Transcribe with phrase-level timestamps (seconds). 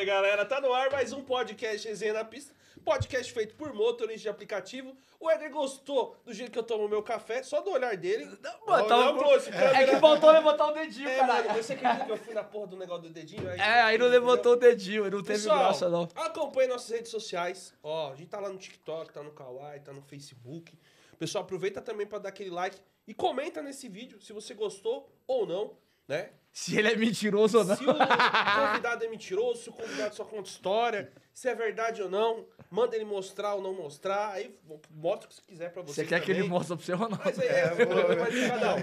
[0.00, 0.46] Salve, galera!
[0.46, 2.54] Tá no ar mais um podcast Resenha na Pista.
[2.82, 4.96] Podcast feito por motoristas de aplicativo.
[5.18, 8.24] O Éder gostou do jeito que eu tomo meu café, só do olhar dele.
[8.66, 11.48] Mano, tá Não, um- trouxe, é que faltou levantar o dedinho, É, caralho.
[11.48, 13.46] mano, você acredita que eu fui na porra do negócio do dedinho?
[13.50, 16.08] É, aí não levantou o dedinho, não teve Pessoal, graça, não.
[16.14, 17.74] acompanhe nossas redes sociais.
[17.82, 20.72] Ó, a gente tá lá no TikTok, tá no Kawaii, tá no Facebook.
[21.18, 25.44] Pessoal, aproveita também pra dar aquele like e comenta nesse vídeo se você gostou ou
[25.46, 25.76] não,
[26.08, 26.30] né?
[26.52, 27.76] Se ele é mentiroso ou não.
[27.76, 32.10] Se o convidado é mentiroso, se o convidado só conta história, se é verdade ou
[32.10, 34.58] não, manda ele mostrar ou não mostrar, aí
[34.90, 36.02] mostra o que você quiser pra você.
[36.02, 37.18] Você quer que ele mostre pra você ou não?
[37.24, 37.68] Mas aí é,
[38.30, 38.80] de cada um.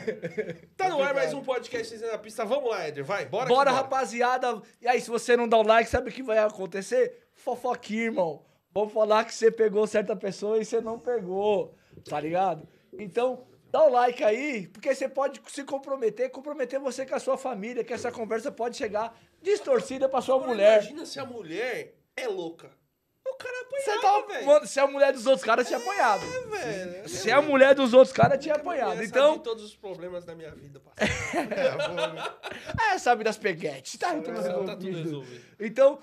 [0.78, 2.46] Tá no ar mais um podcast na Pista.
[2.46, 3.50] Vamos lá, Éder, vai, bora.
[3.50, 4.62] Bora, que rapaziada.
[4.82, 7.28] E aí, se você não dá o like, sabe o que vai acontecer?
[7.34, 8.46] Fofoquinha, irmão.
[8.74, 11.76] Vamos falar que você pegou certa pessoa e você não pegou,
[12.08, 12.68] tá ligado?
[12.94, 13.46] Então,
[13.78, 17.84] dá o like aí, porque você pode se comprometer, comprometer você com a sua família,
[17.84, 20.80] que essa conversa pode chegar distorcida pra sua Agora, mulher.
[20.82, 22.72] Imagina se a mulher é louca.
[23.30, 26.26] O cara apanhava, tá, mano, se é a mulher dos outros caras, tinha apanhado.
[26.50, 27.08] velho.
[27.10, 29.04] Se é a mulher dos outros caras, tinha apanhado.
[29.04, 32.38] Então, todos os problemas da minha vida passada.
[32.94, 33.98] é, sabe das peguetes.
[34.00, 34.42] Tá, tudo Tá
[34.76, 35.04] tudo resolvido.
[35.04, 35.46] resolvido.
[35.60, 36.00] Então,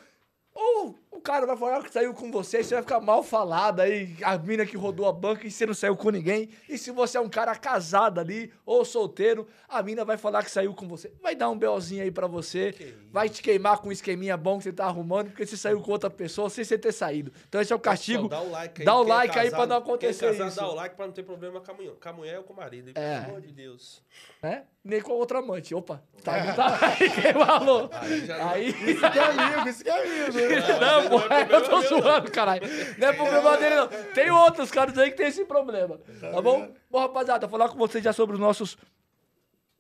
[0.55, 4.17] ou o cara vai falar que saiu com você, você vai ficar mal falado aí,
[4.23, 6.49] a mina que rodou a banca e você não saiu com ninguém.
[6.69, 10.51] E se você é um cara casado ali, ou solteiro, a mina vai falar que
[10.51, 11.13] saiu com você.
[11.23, 14.59] Vai dar um belzinho aí pra você, Que vai te queimar com um esqueminha bom
[14.59, 17.33] que você tá arrumando, porque você saiu com outra pessoa sem você ter saído.
[17.49, 18.23] Então esse é o castigo.
[18.25, 18.85] Só dá o like aí.
[18.87, 20.57] Dá o é like aí pra casado- não acontecer é casado, isso.
[20.61, 22.53] Dá o like pra não ter problema com a mulher, com a mulher ou com
[22.53, 22.91] o marido.
[22.95, 23.21] É.
[23.21, 24.03] Pelo amor de Deus.
[24.43, 24.65] né?
[24.85, 25.75] Nem com a outra amante.
[25.75, 27.89] Opa, tá, não tá aí quem falou.
[27.93, 28.69] Aí já- Aí.
[28.69, 30.33] Isso que é amigo, isso que é amigo.
[30.39, 30.79] né?
[30.81, 32.63] Não, é eu tô zoando, caralho.
[32.99, 33.89] Não é problema dele, não.
[34.15, 36.01] Tem outros caras aí que tem esse problema.
[36.21, 36.73] Tá bom?
[36.91, 38.77] Bom, rapaziada, falar com vocês já sobre os nossos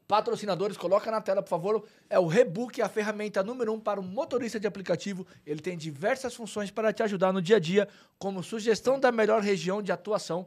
[0.06, 0.76] patrocinadores.
[0.76, 1.84] Coloca na tela, por favor.
[2.08, 5.26] É o Rebook, a ferramenta número um para o motorista de aplicativo.
[5.46, 7.88] Ele tem diversas funções para te ajudar no dia a dia,
[8.18, 10.46] como sugestão da melhor região de atuação.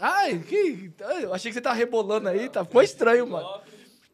[0.00, 0.92] Ai, que.
[1.22, 2.64] Eu achei que você tá rebolando aí, tá?
[2.64, 3.60] Ficou estranho, mano.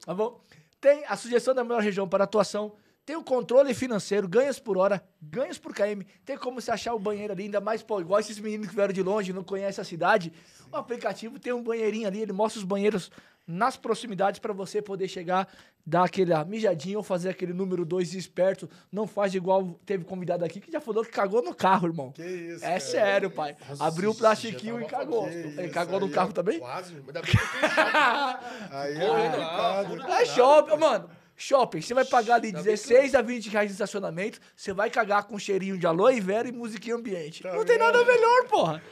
[0.04, 0.40] Tá bom?
[0.80, 2.72] Tem a sugestão da melhor região para atuação.
[3.10, 6.06] Tem o controle financeiro, ganhos por hora, ganhos por KM.
[6.24, 8.92] Tem como você achar o banheiro ali, ainda mais, pô, igual esses meninos que vieram
[8.92, 10.32] de longe, não conhecem a cidade.
[10.70, 13.10] O aplicativo tem um banheirinho ali, ele mostra os banheiros
[13.44, 15.48] nas proximidades para você poder chegar,
[15.84, 18.70] dar aquele mijadinho ou fazer aquele número 2 esperto.
[18.92, 22.12] Não faz igual teve convidado aqui que já falou que cagou no carro, irmão.
[22.12, 22.80] Que isso, É cara.
[22.80, 23.56] sério, pai.
[23.68, 25.26] Nossa, Abriu o plastiquinho e cagou.
[25.26, 26.32] Ele cagou no aí, carro ó.
[26.32, 26.60] também?
[26.60, 27.72] Quase, ainda bem que eu tenho
[28.70, 30.12] Aí Correndo é lá, complicado.
[30.12, 31.10] É shopping, mano.
[31.40, 35.25] Shopping, você vai pagar ali que 16 a 20 reais de estacionamento, você vai cagar
[35.25, 37.42] com cheirinho de aloe vera e musiquinha ambiente.
[37.42, 38.82] Tá não tem nada melhor, porra.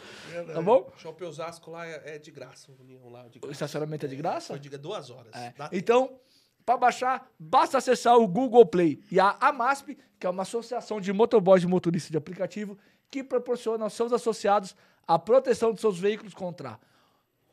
[0.54, 0.90] Tá bom?
[0.96, 2.72] Shopping Osasco lá é, é de graça.
[3.10, 3.52] lá, de O graça.
[3.52, 4.54] estacionamento é de graça?
[4.54, 5.30] Só diga duas horas.
[5.34, 5.52] É.
[5.72, 6.18] Então,
[6.64, 11.12] para baixar, basta acessar o Google Play e a AMASP, que é uma associação de
[11.12, 12.78] motoboys e motoristas de aplicativo,
[13.10, 14.74] que proporciona aos seus associados
[15.06, 16.80] a proteção de seus veículos contra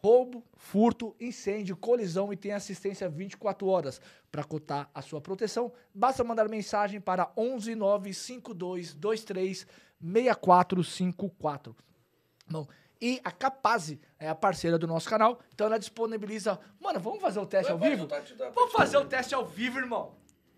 [0.06, 4.00] roubo, furto, incêndio, colisão e tem assistência 24 horas.
[4.32, 9.66] Para cotar a sua proteção, basta mandar mensagem para 11 952 23
[10.00, 11.76] 6454.
[12.48, 12.68] Bom,
[13.02, 16.60] e a Capaz é a parceira do nosso canal, então ela disponibiliza.
[16.80, 18.08] Mano, vamos fazer o teste ao Pode vivo?
[18.54, 20.14] Vamos fazer o teste ao vivo, irmão.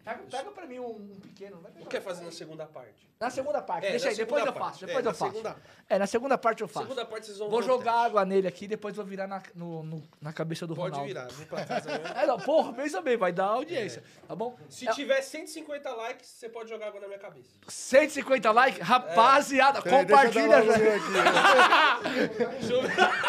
[0.08, 1.60] Pega, pega pra mim um, um pequeno.
[1.62, 3.08] Vai O que quer fazer na segunda parte?
[3.20, 4.74] Na segunda parte, É, deixa aí, depois segunda eu parte.
[4.74, 4.86] faço.
[4.86, 5.32] Depois É, eu na faço.
[5.32, 5.56] segunda
[5.90, 6.86] É, na segunda parte eu faço.
[6.86, 8.06] Segunda parte vocês vão Vou jogar teste.
[8.08, 11.08] água nele aqui, depois vou virar na, no, no- na cabeça do Pode Ronaldo.
[11.08, 12.06] virar, vem pra casa mesmo.
[12.16, 14.56] É, não, porra, pensa bem, vai dar audiência, tá bom?
[14.70, 17.50] Se É, tiver 150 likes, você pode jogar água na minha cabeça.
[17.68, 21.98] 150 likes, rapaziada, Peraí, compartilha já.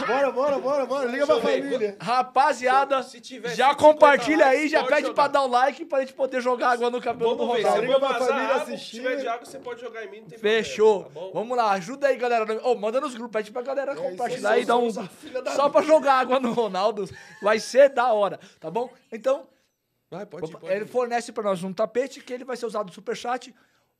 [0.06, 1.06] Bora, bora, bora, bora.
[1.06, 1.96] Liga pra família.
[2.00, 5.14] Rapaziada, Se tiver já 150 compartilha aí, já pode pede jogar.
[5.14, 7.68] pra dar o like pra gente poder jogar água no cabelo do Vamos ver, se
[7.68, 7.92] Ronaldo.
[7.92, 8.96] Eu vazar água, se assistir.
[8.96, 11.04] tiver de água, você pode jogar em mim, não tem Fechou.
[11.04, 11.32] problema, tá?
[11.38, 12.66] Vamos lá, ajuda aí, galera.
[12.66, 14.90] Ô, manda nos grupos, pede pra galera isso compartilhar aí, e dar um.
[14.90, 17.08] Só pra jogar água no Ronaldo.
[17.42, 18.90] Vai ser da hora, tá bom?
[19.12, 19.46] Então,
[20.10, 20.88] Vai, pode ir, pode ele ir.
[20.88, 23.54] fornece pra nós um tapete que ele vai ser usado no superchat.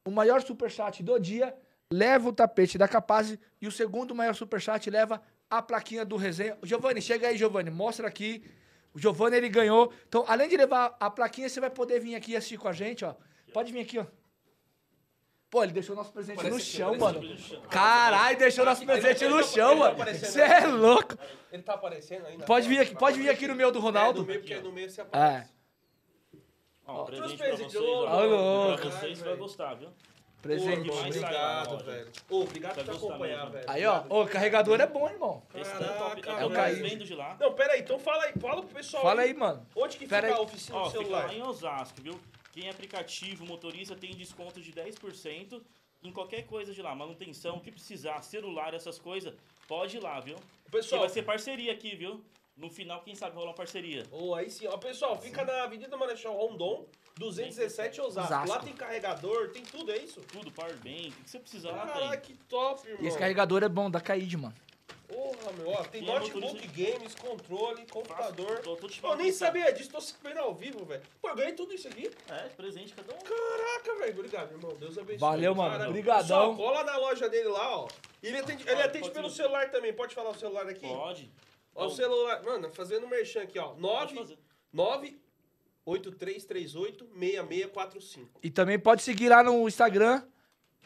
[0.07, 1.55] O maior superchat do dia
[1.93, 5.21] leva o tapete da Capaz e o segundo maior superchat leva
[5.51, 6.57] a plaquinha do resenha.
[6.63, 8.43] Giovanni, chega aí, Giovanni, mostra aqui.
[8.99, 9.93] O Giovanni, ele ganhou.
[10.09, 13.05] Então, além de levar a plaquinha, você vai poder vir aqui assistir com a gente,
[13.05, 13.15] ó.
[13.53, 14.05] Pode vir aqui, ó.
[15.49, 17.21] Pô, ele deixou nosso presente Parece no chão, mano.
[17.71, 20.19] Caralho, deixou nosso presente no tá- chão, ele tá mano.
[20.19, 20.53] Você aqui.
[20.65, 21.17] é louco.
[21.53, 22.45] Ele tá aparecendo ainda?
[22.45, 24.21] Pode vir aqui, pode vir aqui no meu do É, Ronaldo.
[24.23, 25.05] no meio, porque no meio você É.
[25.05, 25.53] aparece.
[26.85, 28.25] Ó, presente trouxe pra presente, vocês, ô, ó.
[28.25, 28.83] louco.
[28.83, 29.91] Pra vocês, você vai gostar, viu?
[30.41, 30.79] Presente.
[30.79, 32.13] Ô, irmão, mais obrigado, velho.
[32.31, 33.53] Ô, obrigado Vai por acompanhar, mesmo.
[33.53, 33.65] velho.
[33.71, 34.05] Aí, ó.
[34.09, 35.43] Ô, o carregador é bom, irmão.
[35.53, 35.65] Daí é.
[35.65, 37.37] Caraca, É o de lá.
[37.41, 39.67] Não, pera aí, então fala aí, fala pro pessoal Fala aí, mano.
[39.75, 40.41] Onde que Pera fica aí.
[40.41, 41.27] a oficina Ó, do fica celular?
[41.27, 42.21] lá em Osasco, viu?
[42.53, 45.61] Quem é aplicativo, motorista, tem desconto de 10%
[46.03, 46.95] em qualquer coisa de lá.
[46.95, 49.35] Manutenção, o que precisar, celular, essas coisas,
[49.67, 50.37] pode ir lá, viu?
[50.67, 52.25] E Pessoal, vai ser parceria aqui, viu?
[52.57, 54.05] No final, quem sabe rolar uma parceria.
[54.11, 56.87] Ô, aí sim, ó, pessoal, fica na Avenida Marechal Rondon,
[57.19, 58.33] 217 Osasco.
[58.33, 58.49] Osasco.
[58.49, 60.21] Lá tem carregador, tem tudo, é isso?
[60.23, 63.05] Tudo, powerbank, o que você precisar lá Caraca, que top, irmão.
[63.05, 64.55] E esse carregador é bom, da Caid, mano.
[65.09, 68.59] Porra, meu, ó, tem E é notebook, motorista- games, controle, computador.
[68.61, 71.03] Tô- tô te Eu falando nem sabia disso, tô vendo ao vivo, velho.
[71.21, 72.11] Pô, eu ganhei tudo isso aqui.
[72.29, 73.19] É, presente cada um.
[73.19, 74.77] Caraca, velho, obrigado, irmão.
[74.79, 75.17] Deus abençoe.
[75.19, 75.71] Valeu, mano.
[75.71, 75.89] Caramba.
[75.89, 76.23] Obrigadão.
[76.55, 77.89] Pessoal, cola na loja dele lá, ó.
[78.23, 79.93] Ele atende, ele Pode, atende pode pelo celular também.
[79.95, 80.87] Pode falar o celular aqui?
[80.87, 81.31] Pode.
[81.75, 82.43] Ó, o celular.
[82.43, 83.69] Mano, fazendo merchan aqui, ó.
[83.69, 84.39] Pode 9 fazer.
[85.89, 88.27] 98338-6645.
[88.43, 90.23] E também pode seguir lá no Instagram,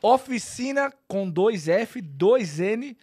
[0.01, 2.97] oficina com 2F, 2N,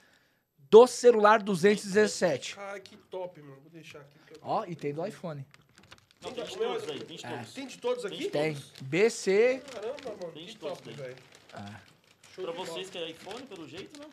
[0.70, 2.56] do celular 217.
[2.56, 3.62] Cara, que top, mano.
[3.62, 4.18] Vou deixar aqui.
[4.28, 5.46] que eu- Ó, e tem do iPhone.
[6.22, 7.54] Não, tem de todos aí, tem de todos.
[7.54, 8.30] Tem de todos aqui?
[8.30, 8.58] Tem.
[8.82, 9.62] BC.
[9.72, 10.34] Caramba, mano.
[10.34, 11.16] Tem que de todos velho.
[12.36, 14.06] Show Pra vocês que é iPhone, pelo jeito, né?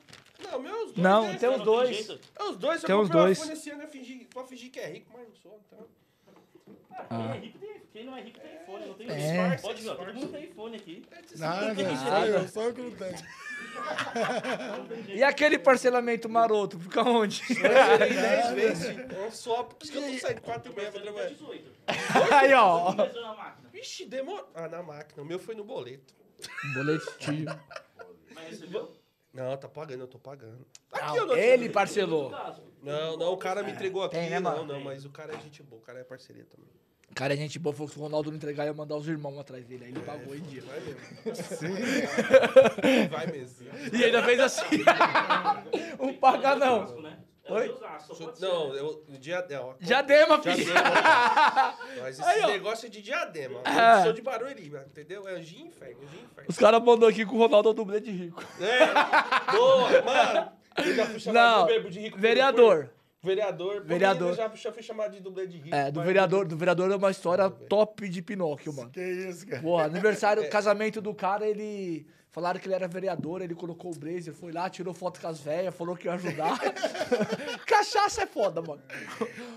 [0.42, 0.96] Não, meus dois.
[0.98, 2.08] Não, tem os Não dois.
[2.10, 3.38] É os dois, eu Tem os comprei um dois.
[3.38, 3.82] iPhone esse ano
[4.32, 5.86] pra fingir que é rico, mas não sou, então.
[7.08, 9.14] Quem é rico tem Quem não é rico tem iPhone, não tem É.
[9.16, 9.62] disfarce.
[9.62, 11.06] Pode ver, ó, todo mundo tem iPhone aqui.
[11.36, 11.96] Nada, Nada.
[11.96, 13.16] só eu, só eu que não tenho.
[15.14, 17.42] E aquele parcelamento maroto, fica onde?
[17.46, 18.98] Três vezes.
[18.98, 21.28] É só porque eu tô saindo 4 e meia pra trabalhar.
[21.30, 21.70] 18.
[22.34, 22.94] Aí, ó.
[23.72, 24.48] Vixe, demorou.
[24.54, 25.22] Ah, na máquina.
[25.22, 26.14] O meu foi no boleto.
[26.74, 27.46] Boletinho.
[28.34, 28.92] Mas recebeu?
[29.32, 30.66] Não, tá pagando, eu tô pagando.
[30.90, 32.32] Tá Não, ele parcelou.
[32.86, 34.14] Não, não, o cara me entregou aqui.
[34.14, 34.74] Tem, né, não, mano?
[34.74, 36.70] não, mas o cara é gente boa, o cara é parceria também.
[37.14, 39.64] Cara, a gente boa, falou que o Ronaldo não entregar, ia mandar os irmãos atrás
[39.64, 39.86] dele.
[39.86, 40.62] Aí ele pagou em dia.
[40.62, 41.00] Vai mesmo.
[43.10, 43.66] Vai mesmo.
[43.92, 44.84] E ainda fez assim.
[45.98, 47.00] um paga não.
[47.00, 47.18] Né?
[47.44, 47.76] É Oi?
[48.14, 48.40] ser.
[48.40, 50.56] Não, eu, dia, é, ó, Diadema, filho.
[50.56, 51.78] Diadema.
[52.02, 53.60] Mas esse Aí, negócio é de diadema.
[53.64, 53.98] Ah.
[53.98, 55.26] Eu sou de Barueri, mano, entendeu?
[55.28, 56.00] É anjinho inferno.
[56.48, 58.42] Os caras mandou aqui que o Ronaldo é o dublê de rico.
[58.60, 60.55] É, boa, mano.
[60.84, 62.18] Eu já fui chamado Não, de bebo de rico.
[62.18, 62.86] vereador.
[62.86, 63.82] por- Vereador.
[63.84, 64.28] Vereador.
[64.30, 65.74] Eu já, já fui chamado de dublê de rico.
[65.74, 68.90] É, do vereador, do vereador é uma história top de Pinóquio, mano.
[68.90, 69.60] Que isso, cara.
[69.62, 72.06] Porra, aniversário, casamento do cara, ele.
[72.30, 75.40] Falaram que ele era vereador, ele colocou o blazer, foi lá, tirou foto com as
[75.40, 76.58] velhas, falou que ia ajudar.
[77.66, 78.82] Cachaça é foda, mano.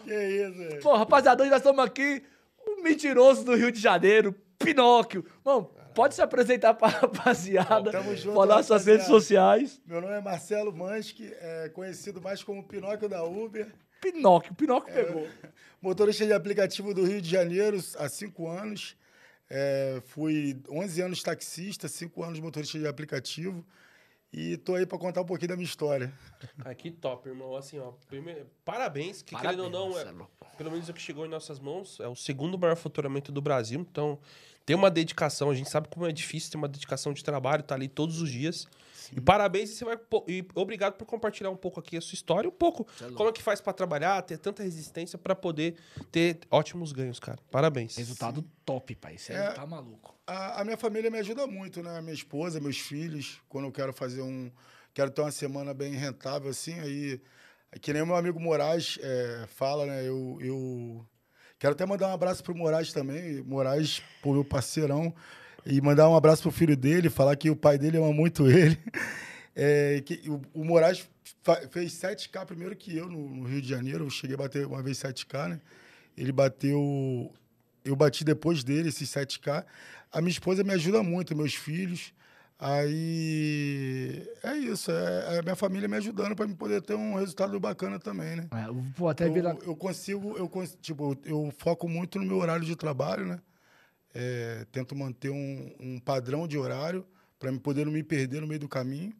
[0.05, 0.81] Que isso, velho.
[0.81, 2.23] Pô, rapaziada, hoje nós estamos aqui,
[2.67, 5.25] um mentiroso do Rio de Janeiro, Pinóquio.
[5.43, 8.91] Mano, pode se apresentar pra rapaziada, Tamo junto, falar suas rapaziada.
[8.91, 9.81] redes sociais.
[9.86, 13.72] Meu nome é Marcelo Mansky, é conhecido mais como Pinóquio da Uber.
[14.01, 15.27] Pinóquio, Pinóquio pegou.
[15.81, 18.96] Motorista de aplicativo do Rio de Janeiro há cinco anos.
[19.50, 23.65] É, fui 11 anos taxista, cinco anos motorista de aplicativo.
[24.31, 26.13] E tô aí para contar um pouquinho da minha história.
[26.63, 27.55] Ah, que top, irmão.
[27.55, 30.29] Assim, ó, primeiro, parabéns, que Parabéns, querendo ou não, é, Marcelo.
[30.58, 33.79] pelo menos o que chegou em nossas mãos, é o segundo maior faturamento do Brasil.
[33.81, 34.19] Então,
[34.69, 35.49] tem uma dedicação.
[35.49, 38.29] A gente sabe como é difícil ter uma dedicação de trabalho, tá ali todos os
[38.31, 38.67] dias.
[39.11, 39.97] E parabéns e você vai
[40.27, 42.85] e obrigado por compartilhar um pouco aqui a sua história, um pouco
[43.15, 45.75] como é que faz pra trabalhar, ter tanta resistência pra poder
[46.11, 47.39] ter ótimos ganhos, cara.
[47.49, 47.95] Parabéns.
[47.95, 49.17] Resultado top, pai.
[49.17, 49.51] Você É.
[49.53, 50.13] tá maluco.
[50.27, 51.99] A, a minha família me ajuda muito, né?
[52.01, 54.51] Minha esposa, meus filhos, quando eu quero fazer um.
[54.93, 57.19] Quero ter uma semana bem rentável, assim, aí.
[57.81, 60.07] Que nem o meu amigo Moraes é, fala, né?
[60.07, 61.03] Eu, eu
[61.60, 63.44] Quero até mandar um abraço pro Moraes também.
[63.44, 65.13] Moraes, pô, meu parceirão.
[65.66, 68.80] E mandar um abraço pro filho dele, falar que o pai dele ama muito ele.
[69.54, 71.06] É, que o, o Moraes
[71.70, 74.06] fez 7K primeiro que eu no, no Rio de Janeiro.
[74.06, 75.62] Eu cheguei a bater uma vez 7K, né?
[76.18, 77.30] Ele bateu.
[77.84, 79.66] Eu bati depois dele, esses 7K.
[80.13, 82.13] A minha esposa me ajuda muito, meus filhos.
[82.62, 87.16] Aí é isso, é, é a minha família me ajudando para me poder ter um
[87.16, 88.50] resultado bacana também, né?
[88.51, 88.66] É,
[88.98, 89.58] pô, até Eu, virar.
[89.63, 90.51] eu consigo, eu
[90.82, 93.39] tipo, eu foco muito no meu horário de trabalho, né?
[94.13, 97.06] É, tento manter um, um padrão de horário
[97.39, 99.13] para me poder não me perder no meio do caminho,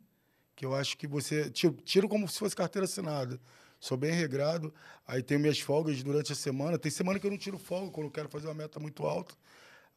[0.53, 3.39] que eu acho que você tiro, tiro como se fosse carteira assinada.
[3.79, 4.74] Sou bem regrado,
[5.08, 6.77] aí tenho minhas folgas durante a semana.
[6.77, 9.34] Tem semana que eu não tiro folga quando eu quero fazer uma meta muito alta.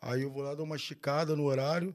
[0.00, 1.92] Aí eu vou lá dar uma esticada no horário.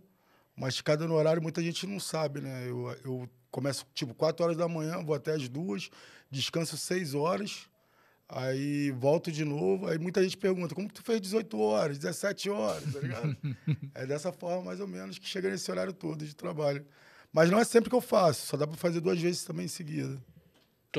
[0.57, 2.67] Uma esticada no horário, muita gente não sabe, né?
[2.67, 5.91] Eu, eu começo tipo 4 horas da manhã, vou até as duas,
[6.31, 7.69] descanso 6 horas,
[8.27, 9.87] aí volto de novo.
[9.87, 13.37] Aí muita gente pergunta: como tu fez 18 horas, 17 horas, tá ligado?
[13.93, 16.83] é dessa forma, mais ou menos, que chega nesse horário todo de trabalho.
[17.31, 19.69] Mas não é sempre que eu faço, só dá para fazer duas vezes também em
[19.69, 20.19] seguida.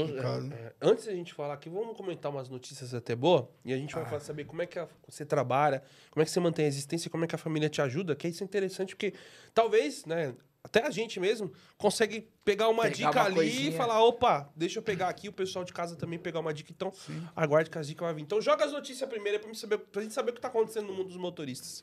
[0.07, 0.19] No
[0.55, 3.77] é, é, antes da gente falar aqui, vamos comentar umas notícias até boa e a
[3.77, 6.65] gente vai falar- saber como é que a- você trabalha, como é que você mantém
[6.65, 9.15] a existência, como é que a família te ajuda, que isso é interessante porque
[9.55, 13.71] talvez, né, até a gente mesmo consegue pegar uma Pegar dica uma ali coisinha.
[13.71, 16.71] e falar, opa, deixa eu pegar aqui, o pessoal de casa também pegar uma dica,
[16.73, 16.93] então
[17.35, 18.23] aguarde que as dicas vão vir.
[18.23, 20.89] Então joga as notícias primeiro pra, mim saber, pra gente saber o que tá acontecendo
[20.89, 21.83] no mundo dos motoristas.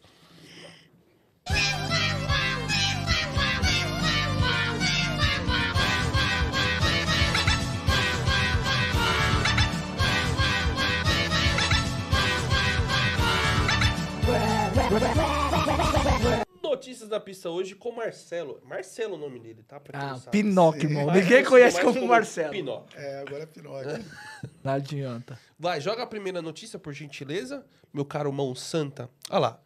[16.86, 18.62] Notícias da pista hoje com Marcelo.
[18.64, 19.80] Marcelo é o nome dele, tá?
[19.80, 20.20] Pra quem Ah.
[20.30, 21.12] Pinóquio, irmão.
[21.12, 22.52] Ninguém conhece como Marcelo.
[22.52, 23.00] Pinóquio.
[23.00, 24.06] É, agora é Pinóquio.
[24.64, 25.40] Não adianta.
[25.58, 29.10] Vai, joga a primeira notícia, por gentileza, meu caro mão santa.
[29.32, 29.62] Olha lá.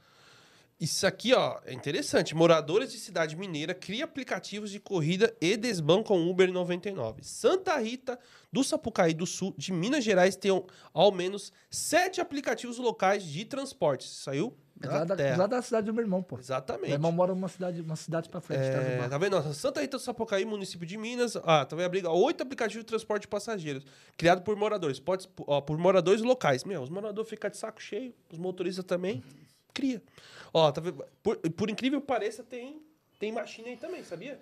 [0.79, 2.33] Isso aqui, ó, é interessante.
[2.33, 7.21] Moradores de cidade mineira criam aplicativos de corrida e desbancam Uber 99.
[7.21, 8.17] Santa Rita
[8.49, 10.51] do Sapucaí do Sul, de Minas Gerais, tem
[10.93, 14.07] ao menos sete aplicativos locais de transporte.
[14.07, 15.37] Saiu da lá da, terra.
[15.37, 16.37] lá da cidade do meu irmão, pô.
[16.39, 16.87] Exatamente.
[16.87, 18.59] Meu irmão mora numa cidade, uma cidade pra frente.
[18.61, 19.35] tá, É, tá vendo?
[19.37, 21.35] Ó, Santa Rita do Sapucaí, município de Minas.
[21.37, 22.09] Ah, tá vendo a briga?
[22.09, 23.83] Oito aplicativos de transporte de passageiros,
[24.17, 24.99] criado por moradores.
[24.99, 26.63] Pode, ó, por moradores locais.
[26.63, 29.23] Meu, os moradores ficam de saco cheio, os motoristas também.
[29.73, 30.01] Cria.
[30.53, 31.03] Ó, tá vendo?
[31.21, 32.81] Por, por incrível que pareça, tem,
[33.19, 34.39] tem machina aí também, sabia?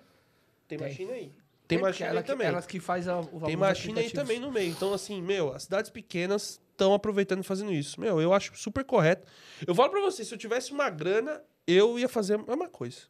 [0.66, 0.88] Tem, Tem.
[0.88, 1.32] machina aí.
[1.68, 2.46] Tem, Tem, machina ela aí também.
[2.48, 4.70] Elas que faz a, o Tem machina aí também no meio.
[4.70, 8.00] Então, assim, meu, as cidades pequenas estão aproveitando e fazendo isso.
[8.00, 9.26] Meu, eu acho super correto.
[9.66, 13.02] Eu falo pra você, se eu tivesse uma grana, eu ia fazer a mesma coisa.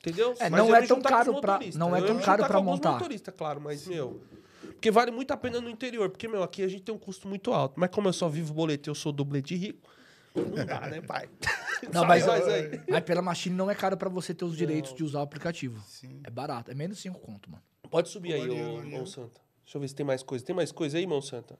[0.00, 0.34] Entendeu?
[0.38, 1.76] É, Mas não é tão juntar com os caro pra- motoristas.
[1.78, 2.92] não é tão caro pra alguns montar.
[2.92, 4.20] motoristas, claro, mas, meu...
[4.60, 6.10] Porque vale muito a pena no interior.
[6.10, 7.74] Porque, meu, aqui a gente tem um custo muito alto.
[7.78, 9.88] Mas como eu só vivo boleto eu sou dublê de rico,
[10.34, 11.28] não dá, né, pai?
[11.92, 12.24] Não, mas,
[12.88, 15.82] mas pela machine não é caro pra você ter os direitos de usar o aplicativo.
[16.22, 16.70] É barato.
[16.70, 17.62] É menos 5 conto, mano.
[17.90, 18.48] Pode subir aí,
[18.94, 19.40] ô, santa.
[19.64, 20.44] Deixa eu ver se tem mais coisa.
[20.44, 21.58] Tem mais coisa aí, mão santa?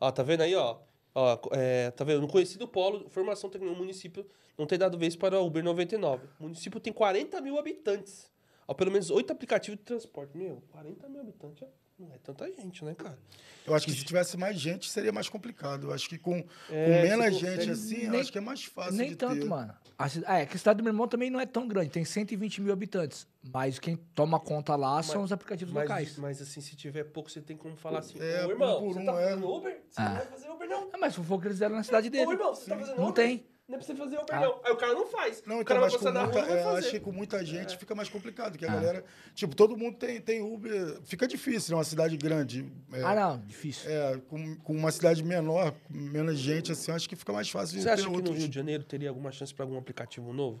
[0.00, 0.78] Ó, tá vendo aí, ó?
[1.14, 2.20] Ó, é, tá vendo?
[2.20, 6.26] No conhecido polo, formação tecnológica, o município não tem dado vez para o Uber 99.
[6.38, 8.30] O município tem 40 mil habitantes.
[8.68, 10.36] Há pelo menos oito aplicativos de transporte.
[10.36, 13.18] Meu, 40 mil habitantes é- não é tanta gente, né, cara?
[13.66, 15.88] Eu acho que se tivesse mais gente, seria mais complicado.
[15.88, 18.38] Eu acho que com, É, com você menos consegue- gente assim, eu Nem- acho que
[18.38, 19.44] é mais fácil Nem de tanto, ter.
[19.46, 19.74] mano.
[19.96, 21.90] A, é, que a cidade do meu irmão também não é tão grande.
[21.90, 23.28] Tem 120 mil habitantes.
[23.52, 26.18] Mas quem toma conta lá são os aplicativos Mas, locais.
[26.18, 28.92] mas assim, se tiver pouco, você tem como falar assim, É, ô um irmão, por
[28.94, 29.24] você um, tá é.
[29.28, 29.82] fazendo Uber?
[29.88, 30.08] Você Ah.
[30.08, 30.90] não vai fazer Uber, não.
[30.92, 32.26] Ah, mas foi o que eles fizeram na cidade dele.
[32.26, 33.24] Ô, irmão, você tá fazendo Não Uber?
[33.24, 33.46] tem.
[33.66, 34.40] Não é pra você fazer Uber, Ah.
[34.40, 34.60] não.
[34.62, 35.42] Aí o cara não faz.
[35.46, 36.90] Não, o então, cara vai mas com passar na muita, rua e vai é, acho
[36.90, 38.50] que com muita gente fica mais complicado, Ah.
[38.50, 39.04] porque a galera.
[39.34, 41.00] Tipo, todo mundo tem, tem Uber.
[41.04, 41.78] Fica difícil, né?
[41.78, 42.70] Uma cidade grande.
[42.92, 43.38] É, Ah, não.
[43.46, 43.90] Difícil.
[43.90, 47.80] é, com, com uma cidade menor, com menos gente, assim, acho que fica mais fácil
[47.80, 48.32] Você acha que no.
[48.32, 50.60] Rio de Janeiro teria alguma chance para algum aplicativo novo?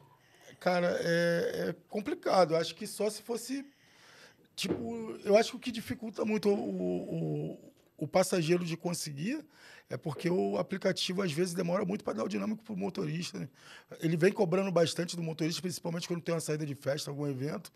[0.58, 2.54] Cara, é, é complicado.
[2.54, 3.66] Eu acho que só se fosse.
[4.56, 6.54] Tipo, eu acho que o que dificulta muito o,
[7.54, 9.44] o, o passageiro de conseguir
[9.90, 13.38] é porque o aplicativo às vezes demora muito para dar o dinâmico para o motorista.
[13.38, 13.48] né?
[14.00, 17.70] Ele vem cobrando bastante do motorista, principalmente quando tem uma saída de festa, algum evento,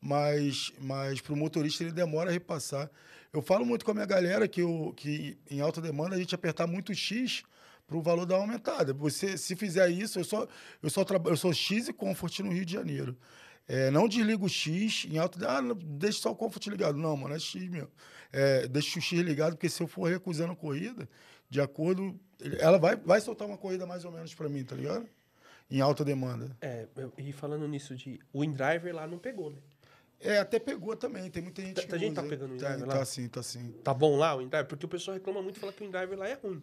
[0.00, 2.90] mas, mas para o motorista ele demora a repassar.
[3.32, 6.34] Eu falo muito com a minha galera que, eu, que em alta demanda a gente
[6.34, 7.42] apertar muito X
[7.86, 8.92] para o valor dar uma aumentada.
[8.94, 10.46] Você, se fizer isso, eu só,
[10.82, 13.16] eu só traba- eu sou X e Comfort no Rio de Janeiro.
[13.66, 15.38] É, não desliga o X em alta.
[15.48, 16.98] Ah, deixa só o Comfort ligado.
[16.98, 17.90] Não, mano, é X mesmo.
[18.32, 21.08] É, deixa o X ligado, porque se eu for recusando a corrida,
[21.54, 22.18] de acordo.
[22.58, 25.08] Ela vai, vai soltar uma corrida mais ou menos para mim, tá ligado?
[25.70, 26.50] Em alta demanda.
[26.60, 28.18] É, e falando nisso de.
[28.32, 29.58] O InDriver lá não pegou, né?
[30.20, 31.30] É, até pegou também.
[31.30, 32.22] Tem muita gente Tá- que tá gente usa.
[32.22, 33.04] tá pegando o tá, Drive tá lá?
[33.04, 33.70] sim, tá sim.
[33.84, 34.66] Tá bom lá o InDriver?
[34.66, 36.60] Porque o pessoal reclama muito e fala que o InDriver lá é ruim.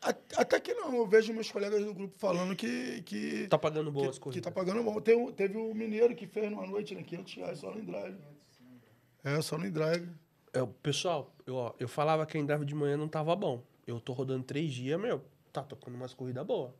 [0.00, 3.02] A- Até que não, eu vejo meus colegas do grupo falando que.
[3.02, 4.40] que Tá pagando boas que, coisas.
[4.40, 4.98] que tá pagando bom.
[5.02, 7.02] Tem teve o mineiro que fez numa noite, né?
[7.02, 8.16] 500 reais só no drive.
[9.22, 10.08] É, só no drive.
[10.52, 13.62] É, pessoal, eu, ó, eu falava que a Endrave de manhã não tava bom.
[13.86, 15.24] Eu tô rodando três dias, meu.
[15.52, 16.72] Tá tocando umas corridas boas.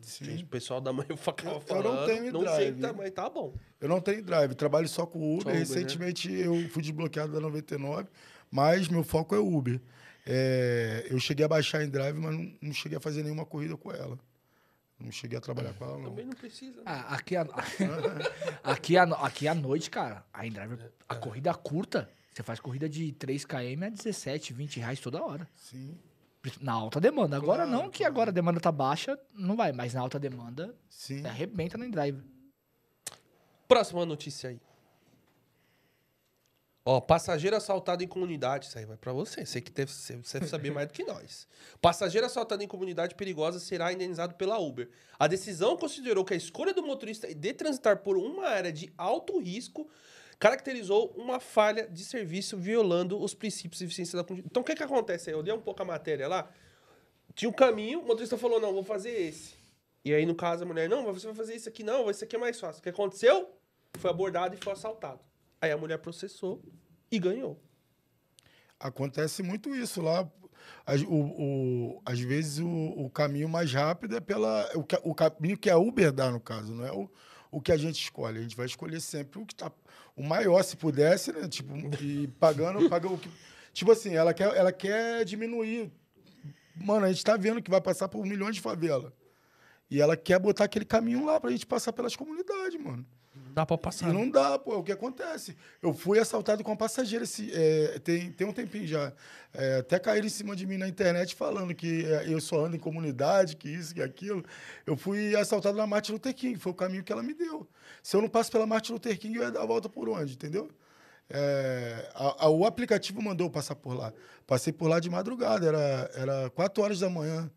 [0.00, 0.42] Sim.
[0.42, 1.84] O pessoal da manhã eu ficava Eu- eu falando.
[2.00, 2.74] não tenho não sei drive.
[2.76, 3.54] que tá, mas tá bom.
[3.80, 5.42] Eu não tenho drive, trabalho só com Uber.
[5.42, 5.58] Só Uber, né?
[5.60, 8.08] Recentemente eu fui desbloqueado da 99,
[8.50, 9.80] mas meu foco é Uber.
[10.24, 13.76] É, eu cheguei a baixar em drive, mas não, não cheguei a fazer nenhuma corrida
[13.76, 14.18] com ela.
[15.00, 16.10] Não cheguei a trabalhar com ela, não.
[16.10, 16.76] Também não precisa.
[16.76, 16.82] né?
[16.86, 17.42] Ah, aqui, a...
[18.62, 19.02] aqui, a...
[19.04, 23.88] aqui à noite, cara, a Endriver, a corrida curta, você faz corrida de 3km a
[23.88, 25.48] 17, 20 reais toda hora.
[25.56, 25.98] Sim,
[26.60, 27.36] Na alta demanda.
[27.36, 29.72] Agora Claro, não, que agora a demanda tá baixa, não vai.
[29.72, 31.20] Mas na alta demanda, sim.
[31.20, 32.22] você arrebenta no Endriver.
[33.66, 34.60] Próxima notícia aí.
[36.84, 38.66] Ó, passageiro assaltado em comunidade.
[38.66, 39.44] Isso aí vai pra você.
[39.44, 41.46] Você que deve, você deve saber mais do que nós.
[41.82, 44.88] Passageiro assaltado em comunidade perigosa será indenizado pela Uber.
[45.18, 49.38] A decisão considerou que a escolha do motorista de transitar por uma área de alto
[49.38, 49.90] risco
[50.38, 54.46] caracterizou uma falha de serviço violando os princípios de eficiência da conduta.
[54.50, 55.36] Então, o que que acontece aí?
[55.36, 56.48] Eu li um pouco a matéria lá.
[57.34, 59.54] Tinha um caminho, o motorista falou, não, vou fazer esse.
[60.04, 62.36] E aí, no caso, a mulher, não, você vai fazer isso aqui, não, esse aqui
[62.36, 62.80] é mais fácil.
[62.80, 63.50] O que aconteceu?
[63.98, 65.20] Foi abordado e foi assaltado.
[65.60, 66.62] Aí a mulher processou
[67.10, 67.60] e ganhou.
[68.78, 70.30] Acontece muito isso lá.
[71.08, 71.16] O,
[71.96, 74.68] o- às vezes o, o caminho mais rápido é pela.
[74.76, 77.10] O, o caminho que a Uber dá, no caso, não é o,
[77.50, 78.38] o que a gente escolhe.
[78.38, 79.70] A gente vai escolher sempre o que tá.
[80.16, 81.48] O maior, se pudesse, né?
[81.48, 83.30] Tipo, e pagando, pagando o que.
[83.72, 85.90] Tipo assim, ela quer, ela quer diminuir.
[86.74, 89.12] Mano, a gente tá vendo que vai passar por milhões de favelas.
[89.90, 93.06] E ela quer botar aquele caminho lá pra gente passar pelas comunidades, mano.
[93.58, 94.08] Dá pra passar.
[94.08, 95.56] E não dá, pô, é o que acontece.
[95.82, 99.12] Eu fui assaltado com uma passageira esse, é, tem, tem um tempinho já.
[99.52, 102.76] É, até caíram em cima de mim na internet falando que é, eu só ando
[102.76, 104.44] em comunidade, que isso, que aquilo.
[104.86, 107.66] Eu fui assaltado na Martin Luther King, foi o caminho que ela me deu.
[108.00, 110.34] Se eu não passo pela Martin Luther King, eu ia dar a volta por onde,
[110.34, 110.70] entendeu?
[111.30, 114.12] É, a- a- o aplicativo mandou eu passar por lá.
[114.46, 117.50] Passei por lá de madrugada, era, era 4 horas da manhã.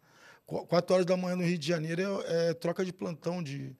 [0.46, 3.74] Qu- 4 horas da manhã no Rio de Janeiro é, é troca de plantão de,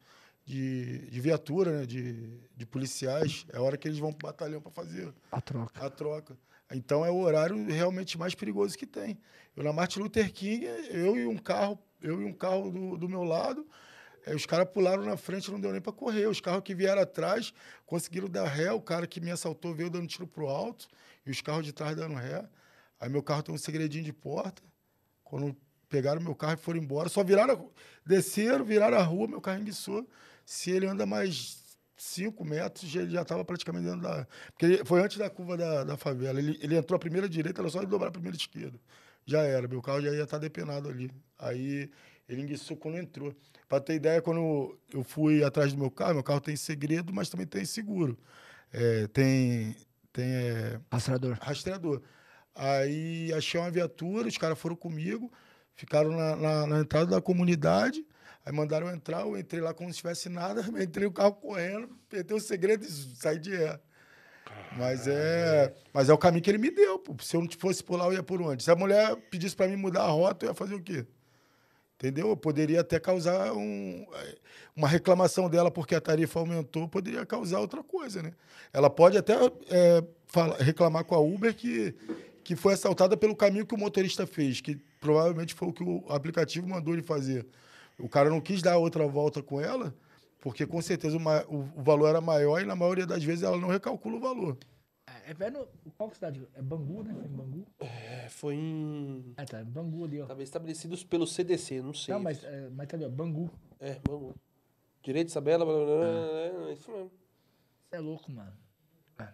[0.52, 1.86] de, de viatura, né?
[1.86, 3.46] de, de policiais.
[3.54, 5.86] É a hora que eles vão pro batalhão para fazer A troca.
[5.86, 6.38] a troca.
[6.74, 9.18] Então é o horário realmente mais perigoso que tem.
[9.56, 13.08] Eu na Martin Luther King, eu e um carro, eu e um carro do, do
[13.08, 13.66] meu lado,
[14.26, 16.28] eh, os caras pularam na frente, não deu nem para correr.
[16.28, 17.54] Os carros que vieram atrás
[17.86, 20.88] conseguiram dar ré, o cara que me assaltou veio dando tiro pro alto
[21.26, 22.46] e os carros de trás dando ré.
[23.00, 24.62] Aí meu carro tem um segredinho de porta.
[25.24, 25.56] Quando
[25.88, 27.70] pegaram meu carro e foram embora, só viraram,
[28.06, 30.06] desceram, viraram a rua, meu carro enguiçou.
[30.46, 31.62] Se ele anda mais
[31.96, 34.28] cinco metros, já- ele já estava praticamente dentro da.
[34.52, 36.40] Porque ele- foi antes da curva da, da favela.
[36.40, 38.80] Ele, ele entrou a primeira direita, era só ele dobrar a primeira esquerda.
[39.26, 41.12] Já era, meu carro já ia estar depenado ali.
[41.38, 41.90] Aí
[42.28, 43.36] ele enguiçou quando entrou.
[43.70, 47.30] Para ter ideia, quando eu fui atrás do meu carro, meu carro tem segredo, mas
[47.30, 48.18] também tem seguro.
[48.74, 49.76] É, tem
[50.14, 51.38] tem é, Rastreador.
[51.42, 52.02] rastreador.
[52.54, 55.32] Aí achei uma viatura, os caras foram comigo,
[55.74, 58.06] ficaram na, na- na entrada da comunidade,
[58.46, 61.90] aí mandaram eu entrar, eu entrei lá como se tivesse nada, entrei o carro correndo,
[62.08, 63.80] apertei o segredo e saí de ré.
[64.78, 66.98] Mas é, mas é o caminho que ele me deu.
[67.00, 67.16] pô.
[67.22, 68.64] Se eu não fosse por lá, eu ia por onde?
[68.64, 71.06] Se a mulher pedisse para mim mudar a rota, eu ia fazer o quê?
[71.96, 72.30] Entendeu?
[72.30, 74.06] Eu poderia até causar um,
[74.76, 78.34] uma reclamação dela porque a tarifa aumentou, poderia causar outra coisa, né?
[78.74, 79.34] Ela pode até
[79.70, 81.94] é, fala- reclamar com a Uber que,
[82.44, 86.04] que foi assaltada pelo caminho que o motorista fez, que provavelmente foi o que o
[86.10, 87.46] aplicativo mandou ele fazer.
[88.00, 89.94] O cara não quis dar outra volta com ela,
[90.40, 91.22] porque com certeza o,
[91.56, 94.58] o- o valor era maior e na maioria das vezes ela não recalcula o valor.
[95.08, 96.48] É, é no, qual que cidade?
[96.54, 97.14] É Bangu, né?
[97.14, 97.68] Foi em Bangu?
[97.80, 99.34] É, foi em.
[99.38, 99.64] É, tá.
[99.64, 100.26] Bangu ali, ó.
[100.26, 102.14] Tava estabelecidos pelo CDC, não sei.
[102.14, 103.10] Não, mas, é, mas tá ali, ó.
[103.10, 103.50] Bangu.
[103.80, 104.34] É, vamos.
[105.04, 107.12] Direito de tabela, blá, blá, blá, blá, é isso mesmo.
[107.90, 108.54] Você é louco, mano.
[109.20, 109.28] É.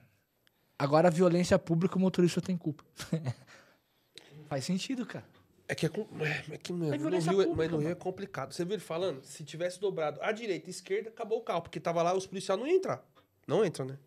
[0.79, 2.83] Agora, a violência pública, o motorista tem culpa.
[4.47, 5.25] Faz sentido, cara.
[5.69, 7.77] É que é, com- é, é que mano, no violência Rio, é- pública, mas no
[7.79, 8.53] Rio é complicado.
[8.53, 9.21] Você viu ele falando?
[9.23, 11.61] Se tivesse dobrado à direita e à esquerda, acabou o carro.
[11.61, 13.03] Porque tava lá, os policiais não iam entrar.
[13.45, 13.97] Não entra, né?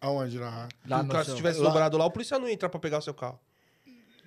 [0.00, 0.38] Aonde?
[0.38, 2.70] Lá No no caso, seu- se tivesse lá- dobrado lá, o policial não ia entrar
[2.70, 3.38] pra pegar o seu carro.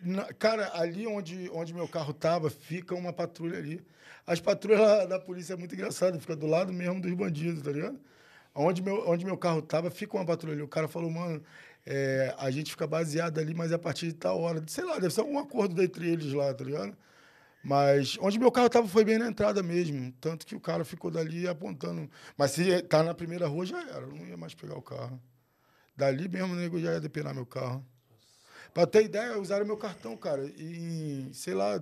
[0.04, 3.84] Na- cara, ali onde, onde meu carro tava, fica uma patrulha ali.
[4.28, 7.72] As patrulhas lá da polícia é muito engraçado, fica do lado mesmo dos bandidos, tá
[7.72, 8.00] ligado?
[8.54, 10.62] Onde meu, onde meu carro tava, fica uma patrulha ali.
[10.62, 11.44] O cara falou, mano,
[11.86, 14.64] é, a gente fica baseado ali, mas é a partir de tal hora.
[14.68, 16.96] Sei lá, deve ser algum acordo entre eles lá, tá ligado?
[17.64, 20.12] Mas onde meu carro tava foi bem na entrada mesmo.
[20.20, 22.10] Tanto que o cara ficou dali apontando.
[22.38, 24.06] Mas se tá na primeira rua, já era.
[24.06, 25.22] Não ia mais pegar o carro.
[25.96, 27.86] Dali mesmo, o nego já ia depenar meu carro.
[28.74, 31.82] Pra ter ideia, usaram meu cartão, cara, em, sei lá,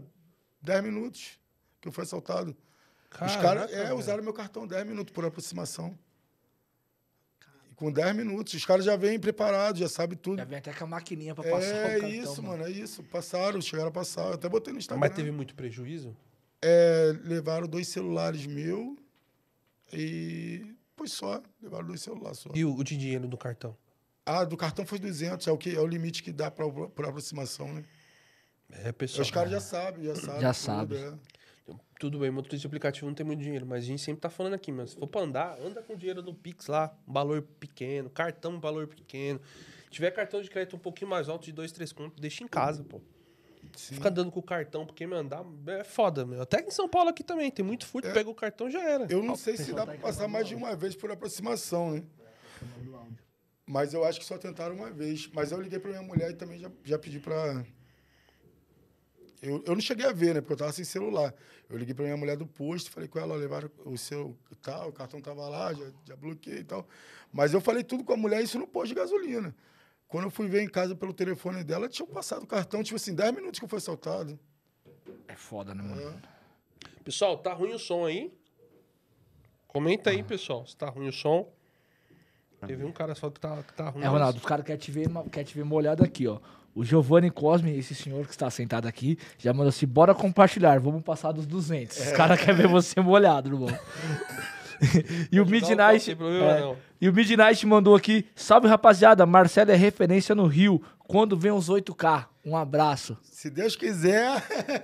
[0.61, 1.39] 10 minutos
[1.79, 2.51] que eu fui assaltado.
[2.51, 5.97] Os Caraca, caras é, usaram meu cartão 10 minutos por aproximação.
[7.81, 10.37] Com 10 minutos, os caras já vêm preparados, já sabem tudo.
[10.37, 12.63] Já vem até com a maquininha pra passar É o cartão, isso, mano.
[12.63, 13.01] é isso.
[13.05, 14.27] Passaram, chegaram a passar.
[14.27, 14.99] Eu até botei no Instagram.
[14.99, 16.15] Mas teve muito prejuízo?
[16.61, 18.95] É, levaram dois celulares meus
[19.91, 20.75] e.
[20.95, 22.51] Pois só, levaram dois celulares só.
[22.53, 23.75] E o, o de dinheiro do cartão?
[24.23, 27.03] Ah, do cartão foi 200, é o, que, é o limite que dá pra, por
[27.03, 27.83] aproximação, né?
[28.69, 29.23] É, pessoal.
[29.23, 30.41] Os caras já sabem, já sabem.
[30.41, 30.97] Já tudo, sabe.
[30.97, 31.13] é.
[32.01, 34.55] Tudo bem, motorista de aplicativo não tem muito dinheiro, mas a gente sempre tá falando
[34.55, 38.09] aqui, mas se for pra andar, anda com dinheiro no Pix lá, um valor pequeno,
[38.09, 39.39] cartão, um valor pequeno.
[39.83, 42.47] Se tiver cartão de crédito um pouquinho mais alto, de dois, três contos, deixa em
[42.47, 42.99] casa, pô.
[43.77, 43.93] Sim.
[43.93, 46.41] Fica dando com o cartão, porque me andar é foda, meu.
[46.41, 49.05] Até em São Paulo aqui também, tem muito furto, pega o cartão já era.
[49.07, 52.03] Eu não sei se dá pra passar mais de uma vez por aproximação, né?
[53.63, 55.29] Mas eu acho que só tentaram uma vez.
[55.31, 57.63] Mas eu liguei pra minha mulher e também já, já pedi pra.
[59.41, 60.41] Eu, eu não cheguei a ver, né?
[60.41, 61.33] Porque eu tava sem celular.
[61.67, 64.89] Eu liguei pra minha mulher do posto, falei com ela, ó, levaram o seu tal,
[64.89, 66.87] o cartão tava lá, já, já bloqueei e tal.
[67.33, 69.55] Mas eu falei tudo com a mulher, isso no posto de gasolina.
[70.07, 73.15] Quando eu fui ver em casa pelo telefone dela, tinha passado o cartão, tipo assim,
[73.15, 74.37] 10 minutos que eu fui assaltado.
[75.27, 76.21] É foda, né, mano?
[77.03, 78.31] Pessoal, tá ruim o som aí?
[79.67, 81.51] Comenta aí, pessoal, se tá ruim o som.
[82.67, 84.03] Teve um cara só que tá, que tá ruim.
[84.03, 86.39] É, Ronaldo, os caras querem te, ver, quer te ver molhado aqui, ó.
[86.73, 91.03] O Giovanni Cosme, esse senhor que está sentado aqui, já mandou assim: bora compartilhar, vamos
[91.03, 91.97] passar dos 200.
[91.97, 93.67] Os caras querem ver você molhado, irmão.
[95.31, 96.15] e o Midnight.
[96.15, 96.77] problema é, não.
[96.99, 100.81] e o Midnight mandou aqui: salve rapaziada, Marcelo é referência no Rio.
[100.99, 102.25] Quando vem os 8K?
[102.45, 103.17] Um abraço.
[103.21, 104.41] Se Deus quiser.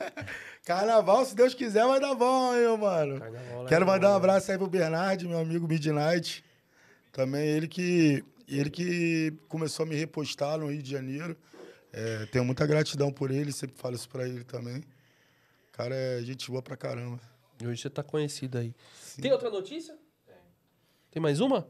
[0.66, 3.20] Carnaval, se Deus quiser, vai dar bom, hein, meu mano.
[3.22, 4.18] Carnaval é Quero bom, mandar um né?
[4.18, 6.44] abraço aí pro Bernard, meu amigo Midnight.
[7.14, 11.38] Também ele que, ele que começou a me repostar no Rio de Janeiro.
[12.00, 14.84] É, tenho muita gratidão por ele, sempre falo isso pra ele também.
[15.72, 17.20] Cara, é gente boa pra caramba.
[17.62, 18.74] E hoje você tá conhecido aí.
[19.20, 19.98] Tem outra notícia?
[21.10, 21.68] Tem mais uma?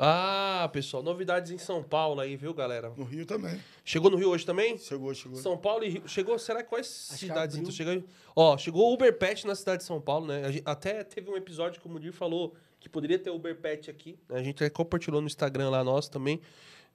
[0.00, 2.90] Ah, pessoal, novidades em São Paulo aí, viu, galera?
[2.96, 3.60] No Rio também.
[3.84, 4.78] Chegou no Rio hoje também?
[4.78, 5.38] Chegou, chegou.
[5.40, 6.08] São Paulo e Rio.
[6.08, 8.04] Chegou, será que quais Acho cidades então chegou?
[8.36, 10.44] Ó, chegou o Uber Pet na cidade de São Paulo, né?
[10.44, 13.90] A gente- até teve um episódio que o Mudir falou que poderia ter Uber Pet
[13.90, 14.16] aqui.
[14.28, 14.38] né?
[14.38, 16.40] A gente até compartilhou no Instagram lá nosso também,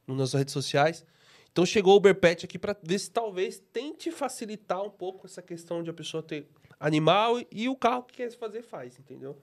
[0.08, 1.06] nas redes sociais.
[1.52, 5.42] Então chegou o Uber Pet aqui para ver se talvez tente facilitar um pouco essa
[5.42, 6.48] questão de a pessoa ter
[6.80, 9.38] animal e, e o carro que quer fazer faz, entendeu?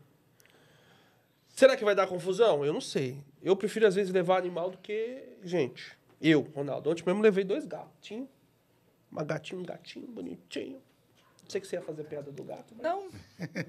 [1.48, 2.64] Será que vai dar confusão?
[2.64, 3.22] Eu não sei.
[3.42, 5.96] Eu prefiro, às vezes, levar animal do que gente.
[6.20, 8.28] Eu, Ronaldo, ontem mesmo levei dois gatinhos.
[9.10, 10.80] Uma gatinha, um gatinho bonitinho.
[11.50, 12.72] Não sei que você ia fazer piada do gato.
[12.76, 12.80] Mas...
[12.84, 13.08] Não.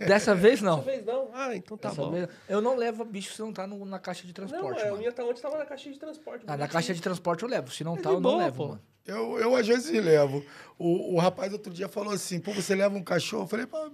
[0.05, 0.77] Dessa vez não.
[0.81, 1.29] Dessa vez não?
[1.33, 2.11] Ah, então tá Dessa bom.
[2.11, 4.79] vez- Eu não levo bicho se não tá no- na caixa de Não, transporte.
[4.79, 4.97] é, a mano.
[4.99, 6.43] minha tá ontem tava na caixa de transporte.
[6.45, 7.71] Ah, na caixa de transporte eu levo.
[7.71, 8.67] Se não É tá, eu não boa, levo, pô.
[8.67, 8.81] mano.
[9.07, 10.45] Eu, eu às vezes levo.
[10.77, 13.45] O, o rapaz outro dia falou assim: pô, você leva um cachorro?
[13.45, 13.91] Eu falei, pô.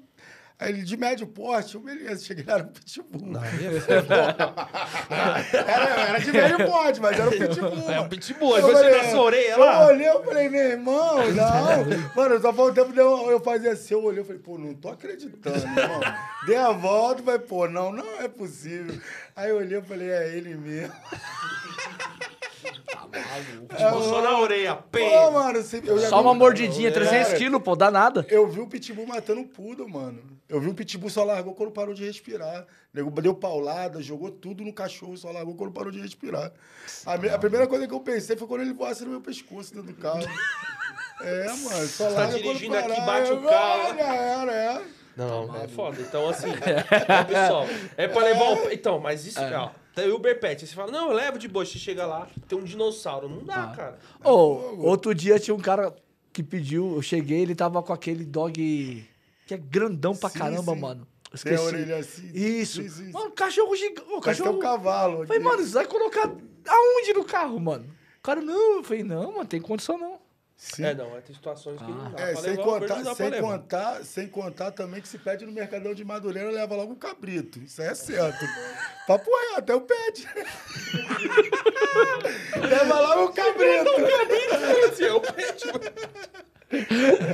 [0.59, 3.27] Aí ele, de médio porte, eu, beleza, cheguei lá, era um pitbull.
[3.27, 3.47] Não, é.
[5.53, 7.91] Era, era de médio porte, mas era um pitbull.
[7.91, 8.57] É um pitbull.
[8.57, 9.85] Eu Aí você sua orelha eu lá.
[9.85, 11.85] olhei, eu falei, meu irmão, não.
[12.15, 14.57] Mano, só foi um tempo de eu, eu fazer assim, eu olhei, eu falei, pô,
[14.57, 15.99] não tô acreditando, irmão.
[16.47, 18.99] Dei a volta, falei, pô, não, não é possível.
[19.35, 20.91] Aí eu olhei, eu falei, é ele mesmo.
[23.67, 24.75] Pitbull só na orelha.
[24.91, 24.99] Pê.
[25.09, 28.25] Pô, mano, você- eu já Só uma mordidinha, Cara, 300 quilos, pô, dá nada.
[28.29, 30.21] Eu vi o Pitbull matando um poodle, mano.
[30.49, 32.61] Eu vi o Pitbull só largou quando parou de respirar.
[32.93, 36.51] O nego deu paulada, jogou tudo no cachorro, só largou quando parou de respirar.
[37.05, 39.73] A, me- a primeira coisa que eu pensei foi quando ele voasse no meu pescoço
[39.73, 40.25] dentro do carro.
[41.21, 43.05] É, mano, só tá larga quando dirigindo aqui, parar.
[43.05, 43.97] bate o É, carro.
[43.97, 44.81] Já era, é.
[45.17, 45.99] Não, é foda.
[45.99, 46.53] Então, assim, ó,
[47.25, 47.65] pessoal,
[47.97, 48.71] é pra levar o.
[48.71, 49.71] Então, mas isso, ó.
[49.97, 50.63] Tem o Uber Pet.
[50.63, 51.65] Aí você fala, não, eu levo de boa.
[51.65, 53.27] Você chega lá, tem um dinossauro.
[53.27, 53.97] Não dá, cara.
[54.23, 55.91] Ô, outro dia tinha um cara
[56.31, 59.03] que pediu, eu cheguei, ele tava com aquele dog
[59.47, 60.79] que é grandão pra Sim, caramba, sim.
[60.79, 61.07] mano.
[61.33, 61.67] Eu Tem a esqueci.
[61.75, 62.29] orelha assim.
[62.31, 62.83] Isso.
[62.83, 63.11] Sim, sim, sim.
[63.11, 64.07] Mano, cachorro gigante.
[64.17, 64.57] É cachorro.
[64.57, 65.25] um cavalo.
[65.25, 66.31] Falei, mano, você vai colocar
[66.67, 67.85] aonde no carro, mano?
[68.19, 68.75] O cara, não.
[68.77, 70.19] Eu falei, não, mano, tem condição não.
[70.59, 70.85] Sim.
[70.85, 72.63] É, não, é, tem situações que não dá É, pra sem levar.
[72.63, 73.59] contar, não dá sem, pra levar.
[73.59, 77.59] contar, sem contar também que se pede no Mercadão de Madureira, leva logo um cabrito.
[77.59, 78.43] Isso aí é certo.
[79.05, 80.27] Papo reto, até o pet.
[82.59, 83.89] leva logo um cabrito.
[85.03, 85.79] É o pet, mano.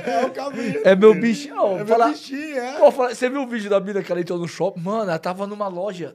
[0.06, 0.80] É o cabrito.
[0.86, 1.56] É meu bichinho.
[1.58, 2.78] Ó, É meu falar- bichinho, é.
[2.78, 4.80] Pô, fala- você viu o vídeo da mina que ela entrou no shopping?
[4.80, 6.14] Mano, ela tava numa loja.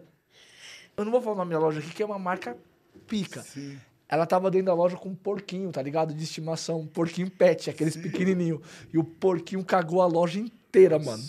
[0.95, 2.55] Eu não vou falar o nome da loja aqui, que é uma marca
[3.07, 3.41] pica.
[3.41, 3.79] Sim.
[4.09, 6.15] Ela tava dentro da loja com um porquinho, tá ligado?
[6.15, 6.79] De estimação.
[6.79, 8.59] Um porquinho pet, aqueles pequenininho.
[8.91, 11.23] E o porquinho cagou a loja inteira, mano.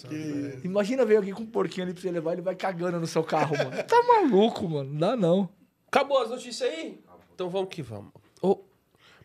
[0.64, 3.22] Imagina ver alguém com um porquinho ali pra você levar, ele vai cagando no seu
[3.22, 3.70] carro, mano.
[3.84, 4.90] Tá maluco, mano.
[4.90, 5.48] Não dá não.
[5.88, 7.02] Acabou as notícias aí?
[7.34, 8.12] Então vamos que vamos.
[8.40, 8.60] Ô,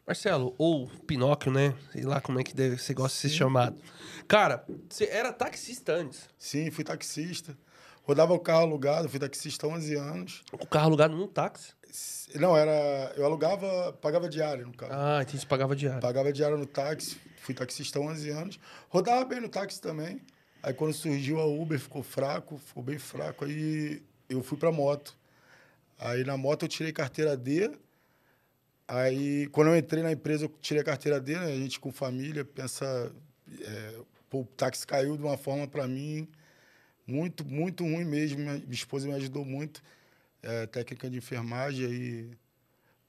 [0.06, 1.74] Marcelo, ou Pinóquio, né?
[1.92, 3.78] Sei lá como é que deve, você gosta de ser chamado.
[4.28, 6.28] Cara, você era taxista antes.
[6.38, 7.58] Sim, fui taxista.
[8.04, 10.44] Rodava o carro alugado, fui taxista há 11 anos.
[10.54, 11.74] O carro alugado num táxi.
[12.36, 13.14] Não, era.
[13.16, 14.92] Eu alugava, pagava diário no carro.
[14.94, 16.02] Ah, então você pagava diário.
[16.02, 18.60] Pagava diário no táxi, fui taxista há 11 anos.
[18.90, 20.22] Rodava bem no táxi também.
[20.62, 23.46] Aí quando surgiu a Uber, ficou fraco, ficou bem fraco.
[23.46, 25.16] Aí eu fui pra moto.
[26.00, 27.72] Aí na moto eu tirei carteira D.
[28.88, 31.46] Aí quando eu entrei na empresa, eu tirei a carteira D, né?
[31.46, 33.12] A gente com família pensa.
[33.62, 36.28] é, pô, o táxi caiu de uma forma para mim
[37.08, 38.40] muito, muito ruim mesmo.
[38.40, 39.82] Minha, minha esposa me ajudou muito.
[40.46, 42.38] É, técnica de enfermagem aí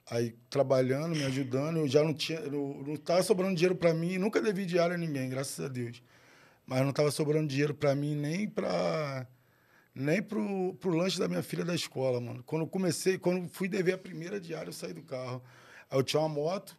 [0.08, 4.40] aí trabalhando, me ajudando, eu já não tinha, não estava sobrando dinheiro para mim, nunca
[4.40, 6.00] devi diário a ninguém, graças a Deus.
[6.64, 9.26] Mas não estava sobrando dinheiro para mim nem para
[9.94, 12.42] nem pro, pro lanche da minha filha da escola, mano.
[12.44, 15.42] Quando comecei, quando fui dever a primeira diária, eu saí do carro.
[15.90, 16.76] Aí eu tinha uma moto,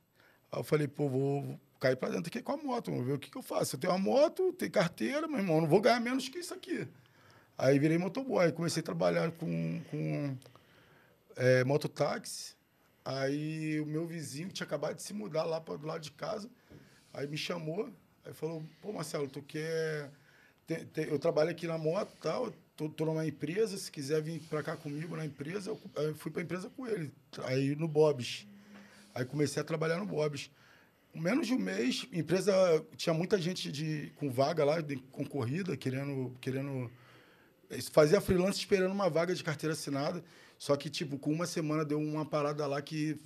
[0.52, 3.20] aí eu falei, pô, vou cair para dentro aqui com a moto, vou ver o
[3.20, 3.76] que, que eu faço.
[3.76, 6.88] Eu tenho uma moto, tenho carteira, meu irmão, não vou ganhar menos que isso aqui.
[7.58, 10.38] Aí virei motoboy, comecei a trabalhar com, com
[11.36, 12.56] é, mototáxi.
[13.04, 16.50] Aí o meu vizinho tinha acabado de se mudar lá para do lado de casa.
[17.13, 17.89] Aí me chamou,
[18.26, 20.12] aí falou: pô, Marcelo, tu quer.
[20.67, 24.39] tem- tem- eu trabalho aqui na moto tal, tô, tô numa empresa, se quiser vir
[24.41, 27.12] para cá comigo na empresa, eu, eu fui para a empresa com ele,
[27.46, 28.46] aí no Bob's.
[29.15, 30.52] Aí comecei a trabalhar no Bob's.
[31.15, 32.54] Menos de um mês, empresa
[32.96, 36.91] tinha muita gente de, com vaga lá, de concorrida, querendo, querendo
[37.92, 40.24] fazia freelance esperando uma vaga de carteira assinada.
[40.58, 43.20] Só que, tipo, com uma semana deu uma parada lá que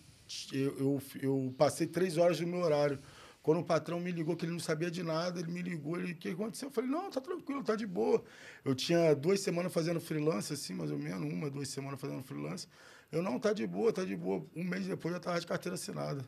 [0.52, 3.00] eu, eu, eu passei três horas do meu horário.
[3.42, 6.12] Quando o patrão me ligou, que ele não sabia de nada, ele me ligou, ele,
[6.12, 6.68] o que aconteceu?
[6.68, 8.24] Eu falei, não, tá tranquilo, tá de boa.
[8.64, 12.68] Eu tinha duas semanas fazendo freelance, assim, mais ou menos, uma, duas semanas fazendo freelance.
[13.12, 14.46] Eu, não, tá de boa, tá de boa.
[14.56, 16.24] Um mês depois já tava de carteira assinada.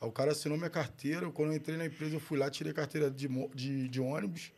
[0.00, 2.72] Aí o cara assinou minha carteira, quando eu entrei na empresa, eu fui lá, tirei
[2.72, 4.50] carteira de, de, de ônibus.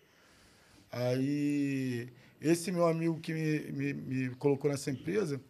[0.91, 5.41] Aí, esse meu amigo que me, me, me colocou nessa empresa,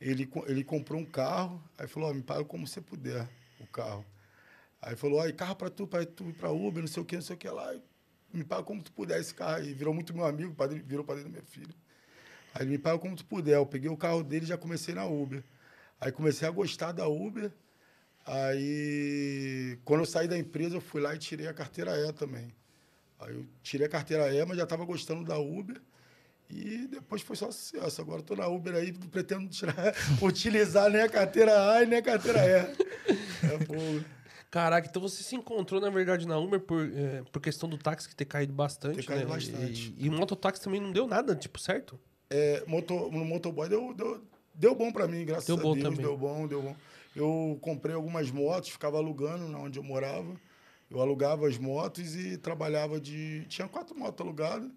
[0.00, 3.28] ele, ele comprou um carro, aí falou, ó, me paga como você puder
[3.60, 4.04] o carro.
[4.82, 7.16] Aí falou, ó, carro para tu, para tu ir para Uber, não sei o que,
[7.16, 7.74] não sei o que lá.
[8.32, 9.74] Me paga como tu puder esse carro aí.
[9.74, 11.74] Virou muito meu amigo, padrinho- virou padrinho da minha filha.
[12.54, 13.56] Aí ele me paga como tu puder.
[13.56, 15.42] Eu peguei o carro dele e já comecei na Uber.
[16.00, 17.52] Aí comecei a gostar da Uber.
[18.26, 22.54] Aí, quando eu saí da empresa, eu fui lá e tirei a carteira E também.
[23.18, 25.80] Aí eu tirei a carteira E, mas já estava gostando da Uber.
[26.50, 28.00] E depois foi só sucesso.
[28.00, 29.74] Agora estou na Uber aí, não pretendo tirar,
[30.20, 33.12] utilizar nem a carteira A e nem a carteira E.
[33.46, 34.04] É fogo.
[34.50, 38.08] Caraca, então você se encontrou, na verdade, na Uber por, eh, por questão do táxi
[38.08, 39.34] que ter caído bastante, Ter caído né?
[39.34, 39.94] bastante.
[39.96, 41.96] E, e o mototáxi também não deu nada, tipo, certo?
[42.28, 44.20] É, moto, no motoboy deu, deu,
[44.52, 45.84] deu bom para mim, graças Deu a bom Deus.
[45.84, 46.00] também.
[46.04, 46.76] Deu bom, deu bom.
[47.14, 50.34] Eu comprei algumas motos, ficava alugando na onde eu morava.
[50.90, 53.44] Eu alugava as motos e trabalhava de.
[53.48, 54.68] Tinha quatro motos alugadas.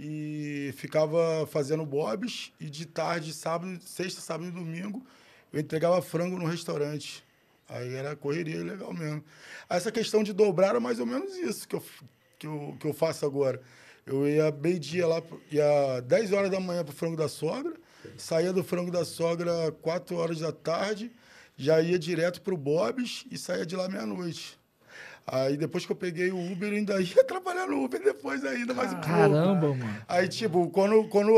[0.00, 2.52] E ficava fazendo bobs.
[2.60, 5.04] E de tarde, sábado, sexta, sábado e domingo,
[5.52, 7.24] eu entregava frango no restaurante.
[7.68, 9.22] Aí era correria legal mesmo.
[9.68, 11.84] Essa questão de dobrar era mais ou menos isso que eu,
[12.38, 13.60] que eu, que eu faço agora.
[14.06, 17.74] Eu ia meio-dia lá, ia 10 horas da manhã pro frango da sogra,
[18.16, 21.12] saía do frango da sogra 4 horas da tarde,
[21.58, 24.57] já ia direto pro Bob's e saía de lá meia-noite.
[25.30, 28.72] Aí depois que eu peguei o Uber, eu ainda ia trabalhar no Uber depois ainda,
[28.72, 29.08] mais um pouco.
[29.08, 29.96] Caramba, mano.
[30.08, 31.30] Aí, tipo, quando, quando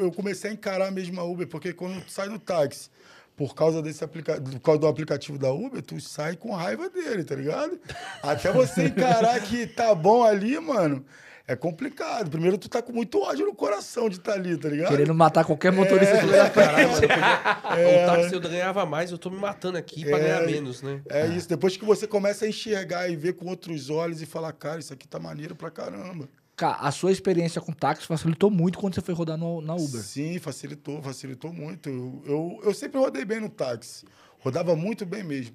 [0.00, 2.90] eu comecei a encarar mesmo a Uber, porque quando tu sai do táxi,
[3.36, 4.40] por causa desse aplica...
[4.40, 7.78] por causa do aplicativo da Uber, tu sai com raiva dele, tá ligado?
[8.22, 11.04] Até você encarar que tá bom ali, mano,
[11.48, 12.30] é complicado.
[12.30, 14.88] Primeiro, tu tá com muito ódio no coração de estar ali, tá ligado?
[14.90, 17.16] Querendo matar qualquer motorista que leva Caralho, mano, podia...
[18.02, 20.20] O táxi eu ganhava mais, eu tô me matando aqui pra É.
[20.20, 21.00] ganhar menos, né?
[21.08, 21.48] É isso.
[21.48, 24.92] Depois que você começa a enxergar e ver com outros olhos e falar, cara, isso
[24.92, 26.28] aqui tá maneiro pra caramba.
[26.56, 30.00] Cara, a sua experiência com táxi facilitou muito quando você foi rodar no- na Uber.
[30.00, 31.88] Sim, facilitou, facilitou muito.
[31.90, 34.06] Eu, eu, eu sempre rodei bem no táxi.
[34.40, 35.54] Rodava muito bem mesmo.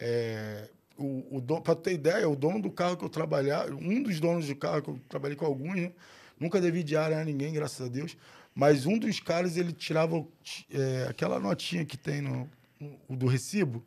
[0.00, 0.68] É,
[0.98, 4.46] o, o pra ter ideia, o dono do carro que eu trabalhava, um dos donos
[4.48, 5.92] do carro que eu trabalhei com alguns, né?
[6.38, 8.16] Nunca devi diária a ninguém, graças a Deus.
[8.54, 10.24] Mas um dos caras, ele tirava
[10.70, 12.48] é, aquela notinha que tem no,
[12.80, 13.84] no- do recibo.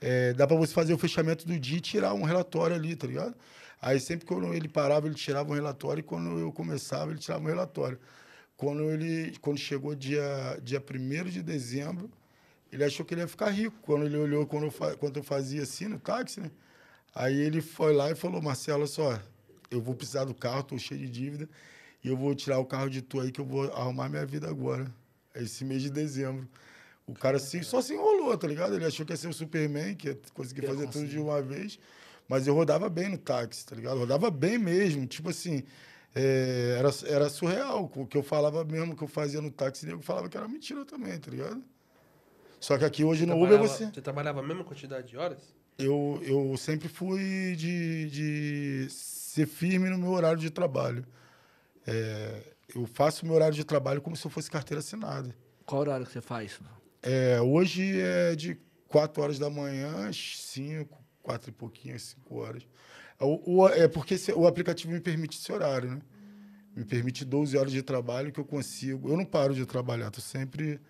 [0.00, 3.06] É, dá para você fazer o fechamento do dia e tirar um relatório ali, tá
[3.06, 3.34] ligado?
[3.80, 7.42] Aí sempre que ele parava, ele tirava um relatório e quando eu começava, ele tirava
[7.44, 7.98] um relatório.
[8.56, 12.10] Quando ele quando chegou dia dia 1 de dezembro,
[12.72, 13.76] ele achou que ele ia ficar rico.
[13.82, 16.50] Quando ele olhou quando eu, quando eu fazia assim no táxi, né?
[17.14, 19.20] Aí ele foi lá e falou: "Marcelo, olha só,
[19.70, 21.48] eu vou precisar do carro, tô cheio de dívida,
[22.02, 24.48] e eu vou tirar o carro de tu aí que eu vou arrumar minha vida
[24.48, 24.90] agora,
[25.34, 26.48] esse mês de dezembro.
[27.06, 28.74] O cara assim, só se enrolou, tá ligado?
[28.74, 31.78] Ele achou que ia ser o Superman, que ia conseguir fazer tudo de uma vez.
[32.28, 33.98] Mas eu rodava bem no táxi, tá ligado?
[33.98, 35.06] Rodava bem mesmo.
[35.06, 35.64] Tipo assim,
[36.14, 37.90] é, era, era surreal.
[37.94, 40.84] O que eu falava mesmo que eu fazia no táxi, eu falava que era mentira
[40.84, 41.62] também, tá ligado?
[42.62, 43.86] Só que aqui hoje no Uber você.
[43.86, 45.52] Você trabalhava a mesma quantidade de horas?
[45.76, 51.04] Eu, eu sempre fui de, de ser firme no meu horário de trabalho.
[51.84, 55.34] É, eu faço meu horário de trabalho como se eu fosse carteira assinada.
[55.66, 56.60] Qual horário que você faz?
[57.02, 58.56] É, hoje é de
[58.86, 62.62] 4 horas da manhã às 5, 4 e pouquinho, às 5 horas.
[63.18, 65.98] O, o- é porque esse- o aplicativo me permite esse horário, né?
[66.76, 69.08] Me permite 12 horas de trabalho que eu consigo.
[69.08, 70.80] Eu não paro de trabalhar, tô sempre,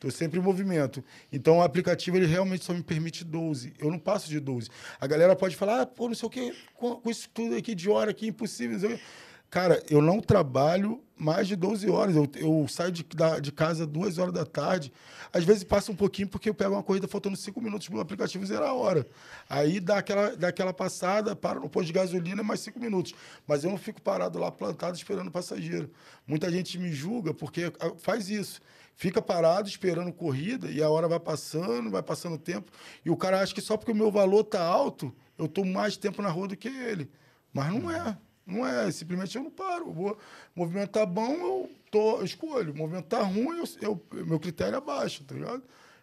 [0.00, 1.04] tô sempre em movimento.
[1.30, 3.74] Então o aplicativo ele realmente só me permite 12.
[3.78, 4.68] Eu não passo de 12.
[4.98, 7.74] A galera pode falar, ah, pô, não sei o quê, com, com isso tudo aqui
[7.74, 8.72] de hora aqui, impossível.
[8.72, 9.04] não sei o quê."
[9.50, 12.14] Cara, eu não trabalho mais de 12 horas.
[12.14, 14.92] Eu, eu saio de, da- de casa duas horas da tarde.
[15.32, 18.00] Às vezes passa um pouquinho porque eu pego uma corrida faltando cinco minutos para o
[18.00, 19.04] aplicativo zerar a hora.
[19.48, 23.12] Aí dá aquela, dá aquela passada, para no posto de gasolina, mais cinco minutos.
[23.44, 25.90] Mas eu não fico parado lá plantado esperando passageiro.
[26.28, 28.60] Muita gente me julga porque ah, faz isso.
[28.94, 32.70] Fica parado esperando corrida e a hora vai passando, vai passando o tempo.
[33.04, 35.96] E o cara acha que só porque o meu valor tá alto, eu estou mais
[35.96, 37.10] tempo na rua do que ele.
[37.52, 38.16] Mas não é.
[38.46, 39.86] Não é, simplesmente eu não paro.
[39.88, 40.12] Eu vou-
[40.56, 42.72] o movimento tá bom, eu, tô, eu escolho.
[42.72, 43.64] O movimento tá ruim, eu,
[44.12, 45.62] eu- meu critério é baixo, tá ligado?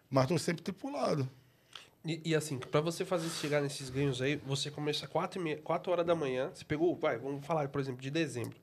[0.09, 1.29] Mas tô sempre tripulado.
[2.05, 5.57] E, e assim, pra você fazer chegar nesses ganhos aí, você começa 4, e meia,
[5.57, 6.49] 4 horas da manhã.
[6.53, 8.55] Você pegou, vai, vamos falar, por exemplo, de dezembro.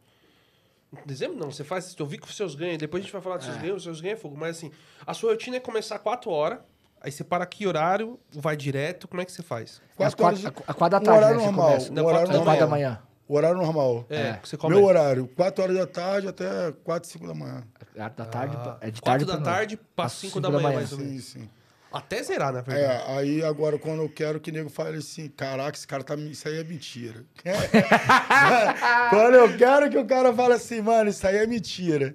[1.06, 1.94] Dezembro não, você faz.
[1.98, 3.82] Eu vi que os seus ganhos, depois a gente vai falar dos seus ganhos, os
[3.84, 4.36] seus ganhos é fogo.
[4.36, 4.70] Mas assim,
[5.06, 6.58] a sua rotina é começar 4 horas,
[7.00, 9.80] aí você para que horário, vai direto, como é que você faz?
[9.98, 11.40] Às Quatro quatro, horas- a, a quatro da tarde, horário né?
[11.42, 11.66] Você normal.
[11.68, 11.92] começa.
[11.92, 12.90] Não, horário quatro da Às quatro da normal.
[12.92, 13.02] manhã.
[13.26, 14.06] O horário normal.
[14.10, 14.32] É, É.
[14.34, 14.78] que você começa.
[14.80, 17.64] Meu horário, 4 horas da tarde até 4, 5 da manhã.
[17.94, 19.76] Da tarde, Ah, é de quatro tarde da pra noite.
[19.76, 21.24] tarde Às 5 da manhã, mais ou menos.
[21.24, 21.50] Sim, sim.
[21.94, 23.04] Até zerar, na verdade.
[23.08, 26.16] É, aí agora quando eu quero que o nego fale assim, caraca, esse cara tá.
[26.16, 27.24] Isso aí é mentira.
[29.10, 32.12] quando eu quero que o cara fale assim, mano, isso aí é mentira.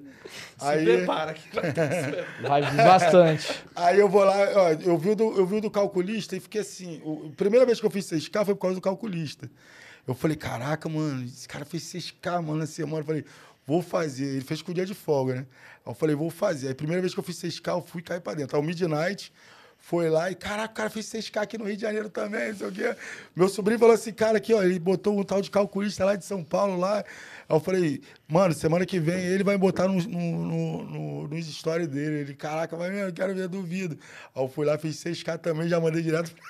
[0.57, 2.27] Se Aí, prepara que vai ter.
[2.41, 3.63] Vai bastante.
[3.73, 6.59] aí eu vou lá, ó, eu vi, o do, eu vi do calculista e fiquei
[6.59, 7.01] assim.
[7.05, 9.49] O, a primeira vez que eu fiz 6K foi por causa do calculista.
[10.05, 12.99] Eu falei, caraca, mano, esse cara fez 6K, mano, na semana.
[12.99, 13.23] Eu falei,
[13.65, 14.25] vou fazer.
[14.25, 15.45] Ele fez com o dia de folga, né?
[15.85, 16.67] Aí eu falei, vou fazer.
[16.67, 18.57] Aí a primeira vez que eu fiz 6K, eu fui cair pra dentro.
[18.57, 19.31] Aí o Midnight
[19.79, 22.55] foi lá e, caraca, o cara fez 6K aqui no Rio de Janeiro também, não
[22.55, 22.95] sei o quê.
[23.35, 26.23] Meu sobrinho falou assim, cara, aqui, ó, ele botou um tal de calculista lá de
[26.25, 26.99] São Paulo lá.
[26.99, 27.03] Aí
[27.49, 31.87] eu falei, mano, semana que vem ele vai botar no, no, no, no, nos stories
[31.87, 32.19] dele.
[32.19, 33.97] Ele, caraca, vai mesmo, eu quero ver, duvido.
[34.35, 36.35] Aí eu fui lá, fiz 6K também, já mandei direto.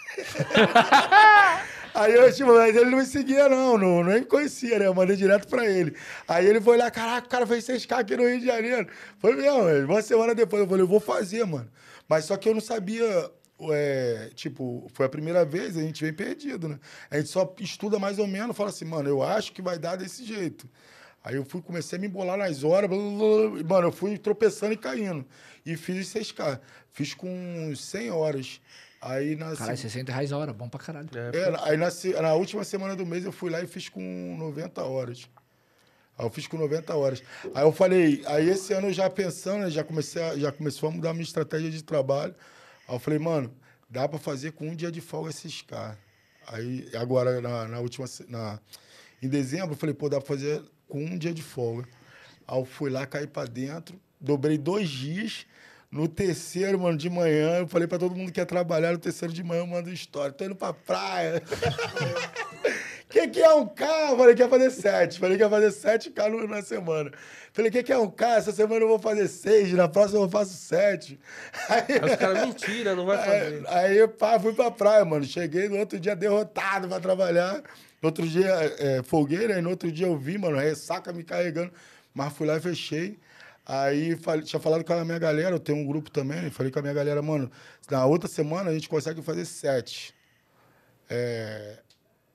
[1.94, 4.88] Aí eu, tipo, mas ele não me seguia, não, não, nem me conhecia, né?
[4.88, 5.96] Eu mandei direto pra ele.
[6.28, 8.88] Aí ele foi lá, caraca, o cara fez 6K aqui no Rio de Janeiro.
[9.20, 9.92] Foi mesmo.
[9.92, 11.68] Uma semana depois eu falei, eu vou fazer, mano.
[12.10, 13.32] Mas só que eu não sabia,
[13.72, 16.80] é, tipo, foi a primeira vez, a gente vem perdido, né?
[17.10, 19.96] A gente só estuda mais ou menos, fala assim, mano, eu acho que vai dar
[19.96, 20.68] desse jeito.
[21.24, 23.92] Aí eu fui, comecei a me embolar nas horas, blá, blá, blá, e, mano, eu
[23.92, 25.26] fui tropeçando e caindo.
[25.66, 26.60] E fiz os 6K.
[26.92, 28.62] Fiz com 100 horas.
[29.02, 31.10] Aí na Caralho, seg- 60 reais a hora, bom pra caralho.
[31.14, 34.36] é, aí na, se- na última semana do mês eu fui lá e fiz com
[34.38, 35.30] 90 horas.
[36.20, 37.24] Aí eu fiz com 90 horas.
[37.56, 40.90] Aí eu falei, aí esse ano eu já pensando, né, já, comecei a- já começou
[40.90, 42.36] a mudar a minha estratégia de trabalho.
[42.88, 43.50] Aí eu falei, mano,
[43.90, 45.98] dá pra fazer com um dia de folga esses caras.
[46.46, 48.06] Aí agora, na, na última.
[48.28, 48.60] Na,
[49.24, 51.88] em dezembro, eu falei, pô, dá pra fazer com um dia de folga.
[52.46, 55.46] Aí eu fui lá, caí pra dentro, dobrei dois dias.
[55.92, 59.34] No terceiro, mano, de manhã, eu falei pra todo mundo que ia trabalhar, no terceiro
[59.34, 60.32] de manhã eu mando história.
[60.34, 61.42] Tô indo pra praia.
[63.10, 64.12] O que, que é um K?
[64.12, 65.20] Eu Falei que ia fazer sete.
[65.20, 67.12] Falei que ia fazer sete K na semana.
[67.52, 68.36] Falei, o que, que é um K?
[68.36, 71.20] Essa semana eu vou fazer seis, na próxima eu faço sete.
[71.68, 73.64] Aí, Aí os caras, mentira, não vai fazer.
[73.68, 75.26] Aí, aí, pá, fui pra praia, mano.
[75.26, 77.64] Cheguei no outro dia derrotado pra trabalhar.
[78.00, 78.48] No outro dia,
[78.78, 79.58] é, folguei, né?
[79.58, 81.72] E no outro dia eu vi, mano, ressaca me carregando.
[82.14, 83.18] Mas fui lá e fechei.
[83.66, 86.52] Aí falei- tinha falado com a minha galera, eu tenho um grupo também.
[86.52, 87.52] Falei com a minha galera, mano,
[87.90, 90.14] na outra semana a gente consegue fazer sete.
[91.10, 91.80] É,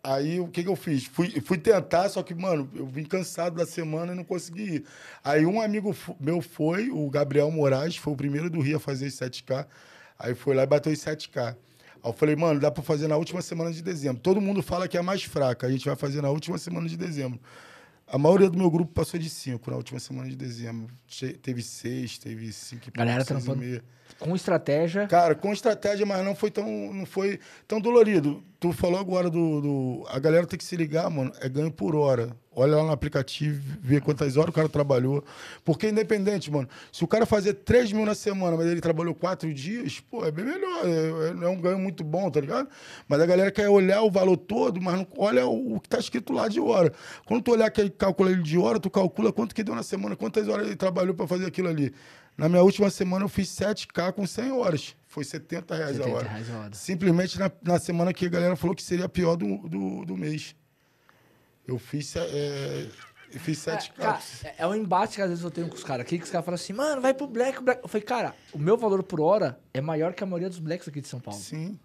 [0.07, 1.07] Aí o que, que eu fiz?
[1.07, 4.85] Fui, fui tentar, só que, mano, eu vim cansado da semana e não consegui ir.
[5.25, 9.07] Aí um amigo meu foi, o Gabriel Moraes, foi o primeiro do Rio a fazer
[9.07, 9.67] os 7K.
[10.19, 11.39] Aí foi lá e bateu os 7K.
[11.39, 11.57] Aí
[12.05, 14.21] eu falei, mano, dá pra fazer na última semana de dezembro.
[14.21, 16.87] Todo mundo fala que é a mais fraca, a gente vai fazer na última semana
[16.87, 17.41] de dezembro.
[18.07, 20.95] A maioria do meu grupo passou de 5 na última semana de dezembro.
[21.07, 23.83] Che- Teve 6, teve 5 Galera trampando.
[24.19, 25.07] Com estratégia.
[25.07, 28.45] Cara, com estratégia, mas não foi tão, não foi tão dolorido.
[28.61, 31.33] tu falou agora do, do- A galera tem que se ligar, mano.
[31.41, 32.37] É ganho por hora.
[32.57, 35.25] Olha lá no aplicativo, vê quantas horas o cara trabalhou.
[35.65, 36.69] Porque independente, mano.
[36.93, 40.31] Se o cara fazer 3 mil na semana, mas ele trabalhou 4 dias, pô, é
[40.31, 40.81] bem melhor.
[40.85, 42.69] É, é- é um ganho muito bom, tá ligado?
[43.09, 45.99] Mas a galera quer olhar o valor todo, mas não olha o, o que tá
[45.99, 46.93] escrito lá de hora.
[47.27, 50.15] Quando tu olhar que calcula ele de hora, tu calcula quanto que deu na semana,
[50.17, 51.93] quantas horas ele trabalhou pra fazer aquilo ali.
[52.37, 54.97] Na minha última semana eu fiz 7K com 100 horas.
[55.07, 56.29] Foi 70 reais a 70 hora.
[56.29, 56.71] reais a hora.
[56.75, 60.17] Simplesmente na, na semana que a galera falou que seria a pior do, do, do
[60.17, 60.57] mês.
[61.67, 62.87] Eu fiz, é,
[63.33, 63.93] eu fiz É, 7K.
[63.97, 64.21] cara,
[64.59, 66.45] é- um embate que às vezes eu tenho com os caras aqui, que os caras
[66.45, 67.83] falam assim, mano, vai pro Black, o Black.
[67.83, 70.87] Eu falei, cara, o meu valor por hora é maior que a maioria dos Blacks
[70.89, 71.41] aqui de São Paulo.
[71.41, 71.79] Sim.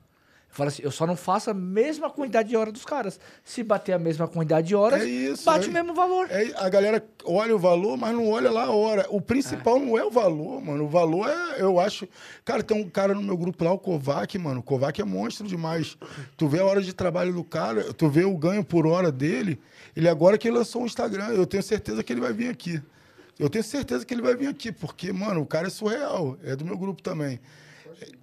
[0.50, 3.20] Eu falo assim, eu só não faço a mesma quantidade de hora dos caras.
[3.46, 6.28] Se bater a mesma quantidade de horas, É isso, bate é- o mesmo valor.
[6.30, 9.06] É, a galera olha o valor, mas não olha lá a hora.
[9.10, 10.86] O principal não é o valor, mano.
[10.86, 12.08] O valor é, eu acho.
[12.44, 14.60] Cara, tem um cara no meu grupo lá, o Kovac, mano.
[14.60, 15.96] O Kovac é monstro demais.
[16.36, 19.60] Tu vê a hora de trabalho do cara, tu vê o ganho por hora dele.
[19.96, 22.82] Ele agora que ele lançou o Instagram, eu tenho certeza que ele vai vir aqui.
[23.38, 26.38] Eu tenho certeza que ele vai vir aqui, porque, mano, o cara é surreal.
[26.44, 27.40] É do meu grupo também.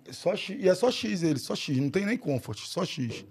[0.06, 1.76] É só X, e é só X ele, só X.
[1.78, 3.24] Não tem nem comfort, só X.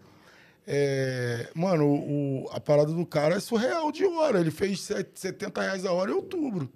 [0.68, 4.40] É, mano, o, a parada do cara é surreal de hora.
[4.40, 6.72] Ele fez set- 70 reais a hora em outubro.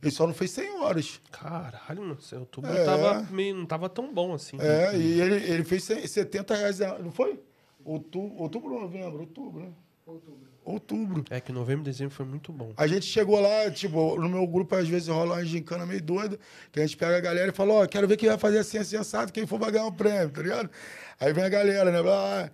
[0.00, 1.20] Ele só não fez 100 horas.
[1.30, 2.18] Caralho, mano.
[2.20, 2.84] Esse outubro É.
[2.84, 4.56] tava meio, não tava tão bom assim.
[4.60, 7.38] É, e ele, ele fez 100 70 reais a Não foi?
[7.84, 9.20] Outubro, outubro ou novembro?
[9.20, 9.72] Outubro, né?
[10.06, 10.51] Outubro.
[10.64, 11.24] Outubro.
[11.28, 12.72] É que novembro e dezembro foi muito bom.
[12.76, 16.38] A gente chegou lá, tipo, no meu grupo às vezes rola uma gincana meio doida,
[16.70, 18.78] que a gente pega a galera e fala, ó, quero ver quem vai fazer assim,
[18.78, 20.70] assim, assado, quem for vai ganhar um prêmio, tá ligado?
[21.18, 22.00] Aí vem a galera, né?
[22.00, 22.50] blá.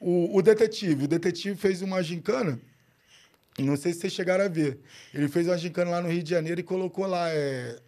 [0.00, 2.60] O, o detetive, o detetive fez uma gincana,
[3.58, 4.78] não sei se vocês chegaram a ver.
[5.12, 7.78] Ele fez uma gincana lá no Rio de Janeiro e colocou lá é,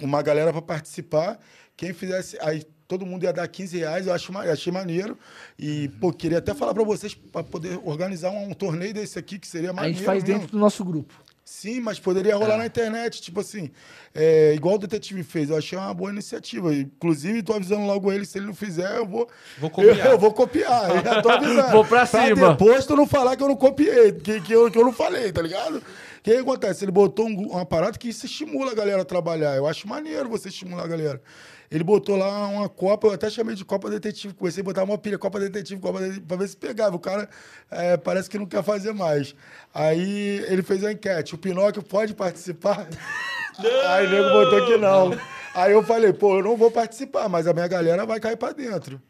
[0.00, 1.38] uma galera para participar.
[1.76, 2.38] Quem fizesse.
[2.40, 5.18] Aí todo mundo ia dar 15 reais, eu acho, achei maneiro.
[5.58, 9.38] E, pô, queria até falar para vocês para poder organizar um, um torneio desse aqui,
[9.38, 9.96] que seria A maneiro.
[9.98, 10.38] gente faz mesmo.
[10.40, 11.14] dentro do nosso grupo.
[11.48, 13.70] Sim, mas poderia rolar na internet, tipo assim,
[14.12, 15.48] é, igual o detetive fez.
[15.48, 16.74] Eu achei uma boa iniciativa.
[16.74, 19.28] Inclusive, tô avisando logo ele, se ele não fizer, eu vou.
[19.56, 20.06] Vou copiar.
[20.06, 21.70] Eu, eu vou copiar, eu já tô avisando.
[21.70, 22.50] Vou pra cima.
[22.50, 25.30] depois tu não falar que eu não copiei, que, que, eu, que eu não falei,
[25.30, 25.76] tá ligado?
[25.76, 25.82] O
[26.20, 26.84] que, que acontece?
[26.84, 29.54] Ele botou um, uma parada que isso estimula a galera a trabalhar.
[29.54, 31.22] Eu acho maneiro você estimular a galera.
[31.70, 34.34] Ele botou lá uma Copa, eu até chamei de Copa Detetive.
[34.34, 36.96] Comecei a botar uma pilha, Copa Detetive, Copa Detetive, pra ver se pegava.
[36.96, 37.28] O cara
[37.70, 39.34] é, parece que não quer fazer mais.
[39.74, 42.86] Aí ele fez a enquete: o Pinóquio pode participar?
[43.88, 45.18] Aí o nego botou que não.
[45.54, 48.52] Aí eu falei: pô, eu não vou participar, mas a minha galera vai cair pra
[48.52, 49.00] dentro.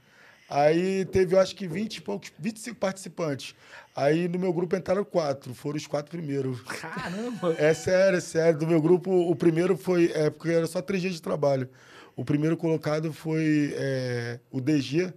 [0.49, 3.55] Aí teve, eu acho que 20 e poucos, 25 participantes.
[3.95, 6.61] Aí no meu grupo entraram quatro, foram os quatro primeiros.
[6.63, 7.57] Caramba.
[7.59, 8.59] É sério, é sério.
[8.59, 10.13] Do meu grupo, o primeiro foi.
[10.15, 11.69] É, porque era só três dias de trabalho.
[12.17, 15.13] O primeiro colocado foi é, o DG,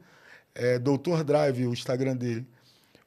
[0.54, 2.45] é, Doutor Drive, o Instagram dele.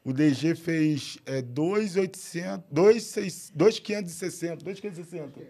[0.02, 5.40] O DG fez é, 2,800, 2,560, 2,560.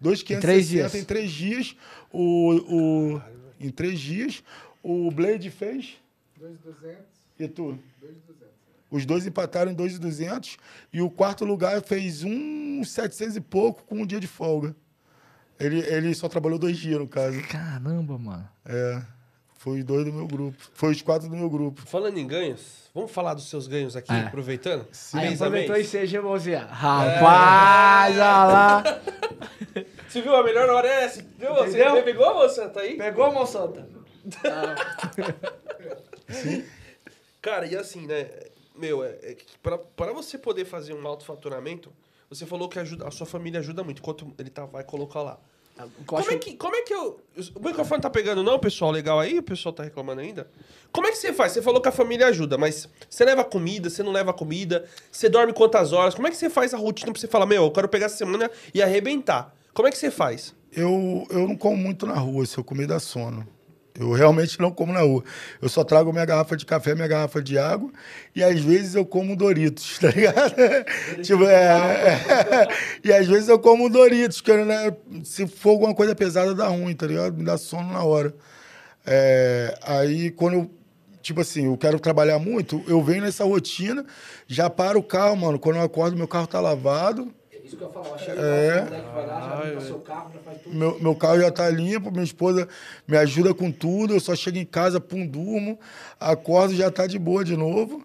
[0.00, 0.94] 2,560 três dias.
[0.94, 1.76] em três dias.
[2.12, 3.22] O, o,
[3.60, 4.42] em três dias.
[4.82, 5.96] O Blade fez.
[6.38, 6.96] 2,200,
[7.38, 7.78] E tu?
[8.00, 8.46] 2,200.
[8.90, 10.58] Os dois empataram em 2,200
[10.92, 14.76] e o quarto lugar fez um 700 e pouco com um dia de folga.
[15.58, 17.40] Ele, ele só trabalhou dois dias, no caso.
[17.48, 18.48] Caramba, mano.
[18.64, 19.02] É.
[19.58, 20.56] Foi os dois do meu grupo.
[20.74, 21.82] Foi os quatro do meu grupo.
[21.86, 24.20] Falando em ganhos, vamos falar dos seus ganhos aqui, É.
[24.20, 24.86] aproveitando?
[25.14, 26.66] Aí Mês a aproveitou e seja, mãozinha.
[26.66, 28.82] Rapaz, olha lá.
[30.08, 30.36] Você viu?
[30.36, 31.22] A melhor hora é essa.
[31.38, 31.52] Viu?
[31.54, 32.02] Você Entendeu?
[32.04, 32.68] pegou, moça?
[32.68, 32.96] Tá aí?
[32.96, 33.88] Pegou, mão santa?
[37.42, 38.28] Cara, e assim, né?
[38.76, 39.36] Meu, é, é
[39.96, 41.90] pra você poder fazer um alto faturamento,
[42.28, 45.38] você falou que ajuda, a sua família ajuda muito, enquanto ele tá, vai colocar lá.
[46.06, 47.20] Como é, que, como é que eu.
[47.54, 48.90] O microfone tá pegando, não, pessoal?
[48.90, 49.38] Legal aí?
[49.38, 50.48] O pessoal tá reclamando ainda?
[50.90, 51.52] Como é que você faz?
[51.52, 55.28] Você falou que a família ajuda, mas você leva comida, você não leva comida, você
[55.28, 56.14] dorme quantas horas?
[56.14, 58.16] Como é que você faz a rotina pra você falar, meu, eu quero pegar essa
[58.16, 59.54] semana e arrebentar?
[59.74, 60.54] Como é que você faz?
[60.72, 63.46] Eu, eu não como muito na rua, se eu comer dá sono.
[63.98, 65.24] Eu realmente não como na rua.
[65.60, 67.90] Eu só trago minha garrafa de café, minha garrafa de água
[68.34, 70.54] e às vezes eu como Doritos, tá ligado?
[71.22, 72.68] tipo, é, é,
[73.02, 74.94] E às vezes eu como Doritos, que né,
[75.24, 77.36] se for alguma coisa pesada dá ruim, tá ligado?
[77.36, 78.34] Me dá sono na hora.
[79.06, 80.70] É, aí quando eu,
[81.22, 84.04] tipo assim, eu quero trabalhar muito, eu venho nessa rotina,
[84.46, 85.58] já paro o carro, mano.
[85.58, 87.32] Quando eu acordo, meu carro tá lavado.
[87.66, 88.80] Isso que eu falo, chega É.
[88.80, 90.76] o moleque vai lá, já limpa seu carro, já faz tudo.
[90.76, 92.68] Meu, meu carro já tá limpo, minha esposa
[93.08, 94.14] me ajuda com tudo.
[94.14, 95.76] Eu só chego em casa, pum, durmo,
[96.20, 98.04] acordo já tá de boa de novo.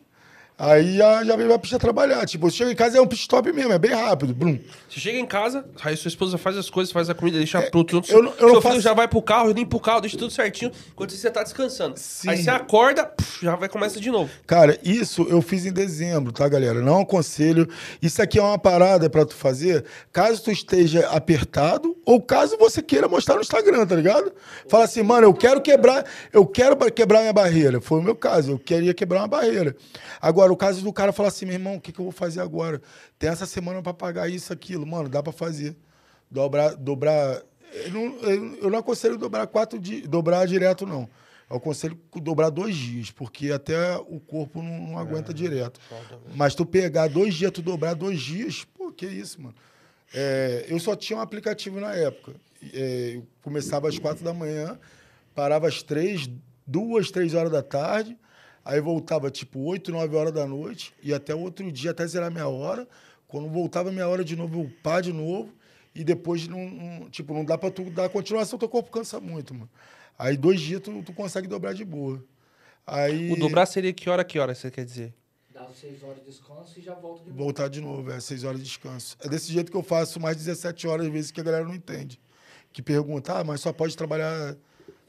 [0.64, 2.24] Aí já, já vem pra trabalhar.
[2.28, 4.32] Tipo, você chega em casa é um pit stop mesmo, é bem rápido.
[4.32, 4.60] Blum.
[4.88, 7.98] Você chega em casa, aí sua esposa faz as coisas, faz a comida, deixa pronto.
[8.08, 10.30] É, eu não- eu não faço- já vai pro carro, limpa o carro, deixa tudo
[10.32, 11.96] certinho, enquanto você tá descansando.
[11.98, 12.30] Sim.
[12.30, 14.30] Aí você acorda, puf, já vai começa de novo.
[14.46, 16.80] Cara, isso eu fiz em dezembro, tá, galera?
[16.80, 17.68] Não aconselho.
[18.00, 19.84] Isso aqui é uma parada pra tu fazer
[20.14, 24.32] caso tu esteja apertado ou caso você queira mostrar no Instagram, tá ligado?
[24.68, 27.82] Fala assim, mano, eu quero quebrar, eu quero quebrar minha barreira.
[27.82, 29.76] Foi o meu caso, eu queria quebrar uma barreira.
[30.22, 32.42] Agora, o caso do cara falar assim, meu irmão, o que, que eu vou fazer
[32.42, 32.82] agora?
[33.20, 34.86] Tem essa semana pra pagar isso, aquilo.
[34.86, 35.76] Mano, dá pra fazer.
[36.30, 37.42] Dobrar, dobrar.
[37.86, 38.18] Eu não,
[38.62, 41.10] eu- não aconselho dobrar quatro dias, dobrar direto, não.
[41.50, 45.80] Eu aconselho dobrar dois dias, porque até o corpo não, não aguenta direto.
[46.36, 49.56] Mas tu pegar dois dias, tu dobrar dois dias, pô, que isso, mano.
[50.14, 52.34] É, eu só tinha um aplicativo na época.
[52.74, 54.78] É, eu começava às quatro da manhã,
[55.36, 56.30] parava às três,
[56.66, 58.18] duas, três horas da tarde,
[58.64, 62.32] aí voltava tipo oito, nove horas da noite, e até o outro dia, até zerar
[62.32, 62.88] minha hora.
[63.28, 65.54] Quando voltava minha hora de novo, eu pá de novo,
[65.96, 69.54] e depois não, não- tipo, não dá pra tu dar continuação, teu corpo cansa muito,
[69.54, 69.70] mano.
[70.20, 72.24] Aí dois dias tu, tu consegue dobrar de boa.
[72.86, 75.14] Aí O dobrar seria que hora, que hora você quer dizer?
[75.54, 77.44] Dá os seis horas de descanso e já volta de novo.
[77.44, 79.16] voltar de novo, é seis horas de descanso.
[79.22, 81.76] É desse jeito que eu faço mais 17 horas, às vezes, que a galera não
[81.76, 82.20] entende.
[82.74, 84.56] Que pergunta, ah, mas só pode trabalhar.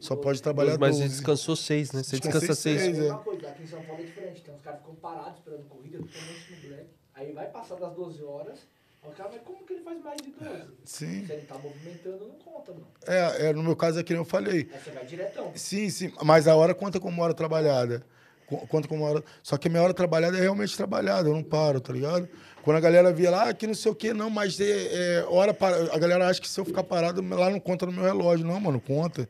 [0.03, 1.14] Só pode trabalhar Mas você 12.
[1.14, 2.03] descansou seis, né?
[2.03, 2.80] Você descansa seis.
[2.82, 2.98] seis.
[2.98, 4.42] É uma coisa, aqui em São Paulo é diferente.
[4.42, 6.86] Tem uns caras que ficam parados esperando corrida, principalmente no Black.
[7.14, 8.59] Aí vai passar das 12 horas,
[9.05, 10.50] o cara vai, como que ele faz mais de 12?
[10.84, 11.24] Sim.
[11.24, 12.88] Se ele tá movimentando, não conta, mano.
[13.07, 14.68] É, é, no meu caso é que nem eu falei.
[14.74, 15.53] Aí você vai diretão.
[15.55, 18.05] Sim, sim, mas a hora conta como hora trabalhada.
[18.44, 19.22] Co- Conta como hora.
[19.40, 22.28] Só que a minha hora trabalhada é realmente trabalhada, eu não paro, tá ligado?
[22.61, 25.24] Quando a galera via lá, ah, que não sei o quê, não, mas é, é
[25.28, 25.94] hora para.
[25.94, 28.44] A galera acha que se eu ficar parado, lá não conta no meu relógio.
[28.44, 29.28] Não, mano, conta.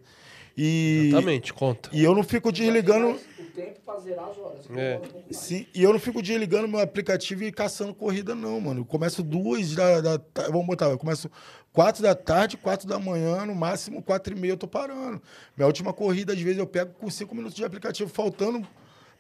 [0.57, 1.89] E, Exatamente, conta.
[1.93, 3.19] e eu não fico desligando.
[3.39, 4.65] O tempo pra zerar as horas.
[4.77, 5.01] É.
[5.31, 8.81] Sim, e eu não fico desligando meu aplicativo e caçando corrida, não, mano.
[8.81, 11.31] Eu começo duas da, da Vamos botar, eu começo
[11.73, 15.21] quatro da tarde, quatro da manhã, no máximo quatro e meia eu tô parando.
[15.57, 18.67] Minha última corrida, às vezes, eu pego com cinco minutos de aplicativo faltando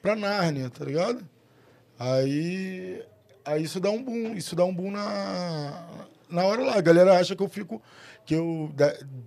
[0.00, 1.26] pra Nárnia, tá ligado?
[1.98, 3.02] Aí.
[3.44, 5.84] Aí isso dá um boom, isso dá um boom na,
[6.30, 6.76] na hora lá.
[6.76, 7.82] A galera acha que eu fico.
[8.24, 8.70] Que eu,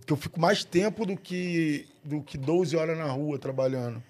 [0.05, 4.01] que eu fico mais tempo do que, do que 12 horas na rua trabalhando.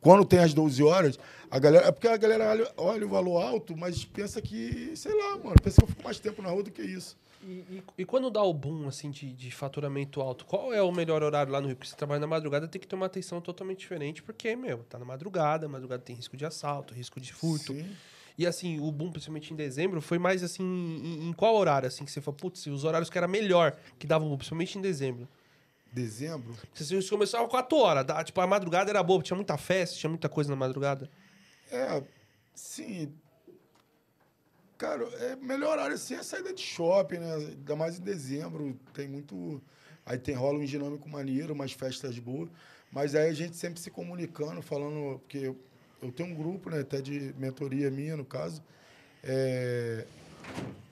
[0.00, 1.18] Quando tem as 12 horas,
[1.50, 1.86] a galera.
[1.88, 5.56] É porque a galera olha, olha o valor alto, mas pensa que, sei lá, mano,
[5.62, 7.18] pensa que eu fico mais tempo na rua do que isso.
[7.42, 10.90] E, e- e quando dá o boom, assim, de, de faturamento alto, qual é o
[10.92, 11.76] melhor horário lá no Rio?
[11.76, 14.98] Porque você trabalha na madrugada, tem que ter uma atenção totalmente diferente, porque, meu, tá
[14.98, 17.72] na madrugada, madrugada tem risco de assalto, risco de furto.
[17.74, 17.90] Sim.
[18.40, 22.06] E assim, o boom, principalmente em dezembro, foi mais assim, em, em qual horário, assim,
[22.06, 25.28] que você falou, putz, os horários que era melhor, que dava boom, principalmente em dezembro.
[25.92, 26.56] Dezembro.
[26.72, 30.08] Você você começava 4 horas, dá- tipo, a madrugada era boa, tinha muita festa, tinha
[30.08, 31.10] muita coisa na madrugada.
[31.70, 32.02] É,
[32.54, 33.12] sim.
[34.78, 37.34] Cara, é melhor horário assim é a saída de shopping, né?
[37.34, 39.60] Ainda mais em dezembro, tem muito.
[40.06, 42.48] Aí tem rola um dinâmico maneiro, umas festas boas.
[42.90, 45.54] Mas aí a gente sempre se comunicando, falando, porque
[46.02, 48.62] eu, tenho um grupo, né, até de mentoria minha, no caso.
[49.22, 50.06] É,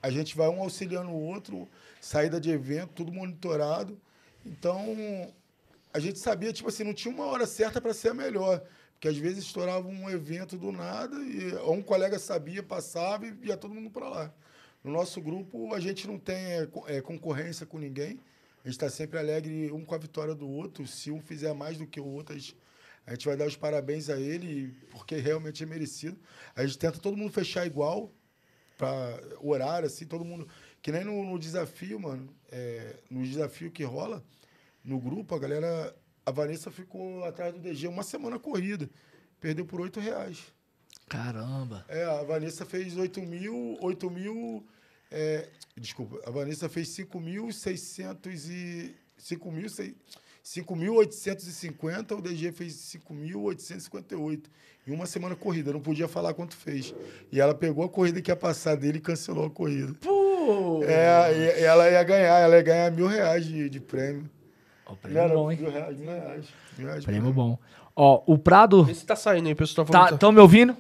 [0.03, 1.69] a gente vai um auxiliando o outro,
[2.01, 3.99] saída de evento, tudo monitorado.
[4.45, 4.97] Então,
[5.93, 8.63] a gente sabia, tipo assim, não tinha uma hora certa para ser a melhor.
[8.93, 13.57] Porque às vezes estourava um evento do nada e um colega sabia, passava e ia
[13.57, 14.35] todo mundo para lá.
[14.83, 18.19] No nosso grupo, a gente não tem é, é, concorrência com ninguém.
[18.65, 20.87] A gente está sempre alegre um com a vitória do outro.
[20.87, 22.57] Se um fizer mais do que o outro, a gente,
[23.09, 26.21] a gente vai dar os parabéns a ele, porque realmente é merecido.
[26.55, 28.13] A gente tenta todo mundo fechar igual,
[28.77, 30.47] para horário, assim, todo mundo.
[30.83, 32.29] Que nem no, no desafio, mano.
[32.53, 34.23] é, no desafio que rola,
[34.85, 35.97] no grupo, a galera.
[36.27, 38.91] A Vanessa ficou atrás do DG uma semana corrida.
[39.41, 40.53] Perdeu por 8 reais.
[41.09, 41.87] Caramba.
[41.89, 43.79] É, a Vanessa fez 8 mil.
[43.81, 44.67] 8 mil.
[45.11, 48.95] é, desculpa, a Vanessa fez 5.600 e.
[49.19, 49.95] 5.600.
[50.57, 52.73] 5.850, o DG fez
[53.11, 54.41] 5.858.
[54.87, 56.95] Em uma semana corrida, não podia falar quanto fez.
[57.31, 59.93] E ela pegou a corrida que ia passar dele e cancelou a corrida.
[60.01, 60.83] Pô!
[60.85, 64.31] É, e ela ia ganhar, ela ia ganhar mil reais de, de prêmio.
[64.87, 65.59] Ó, Não prêmio era bom, hein?
[65.61, 66.47] Mil reais, mil reais.
[66.79, 67.59] Mil reais Prêmio bom.
[67.95, 68.85] Ó, o Prado.
[68.85, 69.87] Vê se tá saindo aí, pessoal.
[69.87, 70.19] Tá Tá, falando.
[70.19, 70.75] tão me ouvindo?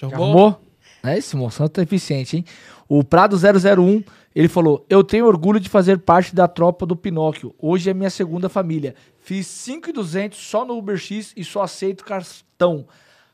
[0.00, 0.24] Já arrumou?
[0.46, 0.62] arrumou?
[1.04, 2.44] É, esse moção tá eficiente, hein?
[2.88, 4.02] O Prado 001,
[4.40, 7.54] ele falou: Eu tenho orgulho de fazer parte da tropa do Pinóquio.
[7.58, 8.94] Hoje é minha segunda família.
[9.20, 12.86] Fiz 5,200 só no Uber X e só aceito cartão.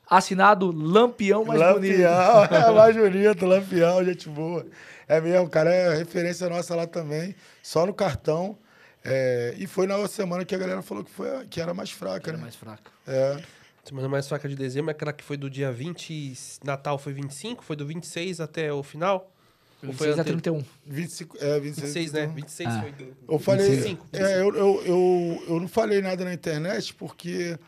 [0.08, 1.92] Assinado Lampião Mais Bonito.
[2.02, 4.66] Lampião, é mais bonito, Lampião, gente boa.
[5.08, 8.58] É mesmo, cara, é referência nossa lá também, só no cartão.
[9.04, 11.72] É, e foi na outra semana que a galera falou que, foi, a- que era
[11.74, 12.42] mais fraca, Era né?
[12.42, 12.90] mais fraco.
[13.06, 13.40] É.
[13.84, 16.34] Semana mais fraca de dezembro é aquela que foi do dia 20, e
[16.64, 19.32] Natal foi 25, foi do 26 até o final?
[19.84, 20.64] Ou foi 26 a ante- 31.
[20.86, 22.22] 25, é, 26, 26, né?
[22.22, 22.34] então.
[22.36, 22.80] 26 Ah.
[22.82, 23.16] foi do...
[23.28, 23.70] Eu falei.
[23.70, 27.58] 25, É, eu, eu, eu, eu não falei nada na internet porque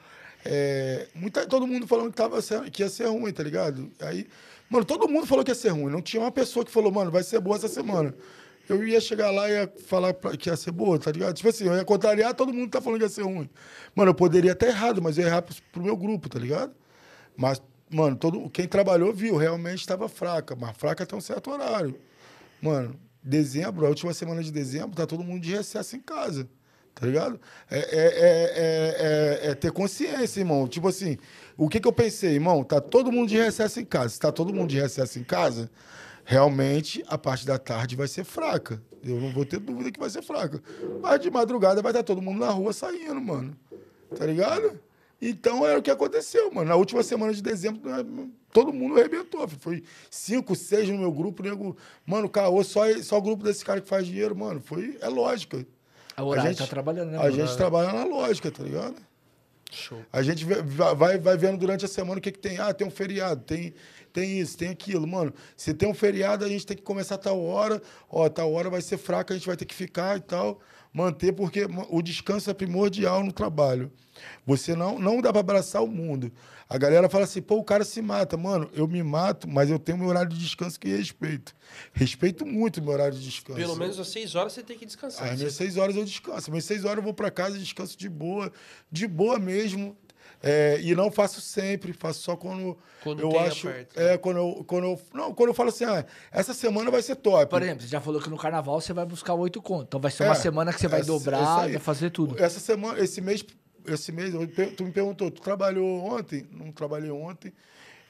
[0.45, 3.91] é, muita, todo mundo falando que, tava, sendo- que ia ser ruim, tá ligado?
[4.01, 4.27] Aí,
[4.71, 5.91] mano, todo mundo falou que ia ser ruim.
[5.91, 8.15] Não tinha uma pessoa que falou, mano, vai ser boa essa semana.
[8.69, 11.35] Eu ia chegar lá e ia falar pra- que ia ser boa, tá ligado?
[11.35, 13.49] Tipo assim, eu ia contrariar, todo mundo tá falando que ia ser ruim.
[13.95, 16.73] Mano, eu poderia estar errado, mas eu ia errar pro, pro meu grupo, tá ligado?
[17.37, 17.61] Mas,
[17.95, 21.99] mano, todo, quem trabalhou viu, realmente estava fraca, mas fraca até um certo horário.
[22.61, 26.49] Mano, dezembro, a última semana de dezembro, tá todo mundo de recesso em casa.
[26.95, 27.41] Tá ligado?
[27.69, 30.69] É, é, é, é, é- é ter consciência, irmão.
[30.69, 31.19] Tipo assim,
[31.57, 32.63] o que, que eu pensei, irmão?
[32.63, 34.11] Tá todo mundo de recesso em casa.
[34.11, 35.69] Se tá todo mundo de recesso em casa,
[36.25, 38.81] realmente a parte da tarde vai ser fraca.
[39.03, 40.63] Eu não vou ter dúvida que vai ser fraca.
[41.03, 43.57] Mas de madrugada vai estar todo mundo na rua saindo, mano.
[44.17, 44.79] Tá ligado?
[45.27, 46.69] Então era o que aconteceu, mano.
[46.69, 47.81] Na última semana de dezembro,
[48.53, 49.49] todo mundo arrebentou.
[49.49, 51.75] Foi cinco, seis no meu grupo, nego.
[52.05, 54.61] Mano, caô, só, só o grupo desse cara que faz dinheiro, mano.
[54.61, 55.67] Foi, é lógica.
[56.15, 57.19] A horário tá trabalhando, né?
[57.19, 58.97] A gente trabalha na lógica, tá ligado?
[59.73, 60.05] Show.
[60.13, 62.59] A gente vai, vai vendo durante a semana o que, que tem.
[62.59, 63.75] Ah, tem um feriado, tem,
[64.13, 65.07] tem isso, tem aquilo.
[65.07, 67.83] Mano, se tem um feriado, a gente tem que começar a tal hora.
[68.09, 70.61] Ó, tal hora vai ser fraca, a gente vai ter que ficar e tal.
[70.95, 73.91] Manter, porque o descanso é primordial no trabalho.
[74.47, 76.31] Você não, não dá para abraçar o mundo.
[76.69, 78.37] A galera fala assim, pô, o cara se mata.
[78.37, 81.53] Mano, eu me mato, mas eu tenho meu horário de descanso que respeito.
[81.93, 83.59] Respeito muito meu horário de descanso.
[83.59, 85.33] Pelo menos às 6 horas você tem que descansar.
[85.33, 86.39] Às minhas seis horas eu descanso.
[86.39, 88.53] Às minhas seis horas eu vou para casa, descanso de boa,
[88.89, 89.97] de boa mesmo.
[90.47, 93.67] É, e não faço sempre, faço só quando, Quando eu acho.
[93.69, 93.99] aperto.
[93.99, 95.01] É, quando eu, quando eu.
[95.15, 97.47] Não, quando eu falo assim, ah, essa semana vai ser top.
[97.49, 99.87] Por exemplo, você já falou que no carnaval você vai buscar oito contos.
[99.87, 101.73] Então vai ser uma É, semana que você vai essa- dobrar, essa aí.
[101.73, 102.43] vai fazer tudo.
[102.43, 103.43] Essa semana, esse mês,
[103.87, 104.35] esse mês,
[104.77, 106.47] tu me perguntou, tu trabalhou ontem?
[106.53, 107.53] Não trabalhei ontem.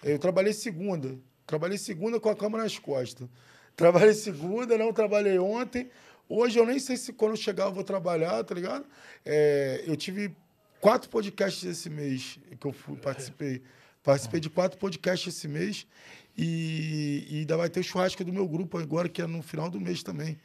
[0.02, 1.16] Eu trabalhei segunda.
[1.46, 3.28] Trabalhei segunda com a cama nas costas.
[3.76, 5.88] Trabalhei segunda, não trabalhei ontem.
[6.28, 8.84] Hoje eu nem sei se quando eu chegar eu vou trabalhar, tá ligado?
[9.24, 10.34] É, eu tive
[10.84, 13.62] quatro podcasts esse mês que eu fui, participei.
[14.02, 15.86] Participei de quatro podcasts esse mês.
[16.36, 19.70] E, e ainda vai ter o churrasco do meu grupo agora, que é no final
[19.70, 20.38] do mês também.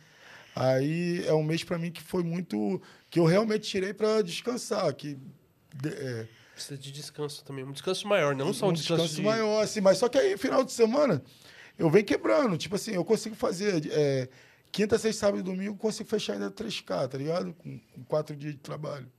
[0.56, 2.82] Aí é um mês para mim que foi muito.
[3.10, 4.94] que eu realmente tirei para descansar.
[4.94, 5.18] Que,
[5.86, 7.66] é, Precisa de descanso também.
[7.66, 9.28] Um descanso maior, não só um, um descanso, descanso de...
[9.28, 9.82] maior, assim.
[9.82, 11.22] Mas só que aí, final de semana,
[11.78, 12.58] eu venho quebrando.
[12.58, 13.86] Tipo assim, eu consigo fazer.
[13.92, 14.30] é,
[14.72, 17.54] quinta, sexta, sábado e domingo, consigo fechar ainda 3K, tá ligado?
[17.56, 19.12] Com, com quatro dias de trabalho.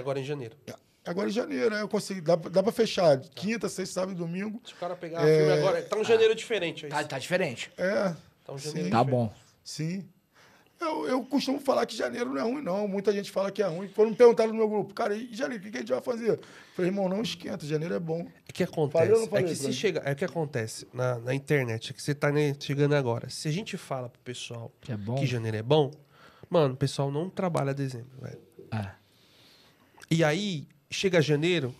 [0.00, 0.56] Agora em janeiro.
[1.04, 1.80] Agora em janeiro, né?
[1.80, 2.20] Eu consigo.
[2.20, 3.18] Dá, dá para fechar.
[3.34, 4.60] Quinta, sexta, sábado e domingo.
[4.64, 6.90] Se o cara pegar a filme agora, tá um janeiro diferente aí.
[6.90, 7.70] Tá, tá diferente.
[7.78, 8.14] É.
[8.44, 8.90] Tá um janeiro sim.
[8.90, 9.32] Tá bom.
[9.64, 10.06] Sim.
[10.80, 12.86] Eu, eu costumo falar que janeiro não é ruim, não.
[12.86, 13.88] Muita gente fala que é ruim.
[13.88, 16.00] Quando me perguntaram no meu grupo, cara, e janeiro, o que, que a gente vai
[16.00, 16.30] fazer?
[16.30, 16.40] Eu
[16.74, 18.28] falei, irmão, não esquenta, janeiro é bom.
[18.48, 19.06] É que acontece.
[19.08, 22.14] Falei falei, é que se chega, é que acontece na, na internet, é que você
[22.14, 22.28] tá
[22.60, 23.28] chegando agora.
[23.28, 25.16] Se a gente fala pro pessoal Que é bom.
[25.16, 25.90] que janeiro é bom,
[26.48, 28.38] mano, o pessoal não trabalha dezembro, velho.
[28.72, 28.90] É.
[30.10, 31.74] E aí, chega janeiro,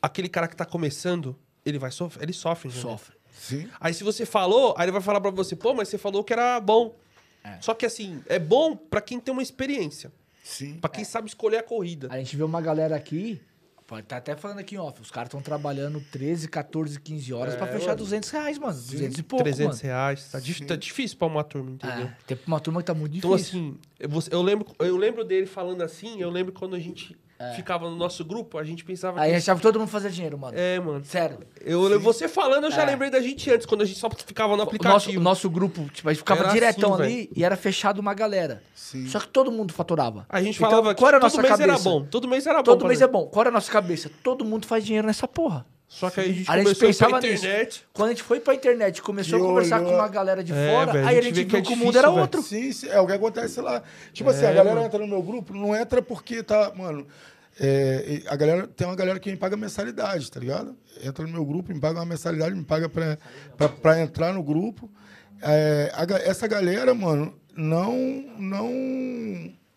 [0.00, 2.70] aquele cara que tá começando, ele vai sofrer, ele sofre.
[2.70, 3.14] Sofre.
[3.38, 3.68] Sim.
[3.80, 6.32] Aí se você falou, aí ele vai falar pra você, pô, mas você falou que
[6.32, 6.96] era bom.
[7.44, 7.58] É.
[7.60, 10.12] Só que assim, é bom pra quem tem uma experiência,
[10.44, 10.78] Sim.
[10.80, 12.08] pra quem sabe escolher a corrida.
[12.10, 13.40] A gente vê uma galera aqui,
[13.84, 17.66] pode tá até falando aqui off, os caras estão trabalhando 13, 14, 15 horas pra
[17.66, 18.72] fechar 200 reais, mano.
[18.74, 19.82] 200 e pouco, 300 mano.
[19.82, 22.06] reais, tá, tá difícil pra uma turma, entendeu?
[22.06, 23.58] É, tem uma turma que tá muito Então, difícil.
[23.58, 27.16] assim, eu, eu lembro, eu lembro dele falando assim, eu lembro quando a gente
[27.50, 27.54] É.
[27.54, 29.36] ficava no nosso grupo, a gente pensava Aí que.
[29.36, 30.56] achava que todo mundo fazia dinheiro, mano.
[30.56, 31.04] É, mano.
[31.04, 31.38] Sério.
[31.60, 32.86] Eu, você falando, eu já É.
[32.86, 35.20] lembrei da gente antes, quando a gente só ficava no O nosso, aplicativo.
[35.20, 38.14] o nosso grupo, tipo, a gente ficava Era diretão assim, ali e era fechado uma
[38.14, 38.62] galera.
[38.74, 39.06] Sim.
[39.08, 40.26] Só que todo mundo faturava.
[40.28, 41.70] A gente Então, falava que qual era a todo nossa mês cabeça?
[41.70, 42.04] era bom.
[42.04, 42.62] Todo mês era bom.
[42.64, 43.26] Todo mês é bom.
[43.26, 44.10] Qual era a nossa cabeça?
[44.22, 45.64] Todo mundo faz dinheiro nessa porra.
[45.88, 47.44] Só que aí a gente A gente começou pensava nisso.
[47.44, 47.84] internet.
[47.92, 50.42] Quando a gente foi pra internet e começou E a conversar olhou- com uma galera
[50.42, 52.20] de É, fora, velho, aí a gente viu que é que o mundo era velho.
[52.22, 52.40] outro.
[52.40, 53.82] Sim, sim, é o que acontece lá.
[54.10, 54.86] Tipo assim, a É, galera mano.
[54.86, 57.06] entra no meu grupo, não entra porque tá, mano.
[57.60, 60.76] É, a galera tem uma galera que me paga mensalidade, tá ligado?
[61.02, 64.90] Entra no meu grupo, me paga uma mensalidade, me paga pra entrar no grupo.
[65.40, 67.96] É, a essa galera, mano, não,
[68.38, 68.70] não,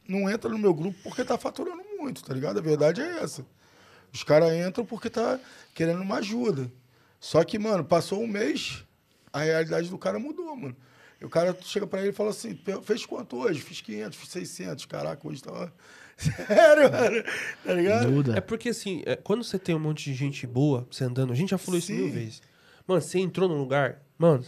[0.07, 2.59] não entra no meu grupo porque tá faturando muito, tá ligado?
[2.59, 3.45] A verdade é essa.
[4.13, 5.39] Os caras entram porque tá
[5.73, 6.71] querendo uma ajuda.
[7.19, 8.85] Só que, mano, passou um mês,
[9.33, 10.75] a realidade do cara mudou, mano.
[11.19, 13.61] E o cara chega pra ele e fala assim, "Pe- fez quanto hoje?
[13.61, 14.85] Fiz 500, fiz 600.
[14.85, 15.73] Caraca, hoje tava...
[16.17, 17.23] Sério, mano?
[17.63, 18.09] Tá ligado?
[18.11, 18.37] Muda.
[18.37, 21.35] É porque assim, é, quando você tem um monte de gente boa, você andando, a
[21.35, 21.95] gente já falou isso Sim.
[21.95, 22.41] mil vezes.
[22.87, 24.45] Mano, você entrou num lugar, mano,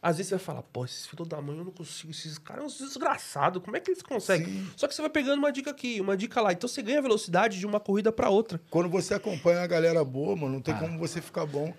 [0.00, 2.72] Às vezes você vai falar, pô, esses filhos da mãe eu não consigo, esses caras
[2.72, 4.46] são uns desgraçados, como é que eles conseguem?
[4.46, 4.66] Sim.
[4.76, 7.58] Só que você vai pegando uma dica aqui, uma dica lá, então você ganha velocidade
[7.58, 8.60] de uma corrida pra outra.
[8.70, 10.62] Quando você acompanha a galera boa, mano, não Ah.
[10.62, 11.72] tem como você ficar bom.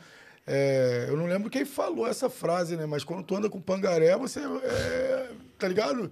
[0.46, 2.86] É, eu não lembro quem falou essa frase, né?
[2.86, 4.40] Mas quando tu anda com pangaré, você.
[4.40, 6.12] é, tá ligado?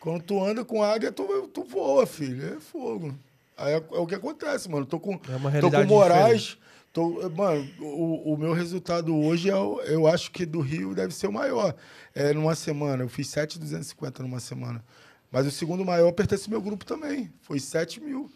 [0.00, 2.56] Quando tu anda com águia, tu, tu voa, filho.
[2.56, 3.14] É fogo.
[3.56, 4.86] Aí é, é o que acontece, mano.
[4.86, 6.58] Tô com, É uma tô com Moraes.
[6.92, 9.54] Tô, mano, o, o meu resultado hoje, é,
[9.92, 11.74] eu acho que do Rio deve ser o maior.
[12.14, 13.04] É, numa semana.
[13.04, 14.82] Eu fiz 7,250 numa semana.
[15.30, 17.30] Mas o segundo maior pertence ao meu grupo também.
[17.42, 18.30] Foi 7 mil.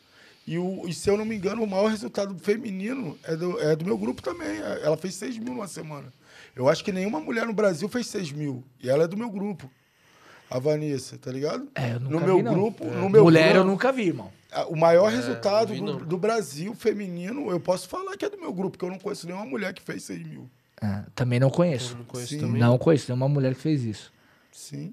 [0.47, 3.77] E, o, e se eu não me engano, o maior resultado feminino é do, é
[3.77, 4.49] do meu grupo também.
[4.61, 6.13] É- Ela fez 6 mil numa semana.
[6.57, 8.65] Eu acho que nenhuma mulher no Brasil fez 6 mil.
[8.83, 9.71] E ela é do meu grupo.
[10.51, 11.69] A Vanessa, tá ligado?
[11.77, 12.53] É, eu nunca no meu vi, não.
[12.55, 14.33] grupo, no meu Mulher eu grupo, nunca vi, irmão.
[14.69, 18.53] o maior resultado vi do, do Brasil feminino, eu posso falar que é do meu
[18.53, 20.51] grupo, porque eu não conheço nenhuma mulher que fez 6 mil.
[20.83, 21.93] Ah, também não conheço.
[21.93, 22.41] Eu não conheço Sim.
[22.41, 22.61] também.
[22.61, 24.13] Não conheço, tem uma mulher que fez isso.
[24.51, 24.93] Sim.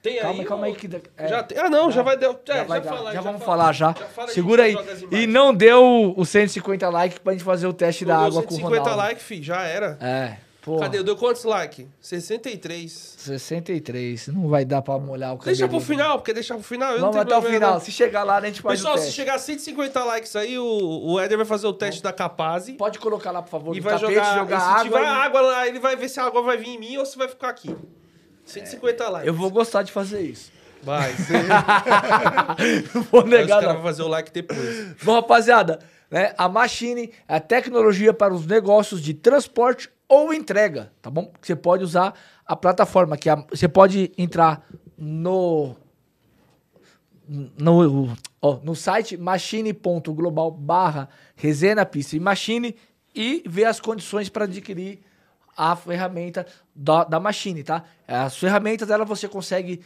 [0.00, 0.72] Tem Calma aí, calma aí.
[0.72, 2.28] ou- Que, da- é, Já tem- Ah, não, já vai dar.
[2.46, 3.58] já, Já, vai já, dar, fala aí, já vamos fala.
[3.58, 3.94] falar já.
[3.94, 4.76] fala Segura aí.
[5.10, 8.42] E não deu os 150 likes pra gente fazer o teste da Não deu água
[8.44, 9.02] com o 150 Ronaldo.
[9.02, 9.98] likes, fi, já era.
[10.00, 10.76] É, pô.
[10.78, 11.02] Cadê?
[11.02, 11.84] Deu quantos likes?
[12.00, 13.16] 63.
[13.18, 14.28] 63.
[14.28, 15.56] Não vai dar pra molhar o cabelo.
[15.56, 16.92] Deixa pro final, porque deixar pro final.
[16.92, 17.74] eu Vamos até o final.
[17.74, 17.80] não.
[17.80, 19.16] Se chegar lá, a gente faz Pessoal, o se teste.
[19.16, 20.64] chegar a 150 likes aí, o,
[21.12, 22.70] o Éder vai fazer o teste da Capaz.
[22.70, 24.82] Pode colocar lá, por favor, E vai tapete, jogar, jogar e se água.
[24.84, 27.04] tiver e- água lá, ele vai ver se a água vai vir em mim ou
[27.04, 27.74] se vai ficar aqui.
[28.52, 29.26] 150 likes.
[29.28, 30.50] Eu vou gostar de fazer isso.
[30.82, 31.12] Vai.
[32.94, 34.94] Não vou Aí os negar, caras vão fazer o like depois.
[35.02, 35.78] Bom, rapaziada,
[36.10, 41.32] né, a Machine é a tecnologia para os negócios de transporte ou entrega, tá bom?
[41.42, 42.14] Você pode usar
[42.46, 44.64] a plataforma, que é a- você pode entrar
[44.96, 45.76] no
[47.28, 52.74] no, ó, no site machine.global barra resenha pista e machine
[53.14, 55.00] e ver as condições para adquirir
[55.58, 57.82] a ferramenta da, da Machine, tá?
[58.06, 59.80] As ferramentas dela você consegue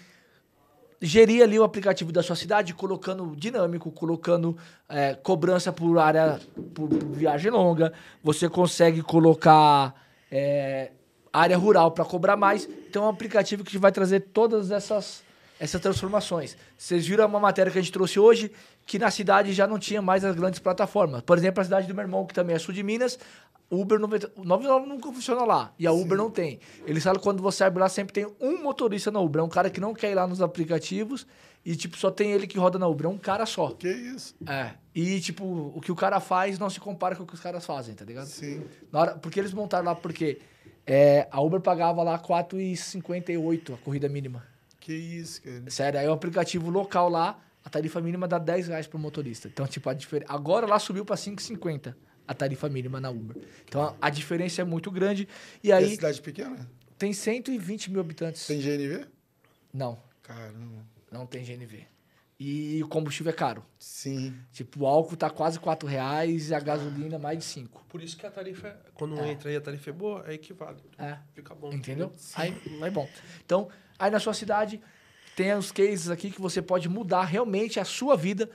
[1.01, 4.57] gerir ali o aplicativo da sua cidade, colocando dinâmico, colocando
[4.87, 6.39] é, cobrança por área,
[6.75, 7.91] por, por viagem longa.
[8.23, 9.95] Você consegue colocar
[10.31, 10.93] é,
[11.33, 12.69] área rural para cobrar mais.
[12.89, 15.23] Então é um aplicativo que vai trazer todas essas,
[15.59, 16.55] essas transformações.
[16.77, 18.53] Vocês viram uma matéria que a gente trouxe hoje,
[18.85, 21.23] que na cidade já não tinha mais as grandes plataformas.
[21.23, 23.19] Por exemplo, a cidade do meu irmão, que também é sul de Minas,
[23.75, 25.73] Uber 90 o 99 nunca funciona lá.
[25.79, 26.61] E a Uber não tem.
[26.87, 29.41] Eles falam que quando você abre lá, sempre tem um motorista na Uber.
[29.41, 31.27] É um cara que não quer ir lá nos aplicativos
[31.65, 33.07] e, tipo, só tem ele que roda na Uber.
[33.07, 33.71] É um cara só.
[33.71, 34.35] Que isso?
[34.47, 34.73] É.
[34.95, 37.65] E, tipo, o que o cara faz não se compara com o que os caras
[37.65, 38.27] fazem, tá ligado?
[38.27, 38.63] Sim.
[38.93, 40.41] Na hora, porque eles montaram lá, porque
[40.87, 44.45] é, a Uber pagava lá 4,58 a corrida mínima.
[44.81, 45.63] Que isso, cara.
[45.69, 49.49] Sério, aí o aplicativo local lá, a tarifa mínima dá 10 reais pro motorista.
[49.49, 50.31] Então, tipo, a diferença.
[50.31, 51.95] Agora lá subiu pra 5,50
[52.27, 53.37] a tarifa mínima na Uber.
[53.69, 55.29] Então a, a diferença é muito grande.
[55.63, 56.69] E E a aí cidade pequena?
[56.99, 58.47] tem 120 mil habitantes.
[58.47, 59.07] Tem GNV?
[59.73, 60.85] Não, Caramba.
[61.11, 61.87] não tem GNV.
[62.39, 63.65] E o combustível é caro.
[63.79, 64.35] Sim.
[64.53, 67.85] Tipo, o álcool tá quase 4 reais e a gasolina mais de 5.
[67.89, 70.79] Por isso que a tarifa, é- quando entra aí a tarifa é boa, é equivale.
[70.99, 71.19] É.
[71.35, 71.73] Fica bom.
[71.73, 72.13] Entendeu?
[72.35, 72.53] Aí,
[72.83, 73.09] aí bom.
[73.45, 74.81] Então, aí na sua cidade,
[75.37, 78.51] tem os cases aqui que você pode mudar realmente a sua vida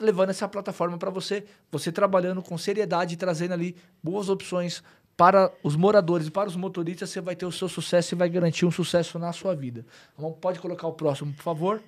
[0.00, 4.82] levando essa plataforma para você, você trabalhando com seriedade, trazendo ali boas opções
[5.16, 8.28] para os moradores e para os motoristas, você vai ter o seu sucesso e vai
[8.28, 9.84] garantir um sucesso na sua vida.
[10.16, 10.32] Bom?
[10.32, 11.82] Pode colocar o próximo, por favor.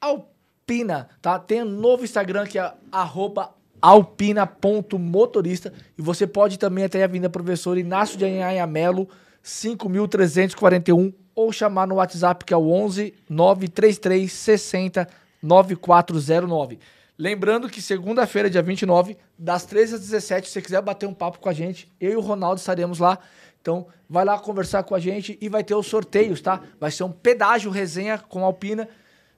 [0.00, 1.36] Alpina, tá?
[1.38, 7.28] Tem um novo Instagram que é arroba alpina.motorista e você pode também até a Avenida
[7.28, 9.08] Professor Inácio de Anhanha Melo,
[9.44, 15.08] 5.341 ou chamar no WhatsApp que é o 11 933 60
[15.42, 16.78] 9409.
[17.18, 21.38] Lembrando que segunda-feira, dia 29, das 13 às 17, se você quiser bater um papo
[21.38, 23.18] com a gente, eu e o Ronaldo estaremos lá.
[23.60, 26.62] Então, vai lá conversar com a gente e vai ter os sorteios, tá?
[26.80, 28.88] Vai ser um pedágio resenha com a Alpina.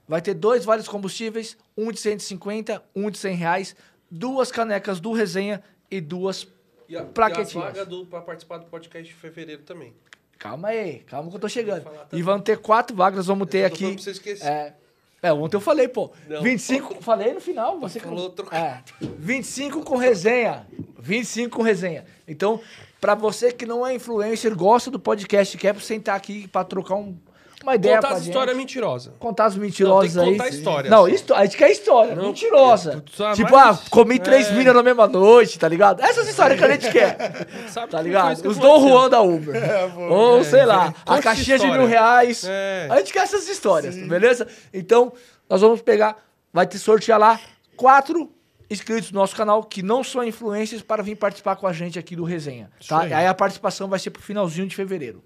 [0.07, 3.75] Vai ter dois vales combustíveis, um de 150, um de 100 reais,
[4.09, 6.47] duas canecas do resenha e duas
[6.87, 7.53] E a, Plaquetinhas.
[7.53, 9.93] e a vaga do, pra participar do podcast de fevereiro também.
[10.39, 11.83] Calma aí, calma que eu tô chegando.
[11.83, 13.93] falar E vão ter quatro vagas, vamos ter Eu aqui.
[13.93, 14.45] pra você esquecer.
[14.47, 14.75] É,
[15.23, 16.11] é, ontem eu falei, pô.
[16.29, 16.41] Não.
[16.43, 17.79] 25, falei no final.
[17.79, 18.63] Você Falou trocado.
[18.63, 18.83] É,
[19.17, 20.67] 25 com resenha.
[20.99, 22.05] 25 com resenha.
[22.27, 22.59] Então,
[23.01, 27.17] pra você que não é influencer, gosta do podcast, quer sentar aqui pra trocar um-
[27.63, 29.13] uma ideia Contar a as histórias mentirosas.
[29.19, 30.37] Contar as mentirosas Não, tem aí.
[30.37, 30.91] que contar histórias.
[30.91, 33.03] Não, histo- a gente quer história, Não, mentirosa.
[33.19, 34.53] ah, tipo, mas- ah, comi três é.
[34.53, 36.01] milhas na mesma noite, tá ligado?
[36.03, 37.47] Essas histórias que a gente quer.
[37.71, 38.47] Sabe Tá ligado?
[38.47, 38.89] Os Dom aconteceu.
[38.89, 39.55] Juan da Uber.
[40.11, 40.87] Ou, É, sei lá, é.
[40.89, 42.43] a Conta caixinha de mil reais.
[42.47, 42.87] É.
[42.91, 44.47] A gente quer essas histórias, beleza?
[44.73, 45.11] Então,
[45.49, 46.17] nós vamos pegar,
[46.51, 47.39] vai te sortear lá
[47.75, 48.31] quatro
[48.69, 52.15] inscritos no nosso canal que não são influencers para vir participar com a gente aqui
[52.15, 52.71] do Resenha.
[52.87, 53.01] Tá?
[53.01, 53.13] aí.
[53.13, 53.27] Aí.
[53.27, 55.23] a participação vai ser pro finalzinho de fevereiro.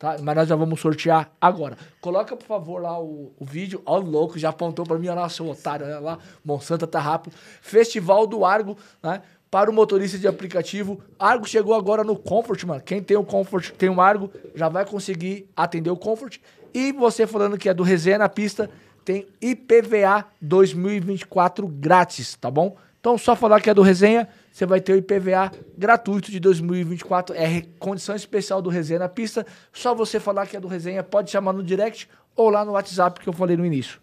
[0.00, 0.16] Tá?
[0.22, 1.76] Mas nós já vamos sortear agora.
[2.00, 3.82] Coloca, por favor, lá o, o vídeo.
[3.84, 5.08] Ó, o louco, já apontou para mim.
[5.08, 5.84] Olha lá, seu otário.
[5.84, 6.18] Olha lá.
[6.42, 7.34] Monsanto tá rápido.
[7.60, 9.20] Festival do Argo, né?
[9.50, 11.02] Para o motorista de aplicativo.
[11.18, 12.80] Argo chegou agora no Comfort, mano.
[12.80, 16.38] Quem tem o Comfort, tem o Argo, já vai conseguir atender o Comfort.
[16.72, 18.70] E você falando que é do Resenha na pista,
[19.04, 22.74] tem IPVA 2024 grátis, tá bom?
[23.00, 24.26] Então, só falar que é do Resenha,
[24.60, 27.34] você vai ter o IPVA gratuito de 2024.
[27.34, 29.46] É condição especial do Resenha na pista.
[29.72, 32.06] Só você falar que é do Resenha, pode chamar no direct
[32.36, 33.98] ou lá no WhatsApp que eu falei no início.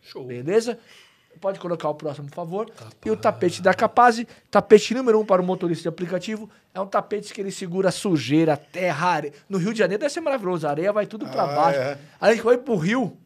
[0.00, 0.24] Show.
[0.24, 0.78] Beleza?
[1.40, 2.70] Pode colocar o próximo, por favor.
[3.04, 6.48] E o tapete da Capaz, tapete número um para o motorista de aplicativo.
[6.72, 9.34] É um tapete que ele segura sujeira, terra, areia.
[9.48, 10.68] No Rio de Janeiro deve ser maravilhoso.
[10.68, 11.80] A areia vai tudo para Ah, baixo.
[11.80, 11.98] é.
[12.20, 13.16] A gente foi pro Rio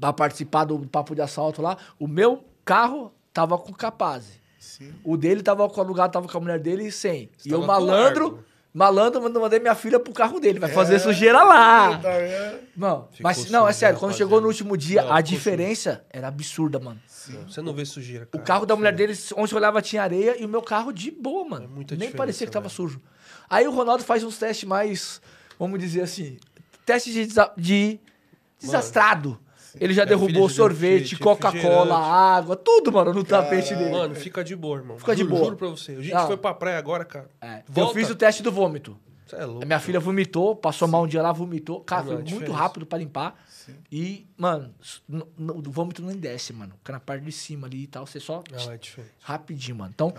[0.00, 1.76] para participar do papo de assalto lá.
[1.98, 4.45] O meu carro tava com Capaz.
[4.66, 4.92] Sim.
[5.04, 7.30] O dele tava com alugado, tava com a mulher dele sem.
[7.38, 8.44] Você e com malandro,
[8.74, 10.58] malandro, mand- mandei minha filha pro carro dele.
[10.58, 11.98] Vai fazer sujeira lá.
[11.98, 12.60] Tá, é.
[12.76, 16.28] Não, Ficou mas não, é sério, quando chegou no último dia, Não, a diferença era
[16.28, 17.00] absurda, mano.
[17.08, 18.44] Você não vê sujeira, O cara.
[18.44, 21.44] carro da mulher dele, onde eu olhava, tinha areia e o meu carro de boa,
[21.48, 21.64] mano.
[21.64, 22.74] É muita Nem parecia que tava velho.
[22.76, 23.00] sujo.
[23.48, 25.20] Aí o Ronaldo faz uns testes mais,
[25.58, 26.36] vamos dizer assim,
[26.84, 27.98] testes de, desa- de
[28.60, 29.38] desastrado.
[29.80, 33.90] Ele já É, derrubou sorvete, Coca-Cola, água, tudo, mano, no tapete dele.
[33.90, 34.98] Mano, fica de boa, irmão.
[34.98, 35.44] Fica de boa.
[35.44, 35.92] Juro pra você.
[35.92, 36.26] A gente Não.
[36.26, 37.28] foi pra praia agora, cara.
[37.40, 38.96] É, Eu fiz o teste do vômito.
[39.26, 39.62] Você é louco.
[39.64, 41.80] A minha filha vomitou, passou mal um dia lá, vomitou.
[41.80, 42.56] Cara, Não, foi é muito diferença.
[42.56, 43.34] rápido pra limpar.
[43.90, 44.72] E, mano,
[45.08, 46.74] o vômito nem desce, mano.
[46.78, 48.06] Fica na parte de cima ali e tal.
[48.06, 49.12] Você só Não, é diferente.
[49.20, 49.90] rapidinho, mano.
[49.92, 50.14] Então,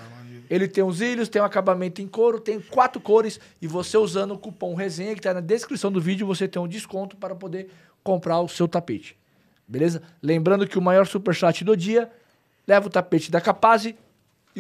[0.49, 3.39] ele tem os ilhos, tem um acabamento em couro, tem quatro cores.
[3.62, 6.68] E você usando o cupom resenha que tá na descrição do vídeo, você tem um
[6.68, 7.70] desconto para poder
[8.03, 9.16] comprar o seu tapete.
[9.68, 10.01] Beleza?
[10.22, 12.09] Lembrando que o maior superchat do dia
[12.68, 13.95] leva o tapete da Capaz e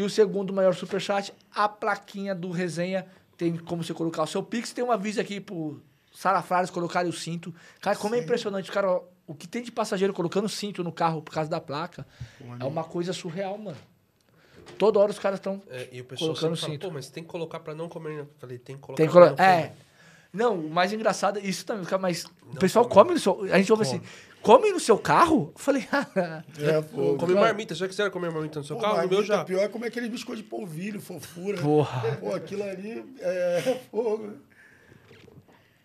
[0.01, 3.05] o segundo maior superchat, a plaquinha do resenha.
[3.37, 4.73] Tem como você colocar o seu Pix.
[4.73, 5.79] Tem um aviso aqui pro
[6.13, 7.53] Salafrares colocarem o cinto.
[7.79, 8.99] Cara, como é impressionante, cara.
[9.27, 12.05] O que tem de passageiro colocando cinto no carro por causa da placa
[12.59, 13.77] é uma coisa surreal, mano.
[14.77, 16.87] Toda hora os caras estão É, e o pessoal Colocando fala, cinto.
[16.87, 18.15] pô, mas tem que colocar pra não comer.
[18.15, 18.21] né?
[18.21, 19.73] Eu falei, tem que colocar Tem que pra colo- não comer.
[20.33, 20.37] É.
[20.37, 23.43] Não, o mais engraçado é isso também, mas o pessoal come no seu.
[23.51, 24.01] A gente ouve assim,
[24.41, 25.51] come no seu carro?
[25.55, 25.87] Eu falei,
[26.59, 27.15] É, pô.
[27.15, 29.01] Comer marmita, já quiseram comer marmita no seu Pô, carro?
[29.03, 29.43] No meu já.
[29.43, 31.57] Pior é como é aquele biscoito de polvilho, fofura.
[31.61, 32.17] Porra.
[32.19, 34.33] Pô, aquilo ali é fogo.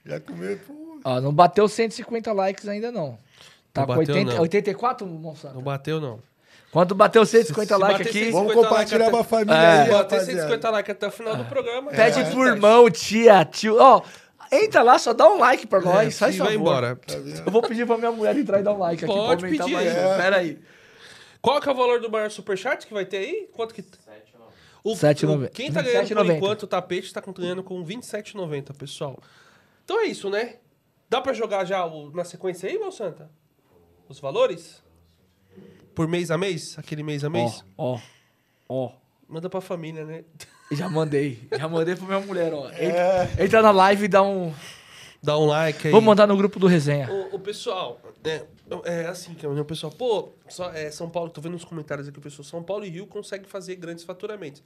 [0.05, 1.01] Já comeu, pô.
[1.05, 3.19] ó, não bateu 150 likes ainda não.
[3.73, 4.43] Tá Não com bateu, 80, não.
[4.43, 5.55] 84, Monsanto?
[5.55, 6.19] Não bateu, não.
[6.73, 9.83] Quando bateu 150 Se likes aqui, 150 Vamos 50 compartilhar like pra até- família É.
[9.83, 10.25] aí, Bater rapaziada.
[10.25, 11.91] 150 likes até o final do programa.
[11.91, 12.49] pede é, pro é.
[12.49, 13.77] irmão, tia, tio.
[13.79, 14.03] Ó,
[14.53, 16.09] entra lá, só dá um like pra nós.
[16.09, 16.49] É, faz e favor.
[16.49, 17.01] vai embora.
[17.47, 19.65] Eu vou pedir pra minha mulher entrar e dar um like aqui Pode pra aumentar
[19.65, 19.75] pedir.
[19.75, 19.87] mais.
[19.89, 20.17] É.
[20.17, 20.59] Pera aí.
[21.41, 23.49] Qual que é o valor do maior superchat que vai ter aí?
[23.53, 23.85] Quanto que...
[24.85, 25.47] O, 7,90.
[25.47, 26.37] o- Quem tá ganhando por 27,90.
[26.37, 29.19] enquanto o tapete tá ganhando com 27,90, pessoal.
[29.85, 30.57] Então é isso, né?
[31.09, 33.31] Dá pra jogar já o- na sequência aí, meu Santa?
[34.09, 34.83] Os valores?
[35.95, 36.77] Por mês a mês?
[36.79, 37.65] Aquele mês a mês?
[37.77, 37.99] Ó,
[38.69, 38.93] ó, ó.
[39.29, 40.25] Manda pra família, né?
[40.75, 41.49] Já mandei.
[41.57, 42.69] Já mandei pra minha mulher, ó.
[42.71, 42.87] É.
[42.87, 44.53] Entra, entra na live e dá um.
[45.23, 45.93] Dá um like aí.
[45.93, 47.09] Vou mandar no grupo do resenha.
[47.09, 48.43] O, o pessoal, é,
[48.85, 52.19] é assim, que o pessoal, pô, só, é, São Paulo, tô vendo nos comentários aqui,
[52.19, 54.63] o pessoal, São Paulo e Rio conseguem fazer grandes faturamentos.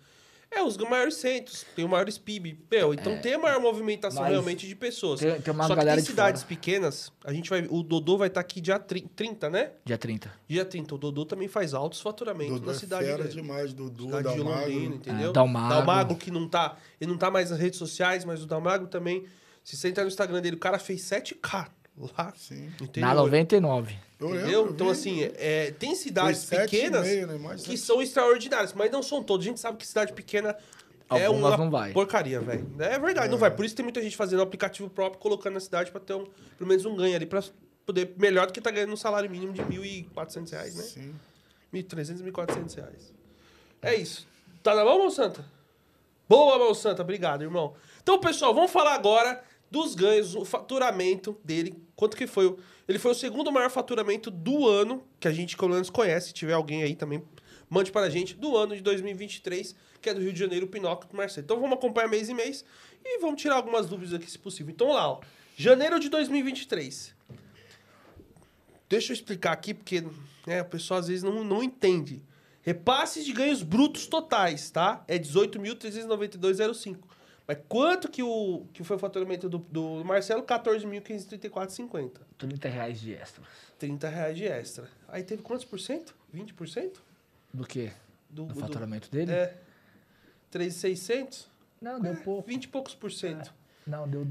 [0.50, 2.58] É, os maiores centros, tem o maiores PIB.
[2.70, 5.20] Meu, então tem a maior movimentação realmente de pessoas.
[5.20, 6.48] tem- tem uma Só que galera tem de cidades fora.
[6.48, 7.66] pequenas, a gente vai.
[7.68, 9.72] O Dodô vai estar aqui dia 30, 30, né?
[9.84, 10.32] Dia 30.
[10.48, 10.94] Dia 30.
[10.94, 13.34] O Dodô também faz altos faturamentos Dudu na é cidade fera grande.
[13.34, 14.94] demais, Dudu, Cidade de Londrina, Dalmagro.
[14.94, 15.30] entendeu?
[15.30, 15.68] É, Dalmago.
[15.68, 16.76] Dalmago que não tá.
[17.00, 19.24] Ele não tá mais nas redes sociais, mas o Dalmago também.
[19.64, 21.68] Se você entrar no Instagram dele, o cara fez 7K
[22.16, 22.32] lá.
[22.36, 22.70] Sim.
[22.80, 23.08] Entendeu?
[23.08, 23.96] Na 99.
[24.18, 24.64] Eu lembro, Entendeu?
[24.66, 24.92] eu Então, vi.
[24.92, 27.54] assim, é, tem cidades pequenas meio, né?
[27.56, 27.76] Que sete.
[27.78, 29.44] são extraordinárias, mas não são todas.
[29.46, 30.56] A gente sabe que cidade pequena
[31.10, 31.92] é uma não vai.
[31.92, 32.66] porcaria, velho.
[32.78, 33.50] É verdade, não vai.
[33.54, 36.26] Por isso tem muita gente fazendo um aplicativo próprio, colocando na cidade pra ter um,
[36.56, 37.42] pelo menos um ganho ali, pra
[37.84, 40.82] poder melhor do que tá ganhando um salário mínimo de 1.400 reais, né?
[40.82, 41.14] Sim.
[41.74, 43.14] 1.300, 1.400 reais.
[43.82, 44.26] É isso.
[44.62, 45.44] Tá na mão, Mão Santa?
[46.28, 47.02] Boa, Mão Santa.
[47.02, 47.74] Obrigado, irmão.
[48.02, 51.74] Então, pessoal, vamos falar agora dos ganhos, o faturamento dele.
[51.94, 52.46] Quanto que foi?
[52.46, 52.58] o-
[52.88, 56.28] Ele foi o segundo maior faturamento do ano, que a gente, pelo menos, conhece.
[56.28, 57.22] Se tiver alguém aí também,
[57.68, 61.08] mande para a gente, do ano de 2023, que é do Rio de Janeiro, Pinóquio
[61.08, 61.44] do Marcelo.
[61.44, 62.64] Então, vamos acompanhar mês em mês
[63.04, 64.72] e vamos tirar algumas dúvidas aqui, se possível.
[64.72, 65.20] Então, lá, ó.
[65.56, 67.14] Janeiro de 2023.
[68.88, 70.04] Deixa eu explicar aqui, porque
[70.46, 72.22] né, o pessoal às vezes não, não entende.
[72.62, 75.04] Repasses de ganhos brutos totais, tá?
[75.08, 76.98] É 18.392,05.
[77.46, 80.42] Mas quanto que, o, que foi o faturamento do, do Marcelo?
[80.42, 82.10] 14.534,50.
[82.36, 83.44] 30 reais de extra.
[83.78, 84.88] 30 reais de extra.
[85.08, 86.14] Aí teve quantos por cento?
[86.34, 86.96] 20%?
[87.54, 87.92] Do quê?
[88.28, 89.30] Do, do- faturamento dele?
[89.32, 89.56] É.
[90.50, 91.48] 3,600?
[91.80, 92.48] Não, deu pouco.
[92.48, 93.54] 20 e poucos por cento.
[93.86, 94.26] Não, deu.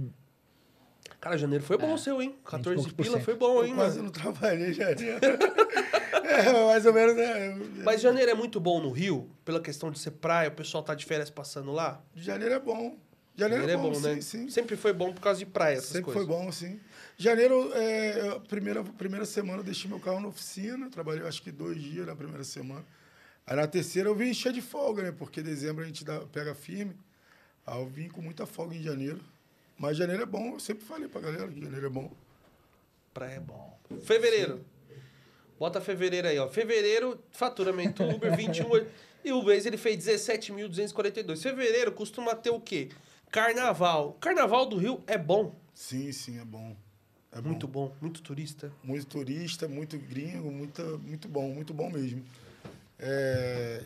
[1.21, 2.35] Cara, janeiro foi bom o seu, hein?
[2.45, 4.05] 14 poucos por pila foi bom, hein, Eu quase mano?
[4.05, 5.19] não trabalhei janeiro.
[6.25, 7.55] é, mais ou menos, né?
[7.83, 10.93] Mas janeiro é muito bom no Rio, pela questão de ser praia, o pessoal tá
[10.93, 12.01] de férias passando lá.
[12.15, 12.97] Janeiro é bom.
[13.37, 14.21] Janeiro, Janeiro é bom, sim, né?
[14.21, 14.49] sim.
[14.49, 16.25] Sempre foi bom por causa de praia, essas Sempre coisas.
[16.25, 16.79] foi bom, sim.
[17.17, 21.81] Janeiro, é, primeira, primeira semana eu deixei meu carro na oficina, trabalhei acho que dois
[21.81, 22.85] dias na primeira semana.
[23.45, 25.11] Aí na terceira eu vim cheio de folga, né?
[25.11, 26.95] Porque dezembro a gente dá, pega firme.
[27.67, 29.19] Aí eu vim com muita folga em janeiro.
[29.77, 32.11] Mas janeiro é bom, eu sempre falei pra galera que janeiro é bom.
[33.13, 33.77] Praia é bom.
[34.01, 34.63] Fevereiro.
[35.59, 36.49] Bota fevereiro aí, ó.
[36.49, 38.85] Fevereiro, faturamento Uber 21.
[39.23, 41.41] e o mês ele fez 17.242.
[41.41, 42.89] Fevereiro costuma ter o quê?
[43.31, 44.13] Carnaval.
[44.13, 45.55] Carnaval do Rio é bom.
[45.73, 46.75] Sim, sim, é bom.
[47.31, 47.49] É bom.
[47.49, 47.93] Muito bom.
[48.01, 48.71] Muito turista.
[48.83, 52.23] Muito turista, muito gringo, muita, muito bom, muito bom mesmo.
[52.97, 53.83] É,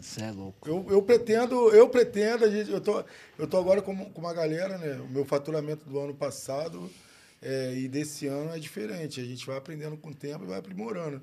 [0.00, 0.68] Você é louco.
[0.68, 3.04] Eu, eu pretendo, eu pretendo, a gente, eu tô,
[3.38, 4.96] eu tô agora com, com uma galera, né?
[5.00, 6.90] O meu faturamento do ano passado
[7.40, 9.20] é, e desse ano é diferente.
[9.20, 11.22] A gente vai aprendendo com o tempo e vai aprimorando.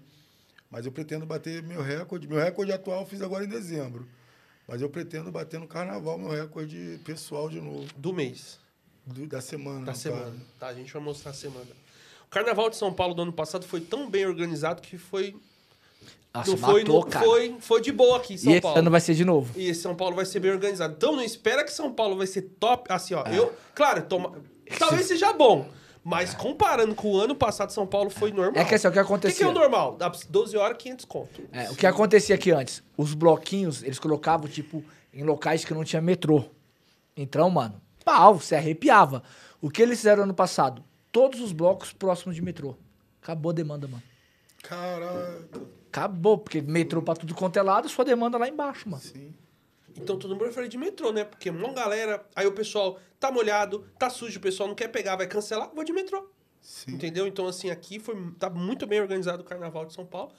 [0.72, 2.28] Mas eu pretendo bater meu recorde.
[2.28, 4.08] Meu recorde atual eu fiz agora em dezembro.
[4.70, 7.88] Mas eu pretendo bater no carnaval meu recorde pessoal de novo.
[7.98, 8.60] Do mês.
[9.06, 9.86] do- da semana.
[9.86, 10.26] Da semana.
[10.26, 10.38] caso.
[10.60, 11.66] Tá, a gente vai mostrar a semana.
[12.26, 15.36] O Carnaval de São Paulo do ano passado foi tão bem organizado que foi.
[16.32, 17.26] Nossa, não foi, matou, no- cara.
[17.26, 18.78] foi, foi de boa aqui em São e esse Paulo.
[18.78, 19.52] ano vai ser de novo.
[19.60, 20.94] E esse São Paulo vai ser bem organizado.
[20.96, 22.86] Então não espera que São Paulo vai ser top.
[22.94, 23.18] Assim, É.
[23.18, 23.24] ó.
[23.30, 24.40] Eu, claro, toma,
[24.78, 25.68] talvez seja bom.
[26.10, 28.60] Mas comparando com o ano passado, São Paulo foi normal.
[28.60, 29.96] É que assim, o que O que, é o normal?
[29.96, 31.42] Dá 12 horas, 500 conto.
[31.52, 32.82] É, o que acontecia aqui antes?
[32.98, 34.84] Os bloquinhos, eles colocavam, tipo,
[35.14, 36.46] em locais que não tinha metrô.
[37.16, 39.22] Então, mano, pau, você arrepiava.
[39.62, 40.84] O que eles fizeram ano passado?
[41.12, 42.76] Todos os blocos próximos de metrô.
[43.22, 44.02] Acabou a demanda, mano.
[44.64, 49.04] Caraca, Acabou, porque metrô pra tudo quanto é lado, sua demanda lá embaixo, mano.
[49.04, 49.32] sim.
[50.02, 51.24] Então todo mundo prefere de metrô, né?
[51.24, 52.26] Porque uma galera.
[52.36, 55.84] Aí o pessoal tá molhado, tá sujo, o pessoal não quer pegar, vai cancelar, vou
[55.84, 56.30] de metrô.
[56.62, 56.92] Sim.
[56.94, 57.26] Entendeu?
[57.28, 60.32] Então, assim, aqui foi, tá muito bem organizado o Carnaval de São Paulo.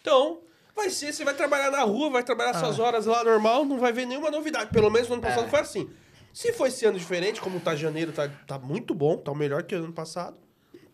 [0.00, 0.40] Então,
[0.74, 2.54] vai ser, você vai trabalhar na rua, vai trabalhar Ah.
[2.60, 4.70] suas horas lá normal, não vai ver nenhuma novidade.
[4.70, 5.48] Pelo menos no ano passado É.
[5.48, 5.90] foi assim.
[6.32, 9.62] Se for esse ano diferente, como tá janeiro, tá, tá muito bom, tá o melhor
[9.64, 10.36] que o ano passado,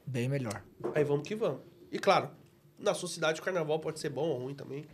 [0.06, 0.62] Bem melhor.
[0.94, 1.60] aí vamos que vamos.
[1.90, 2.30] E claro,
[2.78, 4.86] na sua cidade o carnaval pode ser bom ou ruim também.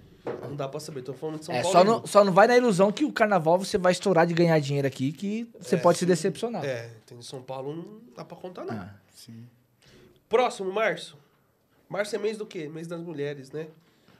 [0.42, 1.02] Não dá pra saber.
[1.02, 1.72] Tô falando de São É, Paulo.
[1.78, 4.58] só não, só não vai na ilusão que o carnaval você vai estourar de ganhar
[4.60, 6.08] dinheiro aqui, que você É, pode se sim.
[6.08, 6.64] decepcionar.
[6.64, 8.74] É, tem São Paulo não dá pra contar, não.
[8.74, 8.94] Ah.
[9.14, 9.46] Sim.
[10.28, 11.16] Próximo, março.
[11.88, 12.68] Março é mês do quê?
[12.68, 13.66] Mês das mulheres, né?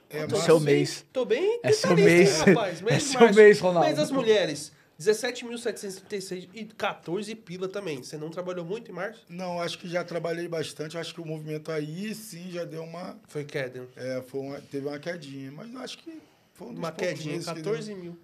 [0.09, 1.05] É, Tô seu mês.
[1.13, 2.41] Tô bem É seu mês.
[2.41, 2.81] rapaz.
[2.81, 3.37] Mês É de seu março.
[3.39, 3.87] mês, Ronaldo.
[3.87, 4.73] Mês das mulheres.
[5.01, 8.03] 17.736 e 14 pila também.
[8.03, 9.25] Você não trabalhou muito em março?
[9.31, 10.99] Não, acho que já trabalhei bastante.
[10.99, 13.19] Acho que o movimento aí sim já deu uma.
[13.27, 13.89] Foi queda.
[13.97, 15.51] É, foi uma, teve uma quedinha.
[15.51, 16.21] Mas acho que
[16.53, 18.19] foi um dos Uma quedinha, meses que 14 mil.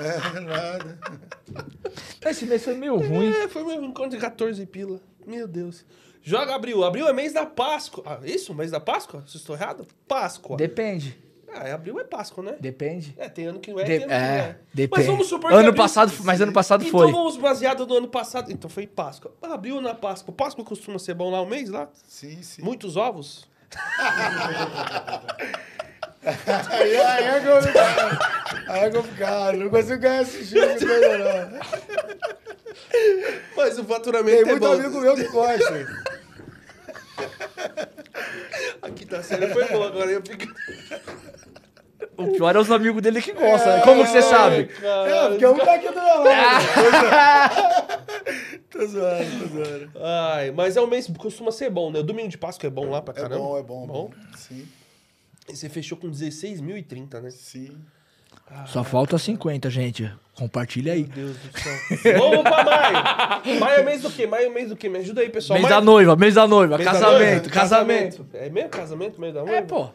[0.00, 0.98] É, nada.
[2.26, 3.28] Esse mês foi meio ruim.
[3.28, 5.00] É, foi meu encontro de 14 pila.
[5.24, 5.86] Meu Deus.
[6.20, 6.82] Joga abril.
[6.82, 8.02] Abril é mês da Páscoa.
[8.04, 8.52] Ah, isso?
[8.52, 9.22] Mês da Páscoa?
[9.28, 9.86] Se eu estou errado?
[10.08, 10.56] Páscoa.
[10.56, 11.16] Depende.
[11.56, 12.56] Ah, é abril é Páscoa, né?
[12.58, 13.14] Depende.
[13.16, 14.56] É, tem ano que não é, De- tem ano que não é, é.
[14.74, 14.90] depende.
[14.98, 17.12] Mas vamos supor que Ano abril- passado, mas ano passado então foi.
[17.12, 18.50] vamos baseado no ano passado.
[18.50, 19.32] Então foi Páscoa.
[19.40, 20.34] Abril na Páscoa.
[20.34, 21.88] Páscoa costuma ser bom lá um mês lá?
[22.08, 22.60] Sim, sim.
[22.62, 23.46] Muitos ovos?
[26.70, 28.18] Aí, aí é complicado.
[28.68, 29.56] Aí é complicado.
[29.58, 31.60] Não consigo ganhar esse jogo não.
[33.56, 34.72] Mas o faturamento Tem é muito bom.
[34.72, 35.86] amigo meu que gosta.
[38.82, 40.10] Aqui tá sério, foi bom agora.
[40.10, 40.44] Eu fico...
[42.16, 43.80] O pior é os amigos dele que gostam.
[43.82, 44.68] Como que você sabe?
[44.82, 46.64] É, porque um tá aqui do meu lado.
[48.70, 49.90] tô zoando, tô zoando.
[50.02, 52.00] Ai, mas é um mês que costuma ser bom, né?
[52.00, 53.42] O domingo de Páscoa é bom lá pra É caramba.
[53.42, 54.10] bom, é bom, é bom.
[54.36, 54.66] Sim,
[55.48, 57.30] E você fechou com 16.030, né?
[57.30, 57.76] sim.
[58.66, 60.12] Só falta 50, gente.
[60.34, 61.02] Compartilha aí.
[61.06, 61.58] Meu Deus do
[61.98, 62.18] céu.
[62.18, 63.60] Vamos pra maio.
[63.60, 64.26] Maio é mês do quê?
[64.26, 64.88] Maio é mês do quê?
[64.88, 65.58] Me ajuda aí, pessoal.
[65.58, 65.80] Mês maio...
[65.80, 67.50] da noiva, mês da noiva, mês da casamento, noiva?
[67.50, 68.26] casamento.
[68.34, 69.56] É mesmo casamento, mês da noiva?
[69.56, 69.88] É, pô.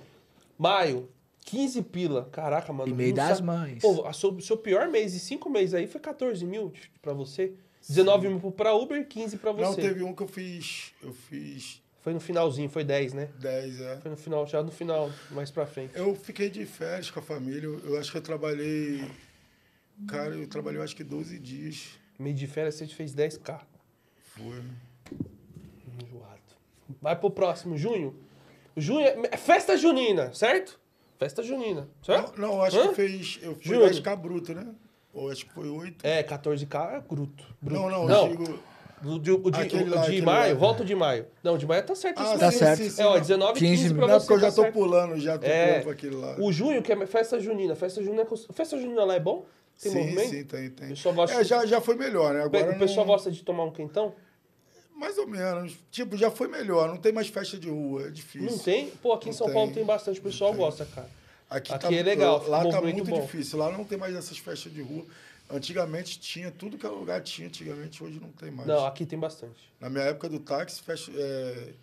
[0.58, 1.08] Maio,
[1.50, 2.26] 15 pila.
[2.32, 2.92] Caraca, mano.
[2.92, 3.82] E meio das sabe- mães.
[3.82, 6.72] Pô, a seu, seu pior mês de 5 meses aí foi 14 mil
[7.02, 7.54] pra você.
[7.88, 9.64] 19 mil pra Uber, 15 pra você.
[9.64, 10.94] Não, teve um que eu fiz.
[11.02, 13.30] Eu fiz Foi no finalzinho, foi 10, né?
[13.40, 13.98] 10, é.
[13.98, 15.92] Foi no final, já no final, mais pra frente.
[15.96, 17.68] Eu fiquei de férias com a família.
[17.68, 19.04] Eu, acho que eu trabalhei.
[20.08, 21.90] Cara, eu trabalhei acho que 12 dias.
[22.18, 23.60] Meio de férias você fez 10k.
[24.36, 24.62] Foi.
[26.02, 26.40] Enjoado.
[27.02, 28.16] Vai pro próximo, junho.
[28.78, 30.80] Junho é é festa junina, certo?
[31.20, 32.40] Festa junina, certo?
[32.40, 32.88] Não, não, eu acho Hã?
[32.88, 33.40] que fez.
[33.42, 33.90] Eu fui Júnior.
[33.92, 34.66] 10k bruto, né?
[35.14, 36.06] Ou acho que foi 8.
[36.08, 37.44] É, 14k é bruto.
[37.62, 37.82] bruto.
[37.82, 38.28] Não, não, não.
[38.28, 38.60] eu digo.
[39.02, 40.60] O de, o de, Aquele o lá, de maio, lá.
[40.60, 41.26] volta o de maio.
[41.44, 42.20] Não, o de maio tá certo.
[42.20, 42.82] Ah, Tá certo.
[43.00, 44.28] É, ó, 19 e 15 15 pra Não você.
[44.28, 44.74] porque eu já tá tô certo.
[44.74, 45.68] pulando, já tô É.
[45.68, 46.36] pulando pra aquele lá.
[46.40, 47.76] O junho, que é festa junina.
[47.76, 49.46] Festa junina, é festa junina lá é bom?
[49.82, 50.30] Tem sim, movimento?
[50.30, 50.88] sim, tem, tem.
[50.88, 52.44] O pessoal gosta É, já, já foi melhor, né?
[52.44, 54.14] Agora o pessoal não- gosta de tomar um quentão?
[55.00, 55.78] Mais ou menos.
[55.90, 56.90] Tipo, já foi melhor.
[56.90, 58.52] Não tem mais festa de rua, é difícil.
[58.52, 58.90] Não tem?
[59.02, 59.54] Pô, aqui em Não São tem.
[59.54, 60.20] Paulo tem bastante.
[60.20, 61.10] O pessoal gosta, cara.
[61.50, 63.22] Aqui, Aqui tá, é legal, Lá tá muito bom.
[63.22, 63.58] difícil.
[63.58, 65.06] Lá não tem mais essas festas de rua.
[65.50, 68.68] Antigamente tinha, tudo que é lugar tinha, antigamente hoje não tem mais.
[68.68, 69.72] Não, aqui tem bastante.
[69.80, 71.74] Na minha época do táxi, festa, é,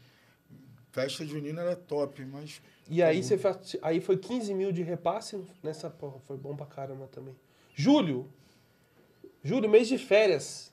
[0.93, 2.61] festa junina era top, mas.
[2.89, 5.89] E aí, você faz, aí foi 15 mil de repasse nessa.
[5.91, 7.35] Porra, foi bom pra caramba também.
[7.75, 8.31] Julho.
[9.43, 10.71] Julho, mês de férias.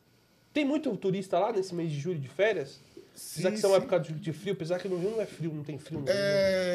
[0.53, 2.79] Tem muito turista lá nesse mês de julho de férias?
[3.15, 5.53] Apesar que isso é uma época de, frio, apesar que no Rio não é frio,
[5.53, 5.99] não tem frio.
[6.01, 6.05] né?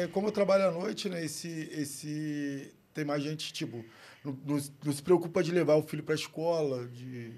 [0.03, 1.23] É, como eu trabalho à noite, né?
[1.23, 3.83] Esse, esse tem mais gente tipo
[4.23, 7.33] não, não, se- não se preocupa de levar o filho para a escola, de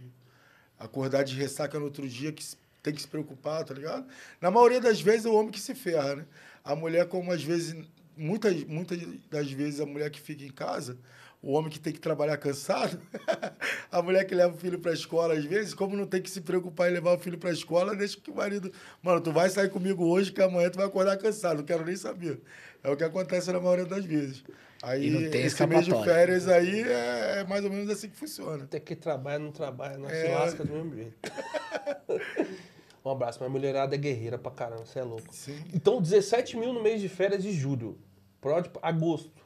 [0.77, 2.43] acordar de ressaca no outro dia que
[2.81, 4.07] tem que se preocupar, tá ligado?
[4.39, 6.25] Na maioria das vezes é o homem que se ferra, né?
[6.63, 7.75] A mulher como às vezes
[8.17, 8.99] muitas muitas
[9.29, 10.97] das vezes a mulher que fica em casa
[11.41, 13.01] o homem que tem que trabalhar cansado,
[13.91, 16.29] a mulher que leva o filho para a escola, às vezes, como não tem que
[16.29, 18.71] se preocupar em levar o filho para a escola, deixa que o marido.
[19.01, 21.95] Mano, tu vai sair comigo hoje, que amanhã tu vai acordar cansado, não quero nem
[21.95, 22.41] saber.
[22.83, 24.43] É o que acontece na maioria das vezes.
[24.83, 28.09] Aí, E não tem esse mês de férias aí é, é mais ou menos assim
[28.09, 28.63] que funciona.
[28.63, 30.33] Até que trabalha, não trabalha, não se É.
[30.35, 31.13] lasca do mesmo jeito.
[33.05, 35.33] um abraço, mas a mulherada é guerreira pra caramba, você é louco.
[35.33, 35.57] Sim.
[35.73, 37.97] Então, 17 mil no mês de férias de julho.
[38.39, 39.40] Pode agosto.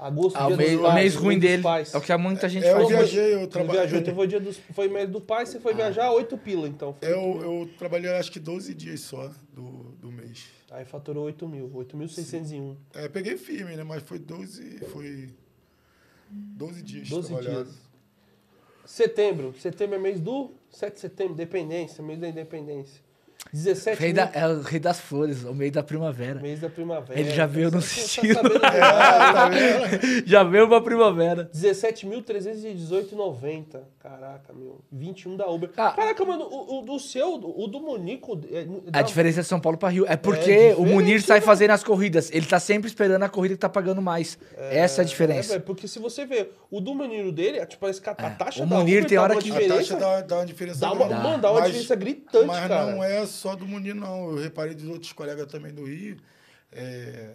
[0.00, 1.62] Agosto, Ah, o dia mês, pais, mês ruim dos dele.
[1.62, 1.92] pais.
[1.94, 2.88] É o que muita gente É, eu faz.
[2.88, 3.82] viajei, eu trabalhei.
[3.82, 6.94] viajou, teve o dia dos, foi mês do pai, você foi viajar, 8 pila, então.
[6.94, 10.46] Foi Eu, eu trabalhei acho que 12 dias só do, do mês.
[10.70, 12.76] Aí faturou 8 mil, 8.601.
[12.94, 13.82] É, peguei firme, né?
[13.84, 14.78] Mas foi 12.
[14.90, 15.28] Foi
[16.30, 17.08] 12 dias.
[17.08, 17.64] 12 trabalhado.
[17.64, 17.76] dias.
[18.86, 19.54] Setembro.
[19.58, 23.00] Setembro é mês do 7 de setembro, independência, mês da independência.
[23.52, 26.40] 17 Rei mil, da, é o rei das flores, o meio da primavera.
[26.40, 27.18] mês da primavera.
[27.18, 29.50] Ele já veio no Você tá tá?
[30.24, 31.50] Já veio pra primavera.
[31.54, 33.80] 17.318,90.
[33.98, 34.80] Caraca, meu.
[34.92, 35.70] 21 da Uber.
[35.76, 35.90] Ah.
[35.92, 38.38] Caraca, mano, o, o do seu, o do Monico.
[38.50, 40.04] É, A diferença é São Paulo pra Rio.
[40.08, 42.30] É porque É o Munir sai fazendo as corridas.
[42.32, 44.38] Ele tá sempre esperando a corrida que tá pagando mais.
[44.56, 45.52] Essa é a É, diferença.
[45.54, 48.30] velho, porque se você vê o do menino dele, é, tipo, parece que a, É.
[48.30, 50.80] taxa O da Munir Uber tem dá hora que- A taxa dá, dá uma diferença
[50.80, 51.22] Dá uma, grande.
[51.22, 52.92] mano, dá uma Mas- diferença gritante, Mas cara.
[52.92, 54.30] não é só do Munir, não.
[54.30, 56.18] Eu reparei dos outros colegas também do Rio.
[56.72, 57.34] É,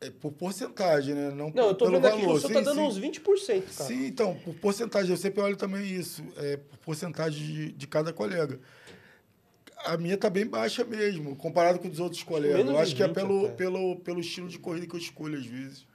[0.00, 1.30] é por porcentagem, né?
[1.30, 2.36] Não, Não, eu tô pelo vendo aqui, valor.
[2.36, 2.86] o Sim, tá dando sim.
[2.86, 3.62] uns 20%, cara.
[3.88, 5.10] Sim, então, por porcentagem.
[5.10, 6.22] Eu sempre olho também isso.
[6.36, 8.60] É, por porcentagem de, de cada colega.
[9.84, 12.56] A minha tá bem baixa mesmo, comparado com os outros colegas.
[12.56, 15.38] Menos Eu acho que é 20 pelo, pelo, pelo estilo de corrida que eu escolho,
[15.38, 15.86] às vezes.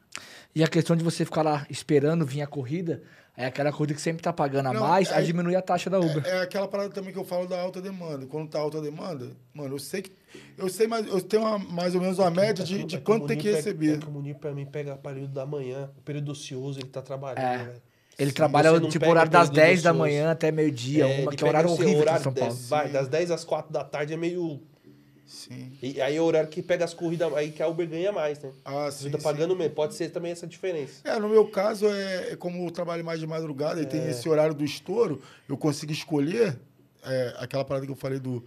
[0.55, 3.01] E a questão de você ficar lá esperando vir a corrida,
[3.35, 5.89] é aquela corrida que sempre tá pagando a Não, mais, aí aí- diminui a taxa
[5.89, 6.23] da Uber.
[6.25, 8.25] É aquela parada também que eu falo da alta demanda.
[8.27, 10.11] Quando tá alta demanda, mano, eu sei que.
[10.57, 11.05] Eu sei mais.
[11.07, 13.27] Eu tenho uma- mais ou menos uma média de, É que- de é o quanto
[13.27, 13.95] tem que pega- receber.
[13.95, 17.01] É que o Munir, pra mim, pega período da manhã, o período ocioso, ele tá
[17.01, 17.57] trabalhando, É.
[17.65, 17.81] velho.
[18.19, 21.31] Ele Se trabalha tipo horário o das período 10 da manhã até meio-dia, é, uma
[21.31, 22.53] que é horário horrível aqui em horário São Paulo.
[22.53, 24.61] dez- vai, das 10 às 4 da tarde é meio...
[25.31, 25.71] Sim.
[25.81, 28.37] E aí é o horário que pega as corridas, aí que a Uber ganha mais,
[28.41, 28.51] né?
[28.65, 29.11] Ah, Você sim.
[29.11, 29.23] tá sim.
[29.23, 30.95] pagando menos, pode ser também essa diferença.
[31.05, 33.85] É, no meu caso, é, é como eu trabalho mais de madrugada e É.
[33.87, 36.59] tem esse horário do estouro, eu consigo escolher
[37.01, 38.43] é, aquela parada que eu falei do.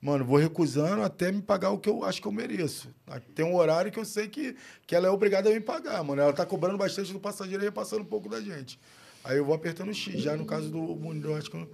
[0.00, 2.88] Mano, vou recusando até me pagar o que eu acho que eu mereço.
[3.34, 4.54] Tem um horário que eu sei que,
[4.86, 6.22] que ela é obrigada a me pagar, mano.
[6.22, 8.78] Ela tá cobrando bastante do passageiro e repassando um pouco da gente.
[9.24, 10.22] Aí eu vou apertando o X.
[10.22, 11.68] Já no caso do Munir, eu acho que, eu-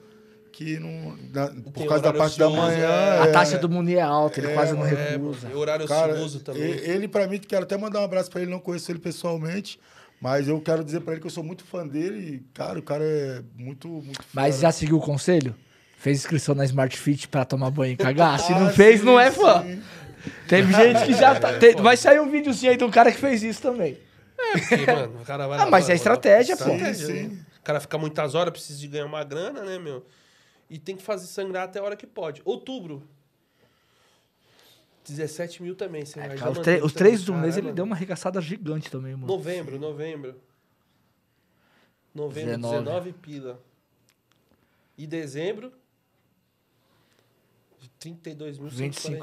[0.56, 1.16] que não.
[1.32, 2.84] da- por causa da parte da ocioso, manhã.
[2.86, 3.18] é.
[3.20, 5.48] A é, taxa do Munir é alta, ele É, quase não é, recusa.
[5.50, 6.62] E horário Cara, ocioso também.
[6.62, 9.80] ele, pra mim, quero até mandar um abraço pra ele, não conheço ele pessoalmente,
[10.20, 12.82] mas eu quero dizer pra ele que eu sou muito fã dele e, cara, o
[12.82, 15.54] cara é muito, muito Mas já seguiu o conselho?
[15.98, 18.38] Fez inscrição na Smart Fit pra tomar banho e cagar?
[18.40, 19.62] Se não Ah, fez, sim, não é fã.
[19.62, 19.82] sim.
[20.48, 21.54] Teve gente que já tá.
[21.58, 23.98] tem- vai sair um videozinho aí de um cara que fez isso também.
[24.52, 26.70] Porque, mano, o cara vai Ah, lá, mas vai- é estratégia, Sim, pô.
[26.70, 27.22] Estratégia, sim.
[27.28, 27.38] né?
[27.60, 30.04] O cara fica muitas horas, precisa de ganhar uma grana, né, meu?
[30.74, 32.42] E tem que fazer sangrar até a hora que pode.
[32.44, 33.08] Outubro.
[35.04, 36.04] 17 mil também.
[36.04, 39.24] Você vai Cara, os, os três do mês ele deu uma arregaçada gigante também, mano.
[39.24, 40.34] Novembro, novembro.
[42.12, 42.78] Novembro, 19.
[42.80, 43.62] 19, pila.
[44.98, 45.72] E dezembro,
[47.78, 48.20] 25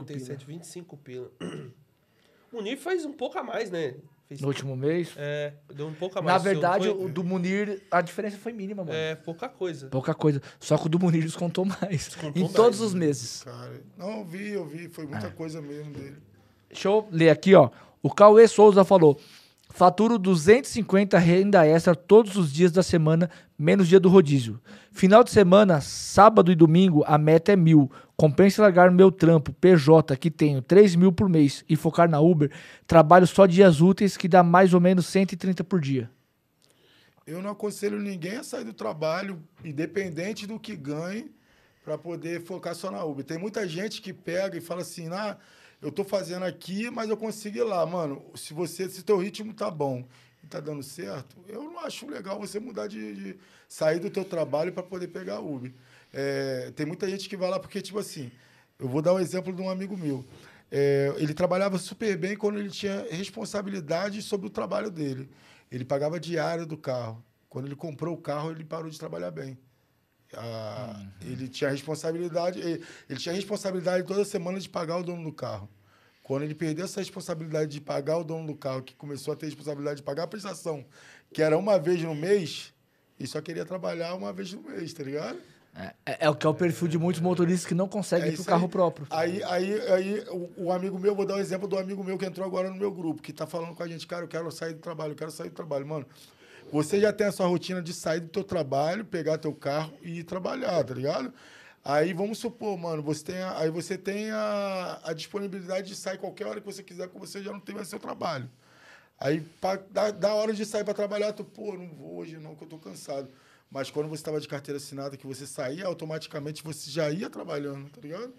[0.05, 1.31] 32.147, 25 pila.
[2.49, 3.95] O Munir faz um pouco a mais, né?
[4.31, 5.09] Fez, No último mês.
[5.17, 6.41] é, deu um pouco a mais.
[6.41, 8.95] Na verdade, foi- o do Munir, a diferença foi mínima, mano.
[8.95, 9.87] É, pouca coisa.
[9.87, 10.41] Pouca coisa.
[10.57, 12.07] Só que o do Munir descontou mais.
[12.07, 13.43] Descontou em mais, todos os meses.
[13.43, 15.29] Cara, não, eu vi, eu vi, foi muita É.
[15.31, 16.15] coisa mesmo dele.
[16.69, 17.69] Deixa eu ler aqui, ó.
[18.01, 19.19] O Cauê Souza falou:
[19.69, 23.29] Faturo 250 renda extra todos os dias da semana,
[23.59, 24.61] menos dia do rodízio.
[24.93, 27.91] Final de semana, sábado e domingo, a meta é mil.
[28.21, 32.51] Compensa largar meu trampo, PJ, que tenho 3 mil por mês, e focar na Uber.
[32.85, 36.07] Trabalho só dias úteis, que dá mais ou menos 130 por dia.
[37.25, 41.31] Eu não aconselho ninguém a sair do trabalho, independente do que ganhe,
[41.83, 43.25] para poder focar só na Uber.
[43.25, 45.35] Tem muita gente que pega e fala assim, ah,
[45.81, 47.83] eu estou fazendo aqui, mas eu consigo ir lá.
[47.87, 50.07] Mano, se você, se teu ritmo tá bom
[50.43, 54.23] e tá dando certo, eu não acho legal você mudar de, de sair do teu
[54.23, 55.73] trabalho para poder pegar Uber.
[56.13, 58.31] É, tem muita gente que vai lá porque, tipo assim,
[58.79, 60.25] eu vou dar um exemplo de um amigo meu.
[60.71, 65.29] É, ele trabalhava super bem quando ele tinha responsabilidade sobre o trabalho dele.
[65.71, 67.23] Ele pagava diário do carro.
[67.49, 69.57] Quando ele comprou o carro, ele parou de trabalhar bem.
[70.33, 75.33] Ah, Ele tinha responsabilidade, ele, ele tinha responsabilidade toda semana de pagar o dono do
[75.33, 75.69] carro.
[76.23, 79.47] Quando ele perdeu essa responsabilidade de pagar o dono do carro, que começou a ter
[79.47, 80.85] responsabilidade de pagar a prestação,
[81.33, 82.73] que era uma vez no mês,
[83.19, 85.37] ele só queria trabalhar uma vez no mês, tá ligado?
[85.75, 88.35] É, é- é o que é o perfil de muitos motoristas que não conseguem ir
[88.35, 88.69] pro carro aí.
[88.71, 89.07] próprio.
[89.09, 92.25] Aí, aí, aí o, o amigo meu, vou dar um exemplo do amigo meu que
[92.25, 94.73] entrou agora no meu grupo, que tá falando com a gente, cara, eu quero sair
[94.73, 95.87] do trabalho, eu quero sair do trabalho.
[95.87, 96.05] Mano,
[96.71, 100.19] você já tem a sua rotina de sair do teu trabalho, pegar teu carro e
[100.19, 101.33] ir trabalhar, tá ligado?
[101.83, 106.17] Aí vamos supor, mano, você tem a, aí você tem a, a disponibilidade de sair
[106.17, 108.49] qualquer hora que você quiser, que você já não tem mais seu trabalho.
[109.19, 112.67] Aí, pra, hora de sair para trabalhar, tu, pô, não vou hoje não, que eu
[112.67, 113.29] tô cansado.
[113.71, 117.89] Mas quando você estava de carteira assinada, que você saía, automaticamente você já ia trabalhando,
[117.89, 118.33] tá ligado?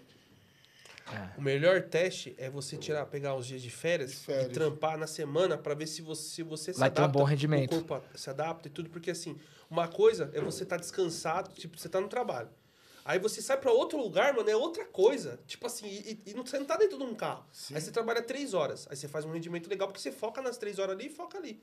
[1.37, 4.47] O melhor teste é você tirar, pegar uns dias de férias, De férias.
[4.47, 7.19] e trampar na semana pra ver se você, se você se Vai ter um adapta,
[7.19, 7.75] bom rendimento.
[7.75, 9.37] O corpo se adapta e tudo, porque assim,
[9.69, 12.49] uma coisa é você estar descansado, tipo, você tá no trabalho.
[13.03, 15.37] Aí você sai pra outro lugar, mano, é outra coisa.
[15.45, 17.43] Tipo assim, e, e não, você não tá dentro de um carro.
[17.73, 18.87] Aí você trabalha três horas.
[18.89, 21.37] Aí você faz um rendimento legal, porque você foca nas três horas ali e foca
[21.37, 21.61] ali.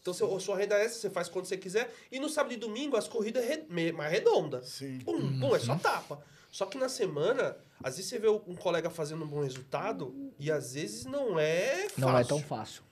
[0.00, 1.92] Então, seu, a sua renda extra você faz quando você quiser.
[2.10, 4.62] E no sábado e domingo, as corridas é re- me- mais redonda.
[4.62, 4.98] Sim.
[5.00, 6.22] Pum, pum, é só tapa.
[6.50, 10.50] Só que na semana, às vezes você vê um colega fazendo um bom resultado e
[10.50, 12.00] às vezes não é fácil.
[12.00, 12.82] Não é tão fazil.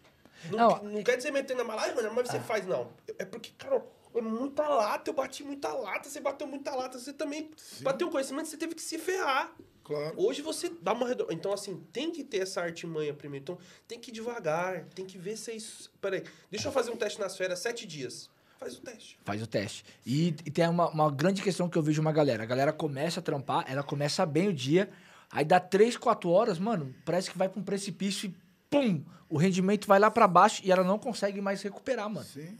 [0.51, 0.83] Não, Não.
[0.85, 2.93] não quer dizer metendo a mala, ai, mano, mas você faz, não.
[3.19, 3.83] É porque, cara,
[4.15, 8.47] é muita lata, eu bati muita lata, você bateu muita lata, você também bateu conhecimento,
[8.49, 9.53] você teve que se ferrar.
[9.89, 10.15] Claro.
[10.19, 11.11] Hoje você dá uma.
[11.31, 13.43] Então, assim, tem que ter essa artimanha primeiro.
[13.43, 13.59] Então,
[13.89, 15.91] tem que ir devagar, tem que ver se é isso.
[15.99, 18.29] Peraí, deixa eu fazer um teste nas férias, sete dias.
[18.59, 19.19] Faz o teste.
[19.25, 19.85] Faz o teste.
[20.05, 22.43] E, e tem uma, uma grande questão que eu vejo uma galera.
[22.43, 24.91] A galera começa a trampar, ela começa bem o dia,
[25.31, 28.35] aí dá 3, 4 horas, mano, parece que vai pra um precipício e
[28.69, 29.03] pum!
[29.31, 32.27] O rendimento vai lá pra baixo e ela não consegue mais recuperar, mano.
[32.27, 32.59] Sim.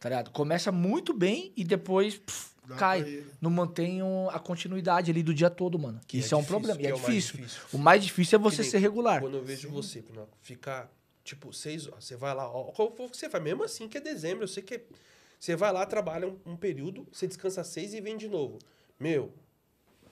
[0.00, 0.30] Tá ligado?
[0.30, 3.24] Começa muito bem e depois pff, Dá cai.
[3.40, 4.00] Não mantém
[4.32, 6.00] a continuidade ali do dia todo, mano.
[6.06, 6.80] Que Isso é é, um difícil, problema.
[6.80, 7.36] E que é, é o mais difícil.
[7.36, 7.62] difícil.
[7.72, 9.20] O mais difícil é você ser regular.
[9.20, 10.90] Quando eu vejo você, Pinoco, ficar,
[11.24, 13.42] tipo, seis horas, você vai lá, ó, qual foi o que você faz?
[13.42, 14.82] Mesmo assim que é dezembro, eu sei que é-
[15.38, 18.58] você vai lá, trabalha um, um período, você descansa seis e vem de novo.
[18.98, 19.32] Meu,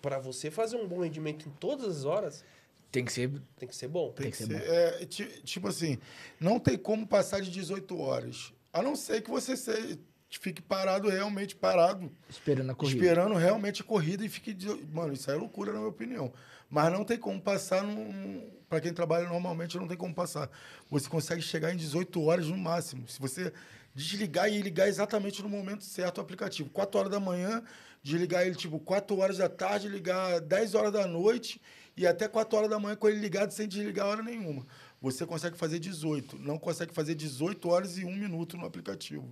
[0.03, 2.45] pra você fazer um bom rendimento em todas as horas,
[2.93, 3.31] Tem que ser.
[3.57, 4.13] tem que ser bom.
[4.13, 4.69] Tem, que que ser ser.
[4.71, 5.99] é, ti- tipo assim,
[6.39, 8.53] não tem como passar de 18 horas.
[8.73, 9.99] A não ser que você se-
[10.39, 12.97] fique parado, realmente parado, Esperando a corrida.
[12.97, 14.57] esperando realmente a corrida e fique.
[14.93, 16.33] Mano, isso é loucura, na minha opinião.
[16.71, 18.51] Mas não tem como passar num.
[18.69, 20.51] Para quem trabalha normalmente, não tem como passar.
[20.91, 23.07] Você consegue chegar em 18 horas no máximo.
[23.09, 23.53] Se você
[23.95, 26.69] desligar e ligar exatamente no momento certo o aplicativo.
[26.71, 27.63] 4 horas da manhã,
[28.03, 31.61] desligar ele tipo 4 horas da tarde, ligar 10 horas da noite
[31.97, 34.67] e até 4 horas da manhã com ele ligado sem desligar hora nenhuma.
[35.01, 36.39] Você consegue fazer 18.
[36.39, 39.29] Não consegue fazer 18 horas e 1 minuto no aplicativo.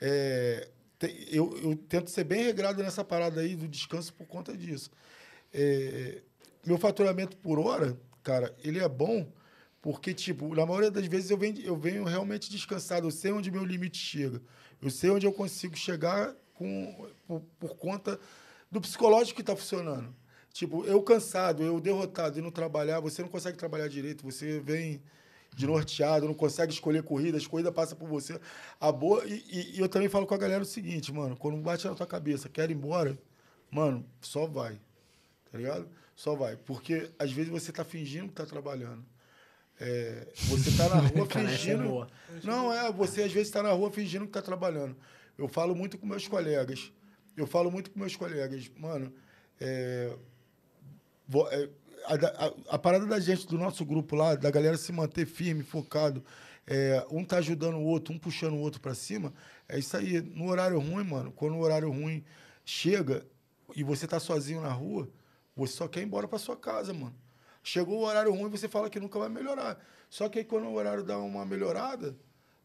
[0.00, 0.68] É,
[0.98, 4.90] te- eu, eu tento ser bem regrado nessa parada aí do descanso por conta disso.
[5.52, 6.22] É,
[6.64, 9.26] meu faturamento por hora, cara, ele é bom
[9.80, 13.06] porque, tipo, na maioria das vezes eu venho, eu venho realmente descansado.
[13.06, 14.42] Eu sei onde meu limite chega.
[14.82, 18.18] Eu sei onde eu consigo chegar com, por, por conta
[18.70, 20.12] do psicológico que está funcionando.
[20.52, 24.24] Tipo, eu cansado, eu derrotado e não trabalhar, você não consegue trabalhar direito.
[24.24, 25.00] Você vem
[25.56, 28.38] de norteado, não consegue escolher corrida, as corridas passam por você.
[28.78, 31.56] A boa, e, e- e eu também falo com a galera o seguinte, mano, quando
[31.56, 33.18] bate na tua cabeça, quer ir embora,
[33.70, 34.78] mano, só vai.
[35.50, 35.88] Tá ligado?
[36.14, 36.56] Só vai.
[36.56, 39.02] Porque às vezes você tá fingindo que tá trabalhando.
[39.80, 42.06] É, você tá na rua é fingindo.
[42.44, 44.94] não, é, você às vezes tá na rua fingindo que tá trabalhando.
[45.38, 46.92] Eu falo muito com meus colegas.
[47.36, 49.12] Eu falo muito com meus colegas, mano.
[49.60, 50.14] é,
[51.28, 51.68] vo- é,
[52.14, 55.62] a, a- a parada da gente, do nosso grupo lá, da galera se manter firme,
[55.62, 56.24] focado,
[56.66, 59.32] é, um tá ajudando o outro, um puxando o outro pra cima,
[59.68, 60.20] é isso aí.
[60.20, 62.24] No horário ruim, mano, quando o horário ruim
[62.64, 63.26] chega
[63.74, 65.08] e você tá sozinho na rua,
[65.54, 67.14] você só quer ir embora pra sua casa, mano.
[67.62, 69.78] Chegou o horário ruim, você fala que nunca vai melhorar.
[70.08, 72.16] Só que aí quando o horário dá uma melhorada,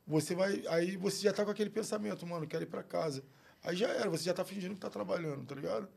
[0.05, 0.63] você vai.
[0.67, 3.23] Aí você já tá com aquele pensamento, mano, quero ir pra casa.
[3.63, 5.87] Aí já era, você já tá fingindo que tá trabalhando, tá ligado?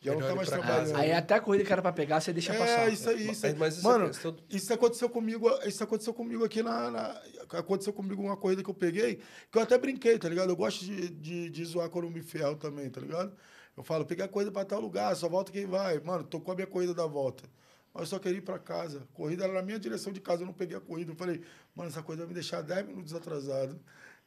[0.00, 0.78] Já não tá mais trabalhando.
[0.78, 0.98] casa.
[0.98, 2.88] Aí até a corrida que era pra pegar, você deixa É, passar.
[2.90, 3.54] isso aí, isso aí.
[3.54, 7.92] Mas essa Mano, questão do- isso aconteceu comigo, isso aconteceu comigo aqui na, na- Aconteceu
[7.92, 9.20] comigo uma corrida que eu peguei,
[9.50, 10.50] que eu até brinquei, tá ligado?
[10.50, 13.32] Eu gosto de, de, de zoar quando eu me ferro também, tá ligado?
[13.76, 15.98] Eu falo, peguei a corrida pra tal lugar, só volta quem vai.
[16.00, 17.44] Mano, tocou a minha corrida da volta.
[17.92, 19.02] Mas eu só queria ir pra casa.
[19.12, 21.10] A corrida era na minha direção de casa, eu não peguei a corrida.
[21.10, 21.42] Eu falei,
[21.74, 23.78] mano, essa corrida vai me deixar 10 minutos atrasado.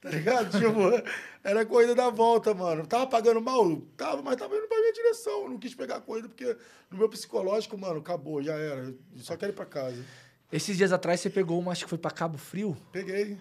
[0.03, 0.51] Tá ligado?
[0.59, 1.09] tipo,
[1.41, 2.85] era corrida da volta, mano.
[2.85, 3.77] Tava pagando mal?
[3.95, 5.43] Tava, mas tava indo pra minha direção.
[5.43, 6.57] Eu não quis pegar a corrida porque
[6.91, 8.93] no meu psicológico, mano, acabou, já era.
[9.15, 10.03] Eu só quero ir pra casa.
[10.51, 12.77] Esses dias atrás você pegou uma, acho que foi pra Cabo Frio.
[12.91, 13.37] Peguei.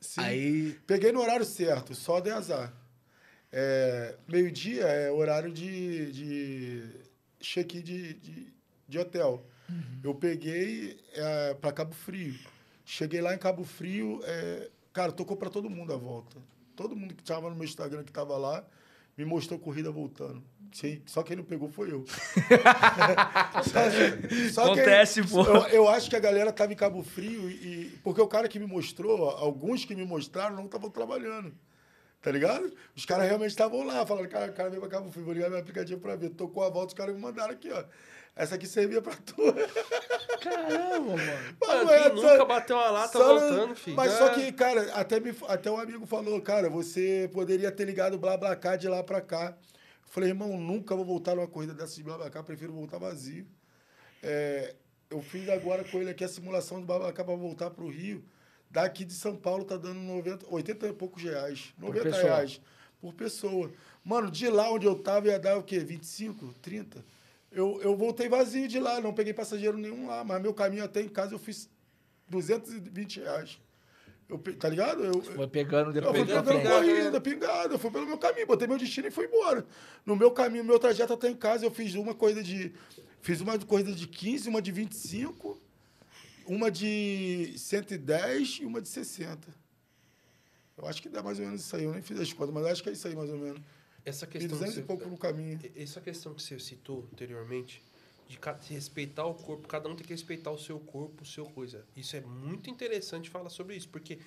[0.00, 0.20] Sim.
[0.20, 0.78] Aí.
[0.86, 2.72] Peguei no horário certo, só de azar.
[3.52, 6.84] É, Meio-dia é horário de, de
[7.38, 8.54] check-in de, de,
[8.88, 9.46] de hotel.
[10.02, 12.34] Eu peguei é, para Cabo Frio.
[12.84, 16.36] Cheguei lá em Cabo Frio, é, cara, tocou para todo mundo a volta.
[16.76, 18.64] Todo mundo que estava no meu Instagram que estava lá
[19.16, 20.42] me mostrou corrida voltando.
[21.04, 22.04] Só quem não pegou foi eu.
[23.64, 23.90] Só-
[24.52, 25.42] só quem- Acontece, pô.
[25.42, 28.58] Eu, eu acho que a galera tava em Cabo Frio e, porque o cara que
[28.58, 31.52] me mostrou, alguns que me mostraram não estavam trabalhando.
[32.22, 32.70] Tá ligado?
[32.94, 35.48] Os caras realmente estavam lá, falando, cara, o cara veio pra Cabo Frio, vou ligar
[35.48, 36.30] meu aplicativo pra ver.
[36.30, 37.82] Tocou a volta, os caras me mandaram aqui, ó.
[38.36, 39.34] Essa aqui servia pra tu.
[40.40, 41.56] Caramba, mano.
[41.60, 43.96] Mano, Não é, só- nunca bateu uma lata só- voltando, filho.
[43.96, 44.18] Mas É.
[44.18, 48.18] só que, cara, até, me, até um amigo falou, cara, você poderia ter ligado o
[48.18, 49.54] BlaBlaCar de lá pra cá.
[50.02, 53.46] Eu falei, irmão, nunca vou voltar numa corrida dessa de BlaBlaCar, prefiro voltar vazio.
[54.22, 54.74] É,
[55.10, 58.24] eu fiz agora com ele aqui a simulação do BlaBlaCar pra voltar pro Rio.
[58.70, 61.74] Daqui de São Paulo tá dando 90, 80 e poucos reais.
[61.76, 62.22] 90 pessoa.
[62.22, 62.60] reais
[63.00, 63.70] por pessoa.
[64.04, 65.80] Mano, de lá onde eu tava ia dar o quê?
[65.80, 67.04] 25, 30?
[67.50, 71.00] Eu, eu voltei vazio de lá, não peguei passageiro nenhum lá, mas meu caminho até
[71.00, 71.68] em casa eu fiz
[72.28, 73.60] 220 reais.
[74.28, 75.04] Eu, tá ligado?
[75.04, 76.72] Eu, Foi pegando eu depois fui pra pela frente.
[76.72, 79.66] corrida, pingado, eu fui pelo meu caminho, botei meu destino e fui embora.
[80.06, 82.72] No meu caminho, meu trajeto até em casa, eu fiz uma corrida de.
[83.20, 85.60] Fiz uma corrida de 15, uma de 25,
[86.46, 89.48] uma de 110 e uma de 60.
[90.78, 92.64] Eu acho que dá mais ou menos isso aí, eu nem fiz as contas, mas
[92.64, 93.60] eu acho que é isso aí mais ou menos.
[94.04, 95.58] Essa questão, que 200 você, pouco no caminho.
[95.76, 97.82] essa questão que você citou anteriormente,
[98.28, 101.84] de respeitar o corpo, cada um tem que respeitar o seu corpo, o seu coisa.
[101.96, 104.18] Isso é muito interessante falar sobre isso, porque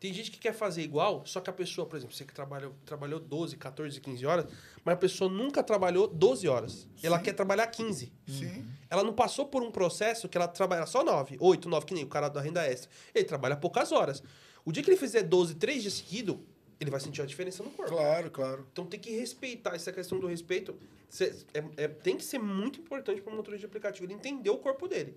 [0.00, 2.74] tem gente que quer fazer igual, só que a pessoa, por exemplo, você que trabalhou,
[2.84, 4.46] trabalhou 12, 14, 15 horas,
[4.84, 6.88] mas a pessoa nunca trabalhou 12 horas.
[7.00, 8.12] Ela quer trabalhar 15.
[8.26, 8.66] Sim.
[8.90, 12.02] Ela não passou por um processo que ela trabalha só 9, 8, 9, que nem
[12.02, 12.90] o cara da renda extra.
[13.14, 14.24] Ele trabalha poucas horas.
[14.64, 16.36] O dia que ele fizer 12, 3 dias seguidos,
[16.82, 17.92] ele vai sentir a diferença no corpo.
[17.92, 18.66] Claro, claro.
[18.72, 20.74] Então tem que respeitar essa questão do respeito.
[21.08, 24.48] cê- é- é- tem que ser muito importante para o motorista de aplicativo ele entender
[24.48, 25.14] o corpo dele.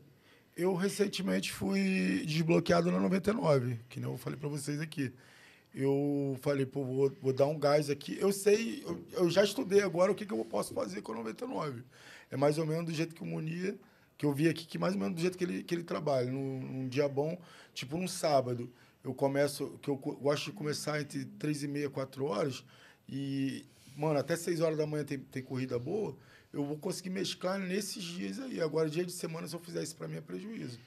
[0.56, 5.14] Eu recentemente fui desbloqueado na 99, que nem eu falei pra vocês aqui.
[5.74, 8.18] Eu falei, pô, vou, vou dar um gás aqui.
[8.20, 11.16] Eu sei, eu, eu já estudei agora o que, que eu posso fazer com a
[11.16, 11.84] 99.
[12.32, 13.76] É mais ou menos do jeito que o Munir,
[14.18, 16.32] que eu vi aqui, que mais ou menos do jeito que ele, que ele trabalha.
[16.32, 17.38] Num, num dia bom,
[17.74, 18.70] tipo num sábado,
[19.06, 22.64] eu começo, que eu gosto de começar entre 3 e meia, 4 horas,
[23.08, 23.64] e,
[23.96, 26.18] mano, até 6 horas da manhã tem, tem corrida boa,
[26.52, 28.60] eu vou conseguir mesclar nesses dias aí.
[28.60, 30.80] Agora, dia de semana, se eu fizer isso, para mim é prejuízo.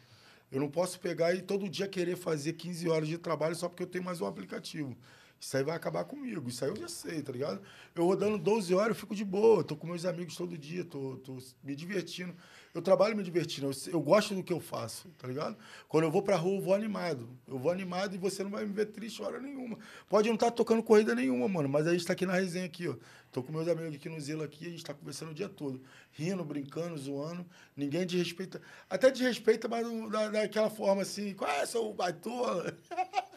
[0.51, 3.85] Eu não posso pegar e todo dia querer fazer 15 horas de trabalho só porque
[3.85, 4.97] eu tenho mais um aplicativo.
[5.41, 6.49] Isso aí vai acabar comigo.
[6.49, 7.61] Isso aí eu já sei, tá ligado?
[7.95, 9.63] Eu rodando 12 horas, eu fico de boa.
[9.63, 12.35] Tô com meus amigos todo dia, tô, tô me divertindo.
[12.75, 13.67] Eu trabalho me divertindo.
[13.67, 15.57] Eu, eu gosto do que eu faço, tá ligado?
[15.89, 17.29] Quando eu vou pra rua, eu vou animado.
[17.47, 19.79] Eu vou animado e você não vai me ver triste hora nenhuma.
[20.09, 22.89] Pode não estar tocando corrida nenhuma, mano, mas a gente tá aqui na resenha aqui,
[22.89, 22.95] ó.
[23.31, 25.81] Tô com meus amigos aqui no Zelo aqui, a gente tá conversando o dia todo.
[26.13, 27.45] Rindo, brincando, zoando.
[27.77, 28.61] Ninguém desrespeita.
[28.89, 32.75] Até desrespeita, mas não- da, daquela forma assim, qual é, seu baitola?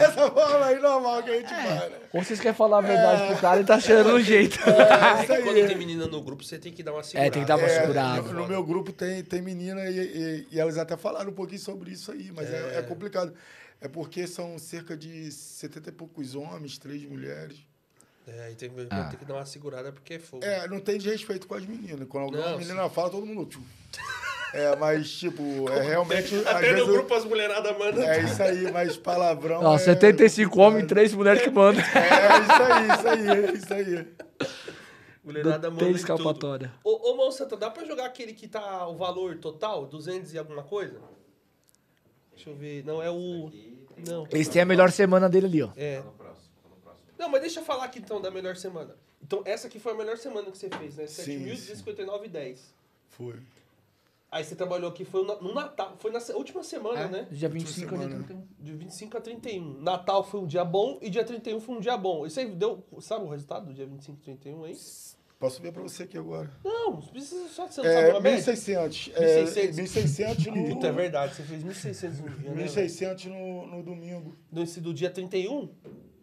[0.00, 1.98] Essa forma aí normal que a gente vai, né?
[2.12, 4.58] Ou vocês querem falar a verdade pro cara, ele tá achando um jeito.
[4.70, 7.26] É, isso É quando tem menina no grupo, você tem que dar uma segurada.
[7.26, 8.22] É, tem que dar uma É, segurada.
[8.22, 11.60] no, no meu grupo tem, tem menina e, e- e elas até falaram um pouquinho
[11.60, 13.32] sobre isso aí, mas é, é complicado.
[13.80, 17.56] É porque são cerca de 70 e poucos homens, três mulheres.
[18.26, 19.04] É, aí tem, Ah.
[19.04, 20.44] tem que dar uma segurada porque é fogo.
[20.44, 22.06] É, não tem desrespeito com as meninas.
[22.08, 23.46] Quando alguma Não, menina fala, todo mundo.
[23.46, 23.62] tchum.
[24.52, 26.34] É, mas, tipo, é realmente.
[26.34, 28.02] às Até no grupo as mulheradas mandam.
[28.02, 29.62] É isso aí, mas palavrão.
[29.62, 30.88] Ó, é 75 homens, complicado.
[30.88, 31.80] 3 mulheres que mandam.
[31.80, 34.08] É, isso aí, isso aí, isso aí.
[35.22, 36.72] Mulherada Não manda tem escapatória.
[36.82, 39.86] Ô, ô Monsanto, dá pra jogar aquele que tá o valor total?
[39.86, 40.98] 200 e alguma coisa?
[42.34, 42.84] Deixa eu ver.
[42.84, 43.52] Não, é o...
[44.04, 44.26] Não.
[44.32, 45.68] Esse tem a melhor semana dele ali, ó.
[45.76, 46.02] É.
[47.20, 48.96] Não, mas deixa eu falar aqui então da melhor semana.
[49.22, 51.06] Então, essa aqui foi a melhor semana que você fez, né?
[51.06, 52.60] Sim, 7.259,10.
[53.10, 53.34] Foi.
[54.32, 57.28] Aí você trabalhou aqui, foi no Natal, foi na última semana, É, né?
[57.30, 58.04] Dia 25 ali.
[58.04, 58.24] semana.
[58.24, 58.46] 31.
[58.58, 59.80] De 25 a 31.
[59.82, 62.24] Natal foi um dia bom e dia 31 foi um dia bom.
[62.24, 64.78] E você deu, sabe o resultado do dia 25 e 31 aí?
[65.38, 66.50] Posso ver pra você aqui agora.
[66.64, 68.52] Não, precisa só você não sabe É, média?
[68.54, 69.12] 1.600.
[69.14, 69.72] É, 1.600.
[69.74, 70.74] 1.600 no...
[70.74, 72.66] Puta, é verdade, você fez 1.600 no dia, né?
[72.66, 72.70] velho?
[72.70, 74.34] 1.600 no, no domingo.
[74.50, 75.68] Do, esse do dia 31?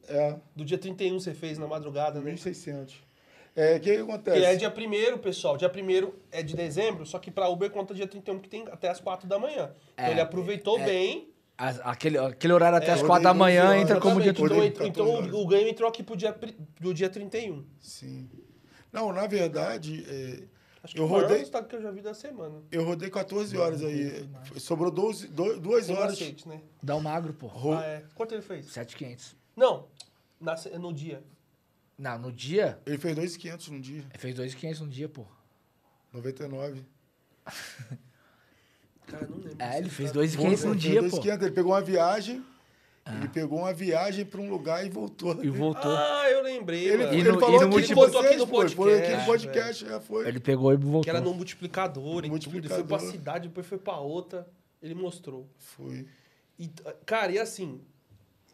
[0.08, 2.32] É, Do dia 31 você fez na madrugada, né?
[2.34, 2.94] 1.600.
[3.56, 4.40] É, o que, que acontece?
[4.40, 4.70] Que é dia
[5.16, 5.58] 1 pessoal.
[5.58, 8.88] Dia 1 é de dezembro, só que pra Uber conta dia 31, que tem até
[8.90, 9.72] as 4 da manhã.
[9.94, 10.86] Então É, ele aproveitou é.
[10.86, 11.30] bem.
[11.58, 13.82] As- Aquele, aquele horário até É, as eu 4 da manhã 12 horas.
[13.84, 14.60] entra como dia Exatamente.
[14.60, 14.68] 31.
[14.68, 15.42] Então, então 14 horas.
[15.44, 16.36] o ganho entrou aqui pro dia,
[16.80, 17.66] do dia 31.
[17.80, 18.30] Sim.
[18.94, 20.44] Não, na verdade, é,
[20.84, 22.62] Acho que Eu o maior rodei- resultado que eu já vi da semana.
[22.72, 24.30] eu rodei 14 horas aí.
[24.58, 26.12] Sobrou 12, do- duas Sem horas.
[26.12, 26.62] macete, né?
[26.82, 27.48] Dá um magro, pô.
[27.48, 28.04] Ro- Ah, é.
[28.16, 28.68] Quanto ele fez?
[28.68, 29.36] 7,500.
[29.58, 29.88] Não,
[30.40, 31.22] na no dia.
[31.98, 34.06] Não, no dia, Ele fez 2.500 no dia.
[34.10, 35.26] ele fez 2,500 no dia, pô.
[36.14, 36.86] 99.
[39.08, 39.56] Cara, não lembro.
[39.60, 41.18] É, ele fez Tá- 2,500 no Ele dia, fez pô.
[41.22, 41.42] 2.500.
[41.44, 42.46] Ele pegou uma viagem.
[43.10, 45.42] Ele pegou uma viagem pra um lugar e voltou.
[45.42, 45.90] E voltou.
[45.96, 47.18] Ah, eu lembrei, Ele, mano.
[47.18, 49.86] Ele no- falou e no com botou aqui no pô, Foi aqui no podcast, podcast,
[49.86, 50.28] já foi.
[50.28, 51.02] Ele pegou e voltou.
[51.04, 52.18] Que era no multiplicador e tudo.
[52.20, 52.86] Ele foi Multiplicador.
[52.86, 54.46] pra cidade, depois foi pra outra.
[54.84, 55.48] Ele mostrou.
[55.58, 56.06] Foi.
[56.60, 56.70] E,
[57.06, 57.80] cara, e assim,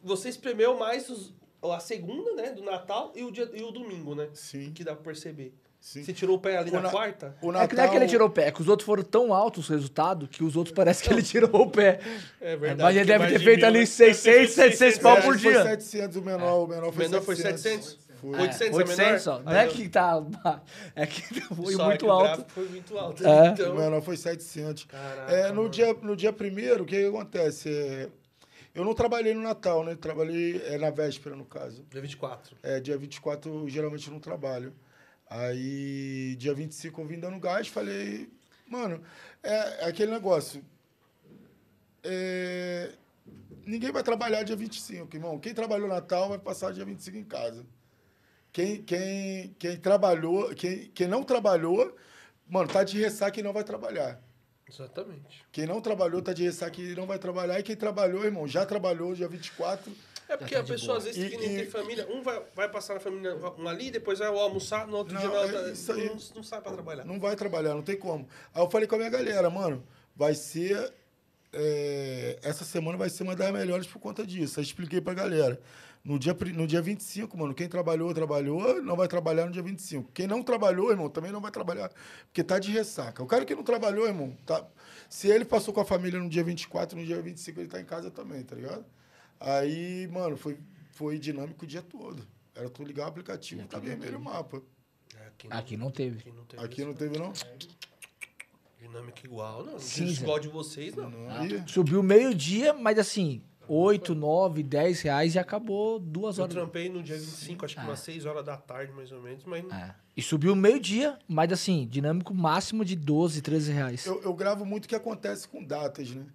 [0.04, 4.14] você espremeu mais os- a segunda, né, do Natal e o, dia, e o domingo,
[4.16, 4.28] né?
[4.34, 4.72] Sim.
[4.74, 5.54] Que dá pra perceber.
[5.80, 6.02] Sim.
[6.04, 7.36] Você tirou o pé ali O na na- quarta?
[7.42, 9.04] O É que não é que ele tirou o pé, é que os outros foram
[9.04, 12.00] tão altos os resultados que os outros parece que ele tirou o pé.
[12.40, 13.86] É Mas ele deve ter feito mil, ali né?
[13.86, 15.64] 600, 700 pau É, por Foi dia.
[15.64, 17.26] 700 o menor, o menor O foi menor 700.
[17.26, 17.98] foi 700?
[18.22, 18.40] Foi.
[18.40, 19.38] 800 é 800, ó.
[19.40, 19.52] menor?
[19.52, 20.24] Não é eu- que tá...
[20.96, 21.22] É que
[21.54, 22.46] foi Só é muito que o alto.
[22.48, 23.28] Foi muito alto.
[23.28, 23.42] É.
[23.42, 24.86] O Então, menor foi 700.
[24.86, 25.70] Caraca, É, no, mano.
[25.70, 27.70] dia, no dia primeiro, o que, que acontece?
[27.70, 28.08] É,
[28.74, 29.96] eu não trabalhei no Natal, né?
[29.96, 31.86] Trabalhei é, na véspera, no caso.
[31.90, 32.58] dia 24.
[32.64, 34.74] É, dia 24 eu geralmente não trabalho.
[35.30, 38.30] Aí, dia 25 eu vim dando gás, falei,
[38.68, 39.02] mano,
[39.42, 40.64] é, é aquele negócio.
[42.04, 42.94] É,
[43.66, 45.40] ninguém vai trabalhar dia 25, irmão.
[45.40, 47.66] Quem trabalhou Natal vai passar dia 25 em casa.
[48.52, 51.96] Quem, quem, quem trabalhou, quem, quem não trabalhou,
[52.48, 54.23] mano, tá de ressaca e não vai trabalhar.
[54.74, 55.44] Exatamente.
[55.52, 57.60] Quem não trabalhou tá de ressaca e não vai trabalhar.
[57.60, 59.92] E quem trabalhou, irmão, já trabalhou dia 24.
[60.28, 60.98] É porque tá a pessoa, boa.
[60.98, 63.68] às vezes, E- que nem e- tem família, um vai, vai passar na família um
[63.68, 66.06] ali, depois vai almoçar, no outro Não, dia na é isso aí.
[66.08, 67.04] Não, não sai pra trabalhar.
[67.06, 68.28] Não vai trabalhar, não tem como.
[68.54, 69.84] Aí eu falei com a minha galera, mano,
[70.16, 70.92] vai ser.
[71.56, 74.60] é, essa semana vai ser uma das melhores por conta disso.
[74.60, 75.62] Aí expliquei pra galera.
[76.04, 80.12] No dia, no dia 25, mano, quem trabalhou, trabalhou, não vai trabalhar no dia 25.
[80.12, 81.90] Quem não trabalhou, irmão, também não vai trabalhar,
[82.26, 83.24] porque tá de ressaca.
[83.24, 84.68] O cara que não trabalhou, irmão, tá.
[85.08, 87.86] Se ele passou com a família no dia 24, no dia 25 ele tá em
[87.86, 88.84] casa também, tá ligado?
[89.40, 90.58] Aí, mano, foi,
[90.92, 92.28] foi dinâmico o dia todo.
[92.54, 94.62] Era tu ligar o aplicativo, tá vermelho o mapa.
[95.16, 96.20] É, Aqui não, Aqui não teve.
[96.20, 97.32] aqui não teve Aqui não teve, não?
[98.78, 99.80] Dinâmica igual, não.
[99.80, 100.22] Cinza.
[100.22, 101.10] Igual de vocês, não.
[101.10, 101.46] Não.
[101.46, 106.56] Ih, Subiu meio-dia, mas assim, 8, 9, 10 reais e acabou duas Eu horas.
[106.56, 107.86] trampei no dia 25, acho que Ah.
[107.86, 109.96] umas 6 horas da tarde, mais ou menos, mas É.
[110.16, 114.06] E subiu meio-dia, mas assim, dinâmico máximo de 12, 13 reais.
[114.06, 116.26] Eu, eu gravo muito o que acontece com datas, né?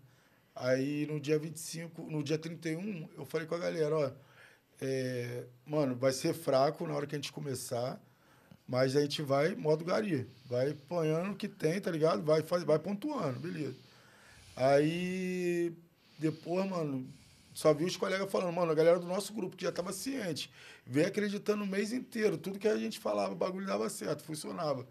[0.56, 4.10] Aí no dia 25, no dia 31, eu falei com a galera, ó,
[4.80, 8.00] é, mano, vai ser fraco na hora que a gente começar,
[8.66, 12.22] mas a gente vai modo gari, vai apanhando o que tem, tá ligado?
[12.22, 13.76] Vai, faz, vai pontuando, beleza.
[14.56, 15.72] Aí
[16.18, 17.06] depois, mano,
[17.58, 20.48] só vi os colegas falando, mano, a galera do nosso grupo que já tava ciente,
[20.86, 24.86] veio acreditando o mês inteiro, tudo que a gente falava, o bagulho dava certo, funcionava.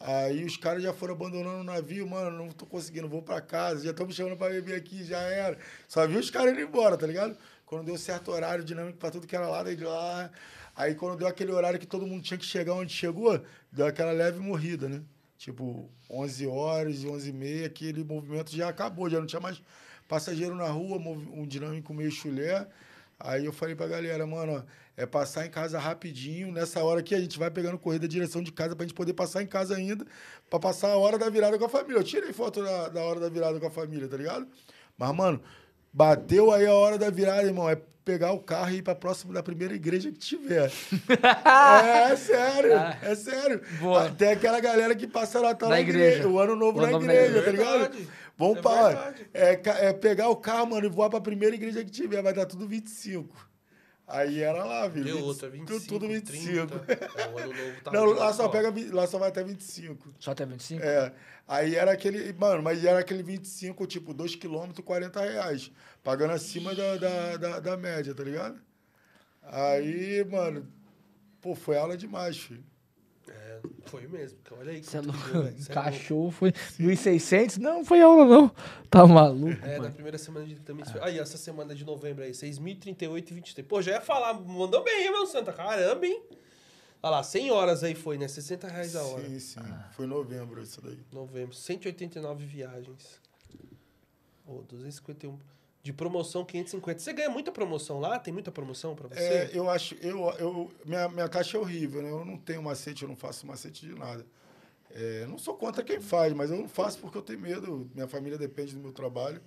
[0.00, 3.84] Aí os caras já foram abandonando o navio, mano, não tô conseguindo, vou pra casa,
[3.84, 5.58] já estão me chamando pra beber aqui, já era.
[5.86, 7.36] Só vi os caras indo embora, tá ligado?
[7.66, 10.30] Quando deu certo horário dinâmico pra tudo que era lá, daí de lá.
[10.74, 13.38] Aí quando deu aquele horário que todo mundo tinha que chegar onde chegou,
[13.70, 15.02] deu aquela leve morrida, né?
[15.36, 19.60] Tipo, 11 horas, 11 e meia, aquele movimento já acabou, já não tinha mais
[20.08, 22.66] passageiro na rua, um dinâmico meio chulé.
[23.20, 24.62] Aí eu falei pra galera, mano, ó,
[24.96, 26.50] é passar em casa rapidinho.
[26.52, 29.42] Nessa hora aqui a gente vai pegando corrida direção de casa pra gente poder passar
[29.42, 30.06] em casa ainda,
[30.48, 31.98] pra passar a hora da virada com a família.
[31.98, 34.46] Eu tirei foto da, da hora da virada com a família, tá ligado?
[34.96, 35.40] Mas, mano,
[35.92, 37.68] bateu aí a hora da virada, irmão.
[37.68, 40.70] É pegar o carro e ir pra próximo da primeira igreja que tiver.
[41.10, 42.72] é, é sério,
[43.02, 43.60] é sério.
[43.80, 44.10] Boa.
[44.10, 46.06] Tem aquela galera que passa Natal Na na, igreja.
[46.20, 46.28] igreja.
[46.28, 47.44] o ano novo O na ano novo na igreja, igreja.
[47.44, 47.98] tá ligado?
[48.38, 49.30] Vamos É verdade.
[49.34, 52.22] é, é pegar o carro, mano, e voar pra primeira igreja que tiver.
[52.22, 53.48] Vai dar tudo 25.
[54.06, 55.04] Aí era lá, filho.
[55.04, 56.66] Deu 20 outra, 25, Tudo 25.
[56.78, 57.20] 30.
[57.20, 60.14] É, o ano novo tá Não, lá só, pega, lá só vai até 25.
[60.18, 60.82] Só até 25?
[60.82, 61.12] É.
[61.46, 62.32] Aí era aquele.
[62.32, 65.70] Mano, mas era aquele 25, tipo, 2 km, 40 reais.
[66.02, 68.58] Pagando acima da, da, da, da média, tá ligado?
[69.42, 70.66] Aí, mano,
[71.40, 72.64] pô, foi aula demais, filho.
[73.86, 74.38] Foi mesmo.
[74.38, 74.82] porque Olha aí.
[74.82, 75.18] Você é louco.
[75.28, 75.66] deu, é louco.
[75.72, 77.58] Cachorro foi 1.600?
[77.58, 78.50] Não, foi aula não.
[78.90, 79.94] Tá maluco, É, na mano.
[79.94, 80.84] primeira semana de também.
[81.00, 83.66] Aí, essa semana de novembro aí, 6.038 e 23.
[83.68, 85.52] Pô, já ia falar, mandou bem, hein, meu Santa?
[85.52, 86.22] Caramba, hein?
[87.02, 88.26] Olha lá, 100 horas aí foi, né?
[88.26, 89.28] 60 reais a hora.
[89.28, 89.60] Sim, sim.
[89.62, 89.88] Ah.
[89.92, 90.98] Foi novembro isso daí.
[91.12, 93.20] Novembro, 189 viagens.
[94.46, 95.38] Ô, 251.
[95.82, 96.98] De promoção, 550.
[96.98, 98.18] Você ganha muita promoção lá?
[98.18, 99.20] Tem muita promoção pra você?
[99.20, 102.10] É, eu acho, eu, eu, minha, minha taxa é horrível, né?
[102.10, 104.26] Eu não tenho macete, eu não faço macete de nada.
[104.90, 107.90] É, não sou contra quem faz, mas eu não faço porque eu tenho medo.
[107.94, 109.40] Minha família depende do meu trabalho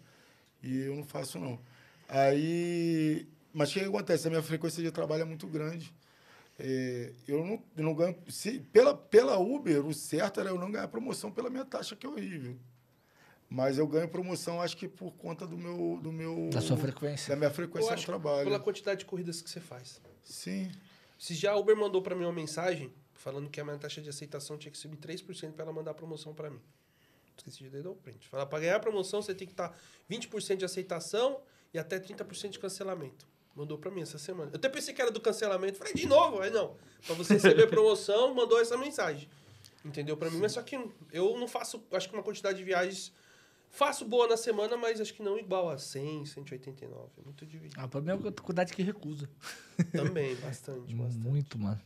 [0.63, 1.59] e eu não faço, não.
[2.07, 4.27] Aí, mas o que acontece?
[4.27, 5.93] A minha frequência de trabalho é muito grande.
[6.59, 8.15] É, eu, não, eu não ganho.
[8.29, 12.05] Se, pela, pela Uber, o certo era eu não ganhar promoção pela minha taxa, que
[12.05, 12.57] é horrível.
[13.53, 15.99] Mas eu ganho promoção, acho que por conta do meu.
[16.01, 17.31] Do meu Da sua frequência.
[17.31, 18.45] Da minha frequência no trabalho.
[18.45, 19.99] pela quantidade de corridas que você faz.
[20.23, 20.71] Sim.
[21.19, 24.07] Se já a Uber mandou pra mim uma mensagem falando que a minha taxa de
[24.07, 26.61] aceitação tinha que subir 3% pra ela mandar a promoção pra mim.
[27.37, 28.25] Esqueci de dar o print.
[28.29, 29.77] Fala, pra ganhar a promoção você tem que estar
[30.09, 31.41] 20% de aceitação
[31.73, 33.27] e até 30% de cancelamento.
[33.53, 34.51] Mandou pra mim essa semana.
[34.53, 35.77] Eu até pensei que era do cancelamento.
[35.77, 36.39] Falei, de novo?
[36.39, 36.77] Aí não.
[37.05, 39.27] Pra você receber promoção, mandou essa mensagem.
[39.83, 40.15] Entendeu?
[40.15, 40.79] Pra mim, mas só que
[41.11, 43.11] eu não faço, acho que uma quantidade de viagens.
[43.71, 47.09] Faço boa na semana, mas acho que não igual a 100, 189.
[47.17, 47.79] É muito dividido.
[47.79, 49.29] Ah, o problema é a quantidade que recusa.
[49.93, 51.25] Também, bastante, bastante.
[51.25, 51.79] Muito, mano.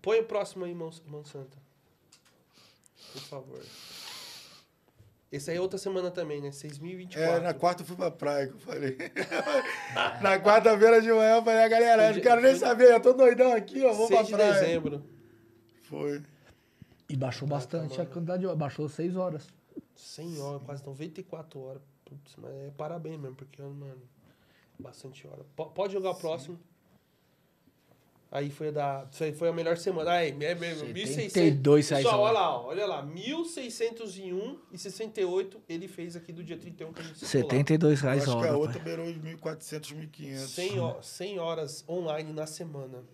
[0.00, 0.74] Põe o próximo aí,
[1.24, 1.58] Santa.
[3.12, 3.62] Por favor.
[5.30, 6.48] Esse aí é outra semana também, né?
[6.48, 7.16] 6.024.
[7.18, 8.96] É, na quarta eu fui pra praia, que eu falei.
[10.22, 13.12] na quarta-feira de manhã eu falei, a galera, eu não quero nem saber, eu tô
[13.12, 14.52] doidão aqui, ó, vou 6 pra de praia.
[14.54, 15.04] dezembro.
[15.82, 16.22] Foi.
[17.08, 18.58] E baixou bastante a quantidade de horas.
[18.58, 19.46] Baixou 6 horas.
[19.94, 21.82] 100 horas, quase 94 horas.
[22.04, 24.00] Putz, mas é parabéns mesmo, porque, mano,
[24.78, 25.44] bastante hora.
[25.56, 26.58] Po- pode jogar o próximo.
[28.30, 29.08] Aí foi a da.
[29.10, 30.10] Isso aí foi a melhor semana.
[30.12, 31.06] Aí, é mesmo, 1.600.
[31.30, 32.38] 72 reais a Pessoal, hora.
[32.38, 33.06] olha lá, olha lá.
[33.06, 37.48] 1.601 e 68 ele fez aqui do dia 31 que a gente citou lá.
[37.50, 38.48] 72 Eu reais acho a que hora.
[38.48, 38.60] a pai.
[38.60, 40.36] outra beirou os 1.400, 1.500.
[40.48, 43.04] 100, ho- 100 horas online na semana.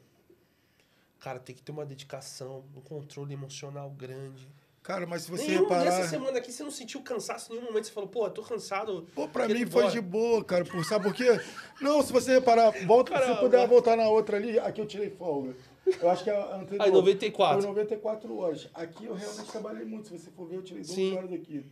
[1.21, 4.49] Cara, tem que ter uma dedicação, um controle emocional grande.
[4.83, 5.85] Cara, mas se você Nenhum, reparar...
[5.85, 7.85] nessa semana aqui você não sentiu cansaço em nenhum momento.
[7.87, 9.07] Você falou, pô, eu tô cansado.
[9.15, 10.65] Pô, pra mim foi de boa, cara.
[10.65, 11.41] Por, sabe por quê?
[11.81, 15.55] Não, se você reparar, volta, se puder voltar na outra ali, aqui eu tirei folga.
[16.01, 16.83] Eu acho que é a anterior.
[16.85, 17.61] Aí, 94.
[17.61, 18.69] Foi 94 horas.
[18.75, 20.09] Aqui eu realmente trabalhei muito.
[20.09, 21.17] Se você for ver, eu tirei 12 Sim.
[21.17, 21.65] horas aqui.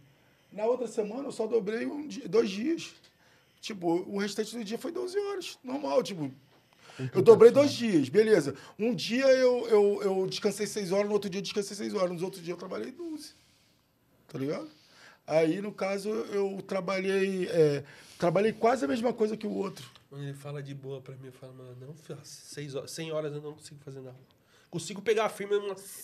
[0.52, 2.92] Na outra semana eu só dobrei um dia- dois dias.
[3.60, 5.58] Tipo, o restante do dia foi 12 horas.
[5.64, 6.30] Normal, tipo.
[7.14, 8.55] Eu dobrei dois dias, beleza.
[8.78, 12.10] Um dia eu, eu, eu descansei seis horas, no outro dia eu descansei seis horas,
[12.10, 13.35] nos outros dias eu trabalhei 12.
[14.28, 14.68] Tá ligado?
[15.27, 17.48] Aí, no caso, eu trabalhei.
[17.48, 17.85] é,
[18.18, 19.89] trabalhei quase a mesma coisa que o outro.
[20.12, 21.94] Ele fala de boa pra mim, eu falo, mano, não,
[22.24, 24.18] seis horas, 100 horas eu não consigo fazer nada.
[24.68, 25.55] Consigo pegar firme.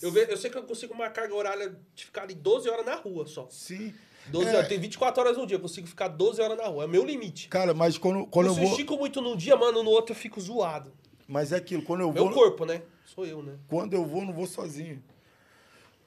[0.01, 2.95] Eu, eu sei que eu consigo uma carga horária de ficar ali 12 horas na
[2.95, 3.47] rua só.
[3.49, 3.93] Sim.
[4.29, 4.55] 12 É.
[4.55, 6.83] horas, tem 24 horas no dia, eu consigo ficar 12 horas na rua.
[6.83, 7.47] É meu limite.
[7.49, 8.71] Cara, mas quando, quando eu se eu vou.
[8.73, 10.91] estico muito num dia, mano, no outro eu fico zoado.
[11.27, 12.33] Mas é aquilo, quando eu Meu vou.
[12.33, 12.81] corpo, né?
[13.05, 13.55] Sou eu, né?
[13.67, 15.03] Quando eu vou, não vou sozinho.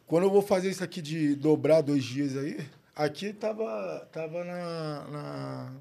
[0.06, 2.58] Quando eu vou fazer isso aqui de dobrar dois dias aí,
[2.96, 5.72] aqui tava, tava na, na,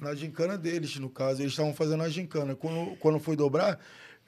[0.00, 1.42] na gincana deles, no caso.
[1.42, 2.54] Eles estavam fazendo a gincana.
[2.54, 3.80] Quando, quando foi dobrar,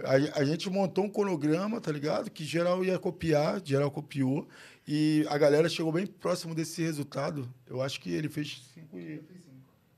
[0.03, 2.31] a, a gente montou um cronograma, tá ligado?
[2.31, 4.49] Que geral ia copiar, geral copiou.
[4.93, 7.49] E a galera chegou bem próximo desse resultado.
[7.69, 9.23] Eu acho que ele fez cinco e...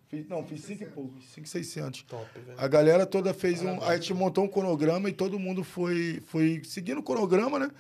[0.07, 2.03] Fez, não, fiz cinco e pouco, cinco e seiscentos.
[2.03, 2.61] Top, velho.
[2.61, 3.83] A galera toda fez um.
[3.83, 7.71] A gente montou um cronograma e todo mundo foi, foi seguindo o cronograma, né?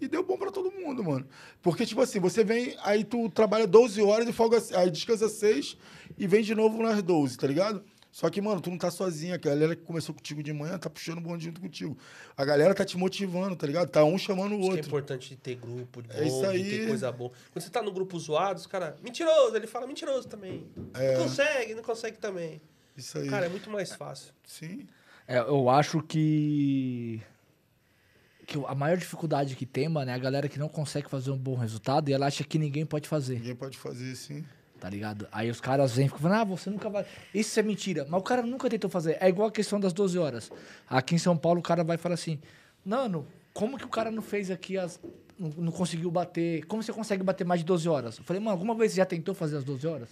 [0.00, 1.26] E deu bom pra todo mundo, mano.
[1.60, 4.56] Porque, tipo assim, você vem, aí tu trabalha 12 horas e folga.
[4.74, 5.76] Aí descansa 6
[6.16, 7.84] e vem de novo nas 12, tá ligado?
[8.12, 9.36] Só que, mano, tu não tá sozinha.
[9.36, 11.96] A galera que começou contigo de manhã tá puxando o bonde junto contigo.
[12.36, 13.88] A galera tá te motivando, tá ligado?
[13.88, 14.86] Tá um chamando o Isso que é outro.
[14.88, 16.62] importante de ter grupo, de, bom, É isso de aí.
[16.70, 17.30] ter coisa boa.
[17.50, 20.66] Quando você tá no grupo zoado, os caras, mentiroso, ele fala mentiroso também.
[20.92, 21.16] É.
[21.16, 22.60] Não consegue, não consegue também.
[22.94, 23.28] Isso aí.
[23.30, 24.30] Cara, é muito mais fácil.
[24.46, 24.86] Sim.
[25.26, 27.22] É, eu acho que.
[28.46, 31.38] Que a maior dificuldade que tem, mano, é a galera que não consegue fazer um
[31.38, 34.44] bom resultado e ela acha que ninguém pode fazer, Ninguém pode fazer assim.
[34.82, 35.28] Tá ligado?
[35.30, 37.06] Aí os caras vêm e ficam falando, ah, você nunca vai.
[37.32, 38.04] Isso é mentira.
[38.08, 39.16] Mas o cara nunca tentou fazer.
[39.20, 40.50] É igual a questão das 12 horas.
[40.90, 42.40] Aqui em São Paulo o cara vai falar assim:
[42.84, 44.98] Nano, como que o cara não fez aqui as.
[45.38, 46.64] Não, não conseguiu bater.
[46.66, 48.18] Como você consegue bater mais de 12 horas?
[48.18, 50.08] Eu falei, mano, alguma vez você já tentou fazer as 12 horas?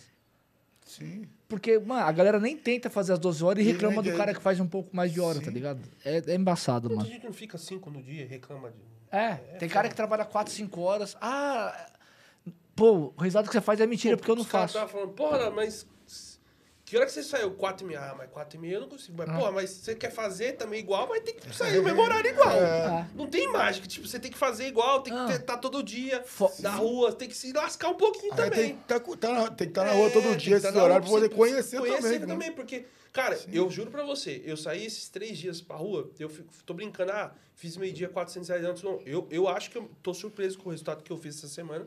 [0.86, 1.24] Sim.
[1.48, 4.32] Porque, mano, a galera nem tenta fazer as 12 horas e E reclama do cara
[4.32, 5.50] que faz um pouco mais de hora, tá Sim.
[5.50, 5.80] ligado?
[6.04, 7.12] É, é embaçado, Muita mano.
[7.12, 8.76] gente não fica cinco no dia e reclama de.
[9.10, 11.16] É, tem cara que trabalha 4, 5 horas.
[11.20, 11.90] Ah,
[12.80, 14.86] pô, o resultado que você faz é mentira, porque eu não Os caras faço.
[14.86, 15.86] tavam falando, porra, mas
[16.86, 17.52] Que hora que você saiu?
[17.52, 18.00] 4 e meia.
[18.00, 19.16] Ah, mas 4 e meia eu não consigo.
[19.16, 22.28] Mas, porra, mas você quer fazer também igual, vai ter que sair o mesmo horário
[22.30, 22.50] igual.
[22.50, 23.06] É.
[23.14, 23.86] Não tem mágica.
[23.86, 25.36] Tipo, você tem que fazer igual, tem que Ah.
[25.36, 28.74] estar todo dia Fo- na rua, tem que se lascar um pouquinho Aí também.
[28.88, 30.66] tem que estar tá, na- tem que tá na rua todo É, dia, tem que
[30.66, 32.48] esse tá horário, pra poder você- conhecer, conhecer também.
[32.48, 32.54] né?
[32.56, 36.48] porque, cara, eu juro pra você, eu saí esses três dias pra rua, eu fico,
[36.66, 39.00] tô brincando, ah, fiz meio-dia 400 reais antes, não.
[39.06, 41.86] Eu, eu acho que eu tô surpreso com o resultado que eu fiz essa semana.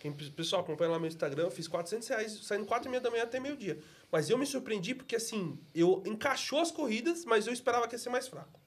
[0.00, 3.10] Quem, pessoal, acompanha lá meu Instagram, eu fiz 400 reais, saindo 4 e meia da
[3.10, 3.78] manhã até meio-dia.
[4.10, 7.98] Mas eu me surpreendi porque, assim, eu encaixou as corridas, mas eu esperava que ia
[7.98, 8.58] ser mais fraco.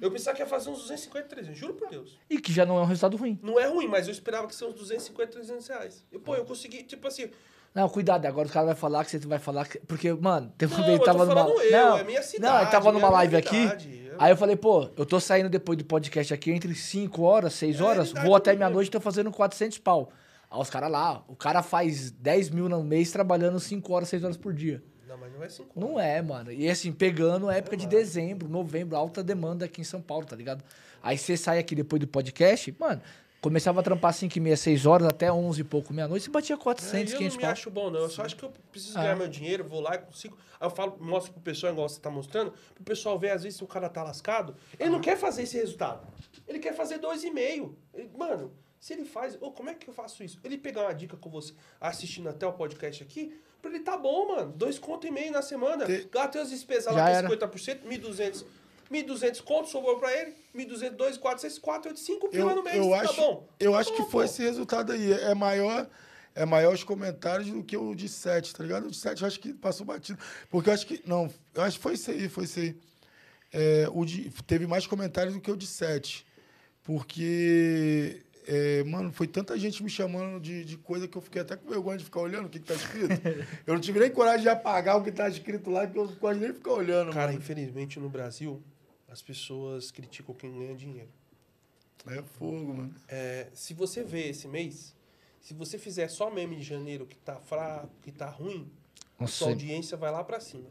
[0.00, 2.16] Eu pensava que ia fazer uns 250, 300, juro por Deus.
[2.30, 3.36] E que já não é um resultado ruim.
[3.42, 6.04] Não é ruim, mas eu esperava que são uns 250, 300 reais.
[6.12, 7.28] E, pô, eu consegui, tipo assim,
[7.74, 9.78] Não, cuidado, agora o cara vai falar que você vai falar que.
[9.80, 11.40] Porque, mano, teve uma Não, vez eu que tava numa.
[11.40, 13.64] eu, não, é minha Não, cidade, ele tava numa minha live aqui.
[14.06, 17.54] Eu- Aí eu falei, pô, eu tô saindo depois do podcast aqui entre 5 horas,
[17.54, 20.12] 6 É horas, vou até meia-noite e tô fazendo 400 pau.
[20.50, 24.24] Aí os caras lá, o cara faz 10 mil no mês trabalhando 5 horas, 6
[24.24, 24.82] horas por dia.
[25.06, 26.50] Não, mas não é 5 Não é, mano.
[26.52, 30.34] E assim, pegando a época de dezembro, novembro, alta demanda aqui em São Paulo, tá
[30.36, 30.62] ligado?
[31.02, 33.00] Aí você sai aqui depois do podcast, mano,
[33.40, 36.56] começava a trampar 5 e meia, 6 horas, até 11 e pouco, meia-noite, você batia
[36.56, 38.00] 400, eu 500 não me acho bom, não.
[38.00, 39.02] Eu só acho que eu preciso Ah.
[39.02, 40.36] ganhar meu dinheiro, vou lá e consigo.
[40.60, 43.56] Aí eu falo, mostro pro pessoal, igual você tá mostrando, pro pessoal ver, às vezes,
[43.58, 44.54] se o cara tá lascado.
[44.78, 46.06] Ele não quer fazer esse resultado.
[46.46, 47.76] Ele quer fazer dois e meio.
[47.94, 49.36] Ele- Mano, se ele faz.
[49.40, 50.40] Ô, como é que eu faço isso?
[50.42, 54.28] Ele pegar uma dica com você, assistindo até o podcast aqui, pra ele tá bom,
[54.34, 54.52] mano.
[54.56, 55.84] Dois conto e meio na semana.
[55.86, 57.28] Te- Gasta as despesas Já lá, que era.
[57.28, 58.44] 50%, 1.200.
[58.90, 62.74] 1.200 conto sobrou pra ele, 1.200, 2, 400, 4, 8, 5 Eu, pila no mês.
[62.76, 63.48] eu tá acho, bom.
[63.60, 64.30] eu Tá acho que bom, foi pô.
[64.32, 65.12] esse resultado aí.
[65.12, 65.88] É maior,
[66.34, 68.86] é maior os comentários do que o de 7, tá ligado?
[68.86, 70.18] O de 7 eu acho que passou batido.
[70.50, 71.00] Porque eu acho que.
[71.06, 72.76] Não, eu acho que foi isso aí, foi isso aí.
[73.52, 76.26] É, o de, teve mais comentários do que o de 7.
[76.82, 78.22] Porque.
[78.52, 81.70] É, mano, foi tanta gente me chamando de, de coisa que eu fiquei até com
[81.70, 83.08] vergonha de ficar olhando o que, que tá escrito.
[83.64, 86.40] eu não tive nem coragem de apagar o que tá escrito lá, que eu quase
[86.40, 87.12] nem ficar olhando.
[87.12, 87.38] Cara, mano.
[87.38, 88.60] infelizmente no Brasil,
[89.08, 91.08] as pessoas criticam quem ganha dinheiro.
[92.08, 92.94] É fogo, mano.
[93.06, 94.96] É, se você vê esse mês,
[95.40, 98.68] se você fizer só meme de janeiro que tá fraco, que tá ruim,
[99.16, 100.68] Nossa, sua audiência vai lá pra cima.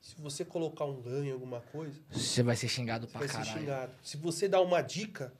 [0.00, 3.34] Se você colocar um ganho, alguma coisa, você vai ser xingado você pra vai ser
[3.34, 3.60] caralho.
[3.60, 3.92] xingado.
[4.02, 5.32] Se você dar uma dica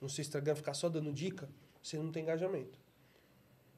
[0.00, 1.48] no seu Instagram, ficar só dando dica,
[1.82, 2.78] você não tem engajamento.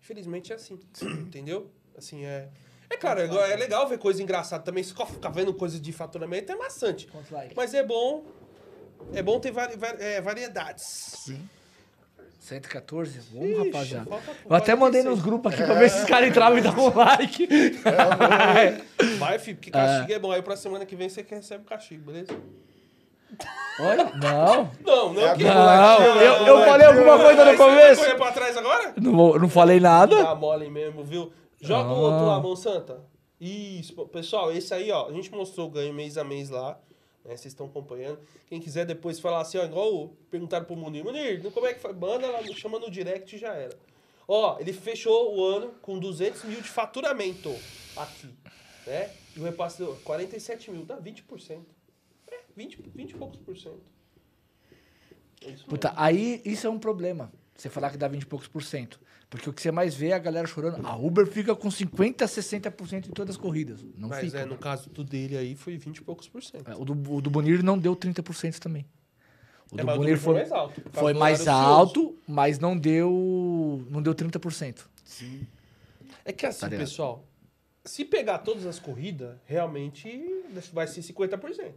[0.02, 0.78] Infelizmente é assim,
[1.20, 1.70] entendeu?
[1.96, 2.48] Assim, é...
[2.92, 4.82] É claro, é, é legal ver coisa engraçada também.
[4.82, 7.08] Se ficar vendo coisa de faturamento é maçante.
[7.54, 8.24] Mas é bom.
[9.12, 10.84] É bom ter vari, vari- é, variedades.
[10.84, 11.48] Sim.
[12.40, 13.20] 114?
[13.30, 14.06] Bom, Ixi, rapaziada.
[14.10, 15.04] falta- Eu até mandei 46.
[15.04, 17.48] nos grupos aqui pra ver se os caras entravam e davam um like.
[19.18, 20.18] Vai, filho, porque castigo é.
[20.18, 20.32] bom.
[20.32, 22.32] Aí pra semana que vem você que recebe o castigo, beleza?
[23.78, 24.70] Olha, não.
[24.84, 25.26] Não, não.
[25.26, 28.16] É que- Não, eu, eu Vai, falei alguma coisa no Aí você vai começo.
[28.16, 28.94] pra trás agora?
[29.00, 30.22] Não, não falei nada.
[30.22, 31.32] Dá mole mesmo, viu?
[31.60, 31.98] Joga o Ah.
[31.98, 33.00] outro lá, Monsanta.
[33.40, 35.08] Isso, pô, pessoal, esse aí, ó.
[35.08, 36.78] A gente mostrou o ganho mês a mês lá.
[37.24, 37.36] Né?
[37.36, 38.18] Vocês estão acompanhando.
[38.48, 41.04] Quem quiser depois falar assim, ó, igual o- perguntaram pro Munir.
[41.04, 41.92] Munir, como é que foi?
[41.94, 43.76] Manda lá, chama no direct e já era.
[44.28, 47.50] Ó, ele fechou o ano com 200 mil de faturamento
[47.96, 48.28] aqui,
[48.86, 49.10] né?
[49.36, 51.64] E o repasse deu 47 mil, dá 20%.
[52.56, 53.90] É, 20, 20 e poucos por cento.
[55.44, 57.32] É isso Puta, aí isso é um problema.
[57.56, 59.00] Você falar que dá 20 e poucos por cento.
[59.28, 60.84] Porque o que você mais vê é a galera chorando.
[60.84, 63.80] A Uber fica com 50, 60% em todas as corridas.
[63.96, 64.40] Não Mas fica.
[64.40, 66.68] é, no caso do dele aí foi 20 e poucos por cento.
[66.68, 68.84] É, O do, o do Bonir não deu 30% também.
[69.70, 73.86] O É, do Bonir do foi foi, mais alto, foi mais alto, mas não deu,
[73.88, 74.86] não deu 30%.
[75.04, 75.46] Sim.
[76.24, 77.24] É que assim, Tá pessoal,
[77.84, 80.08] se pegar todas as corridas, realmente
[80.72, 81.72] vai ser 50%.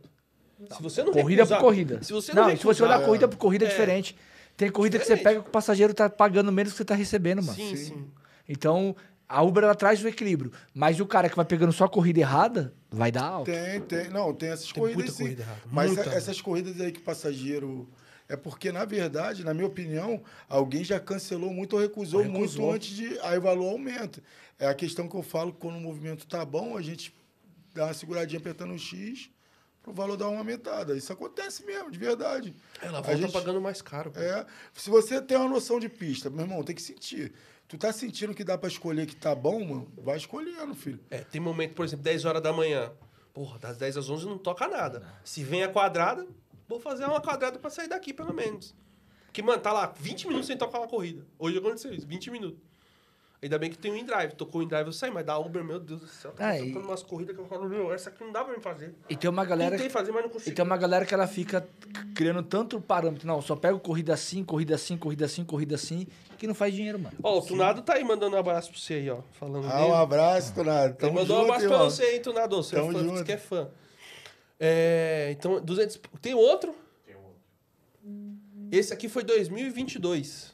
[0.75, 2.03] Se você não Corrida recusar- por corrida.
[2.03, 3.71] Se você não, não, se você olhar recusar- corrida por corrida é, É.
[3.71, 4.15] diferente.
[4.55, 5.34] Tem corrida que você Diferente.
[5.35, 7.55] pega que o passageiro tá pagando menos que você tá recebendo, mano.
[7.57, 8.07] Sim, sim.
[8.47, 8.95] Então,
[9.27, 10.51] a Uber ela traz o equilíbrio.
[10.73, 13.51] Mas o cara que vai pegando só a corrida errada, vai dar alto.
[13.51, 14.09] Tem, tem.
[14.09, 15.23] Não, tem essas Tem corridas muita sim.
[15.23, 16.09] corrida errada, Mas muita.
[16.09, 17.89] a- essas corridas aí que o passageiro.
[18.30, 22.61] É porque, na verdade, na minha opinião, alguém já cancelou muito ou recusou, Ou recusou.
[22.67, 23.19] muito antes de.
[23.21, 24.21] Aí o valor aumenta.
[24.57, 27.13] É a questão que eu falo que quando o movimento tá bom, a gente
[27.73, 29.30] dá uma seguradinha apertando o X
[29.84, 30.95] pro valor dar uma aumentada.
[30.97, 32.55] Isso acontece mesmo, de verdade.
[32.81, 34.11] Ela A volta gente- pagando mais caro.
[34.15, 34.45] É.
[34.73, 37.34] Se você tem uma noção de pista, meu irmão, tem que sentir.
[37.68, 39.91] Tu tá sentindo que dá pra escolher que tá bom, mano?
[39.97, 40.99] Vai escolhendo, filho.
[41.11, 42.91] É, tem momento, por exemplo, 10 horas da manhã.
[43.34, 45.03] Porra, das 10 às 11 não toca nada.
[45.23, 46.26] Se vem a quadrada,
[46.68, 48.73] vou fazer uma quadrada pra sair daqui, pelo menos.
[49.26, 51.26] Porque, mano, tá lá 20 minutos sem tocar uma corrida.
[51.39, 52.60] Hoje aconteceu isso, 20 minutos.
[53.44, 54.36] Ainda bem que tem o InDrive.
[54.36, 56.32] Tocou o InDrive, eu saí, mas da Uber, meu Deus do céu.
[56.32, 58.61] Tá ah, e- umas corridas que eu falo, meu, essa aqui não dá pra me
[58.64, 58.95] fazer.
[59.10, 59.72] E tem uma galera.
[59.72, 60.56] Tentei fazer, mas não E consegui.
[60.56, 61.68] tem uma galera que ela fica
[62.15, 63.28] criando tanto parâmetro.
[63.28, 66.07] Não, só pego corrida assim, corrida assim, corrida assim, corrida assim,
[66.38, 67.18] que não faz dinheiro, mano.
[67.22, 69.20] Ó, o Tunado tá aí mandando um abraço pra você aí, ó.
[69.34, 69.90] Falando Ah, dele.
[69.90, 70.86] um abraço, Tonado.
[70.91, 71.90] Ele Tamo mandou um junto, abraço pra irmão.
[71.91, 72.56] você aí, Tunado.
[72.64, 73.24] Você é Tamo fã, junto.
[73.26, 73.68] que é fã.
[74.57, 75.99] É, então, 200...
[76.22, 76.74] Tem outro?
[77.06, 77.36] Tem outro.
[78.72, 80.52] Esse aqui foi 2022.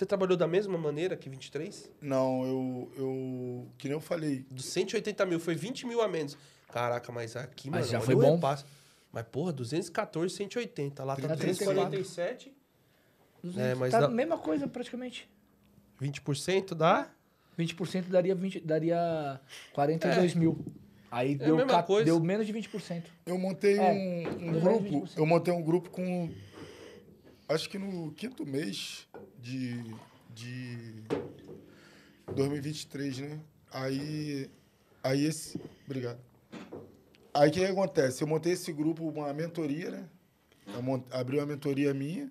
[0.00, 1.90] Você trabalhou da mesma maneira que 23?
[2.00, 3.66] Não, eu, eu...
[3.76, 4.46] Que nem eu falei.
[4.50, 6.38] Dos 180 mil, foi 20 mil a menos.
[6.72, 8.36] Caraca, mas aqui, Mas mano, já foi bom.
[8.36, 8.64] repasse.
[9.12, 11.04] Mas, porra, 214, 180.
[11.04, 11.54] Lá tá 34.
[11.66, 12.52] 347.
[13.42, 13.60] 200.
[13.62, 15.28] É, mas tá dá- a mesma coisa praticamente.
[16.00, 17.10] 20% dá...
[17.58, 19.38] 20% daria, 20, daria
[19.74, 20.64] 42 mil.
[21.10, 22.06] Aí É a deu, mesma ca- coisa.
[22.06, 23.02] deu menos de 20%.
[23.26, 24.82] Eu montei É, um, um grupo.
[25.02, 25.10] 20%.
[25.18, 26.30] Eu montei um grupo com.
[27.50, 29.82] Acho que no quinto mês de.
[30.32, 31.02] de
[32.32, 33.40] 2023, né?
[33.72, 34.48] Aí.
[35.02, 35.60] Aí esse.
[35.84, 36.20] Obrigado.
[37.34, 38.22] Aí o que, acontece?
[38.22, 40.08] Eu montei esse grupo, uma mentoria, né?
[40.72, 42.30] Eu mont- abri uma mentoria minha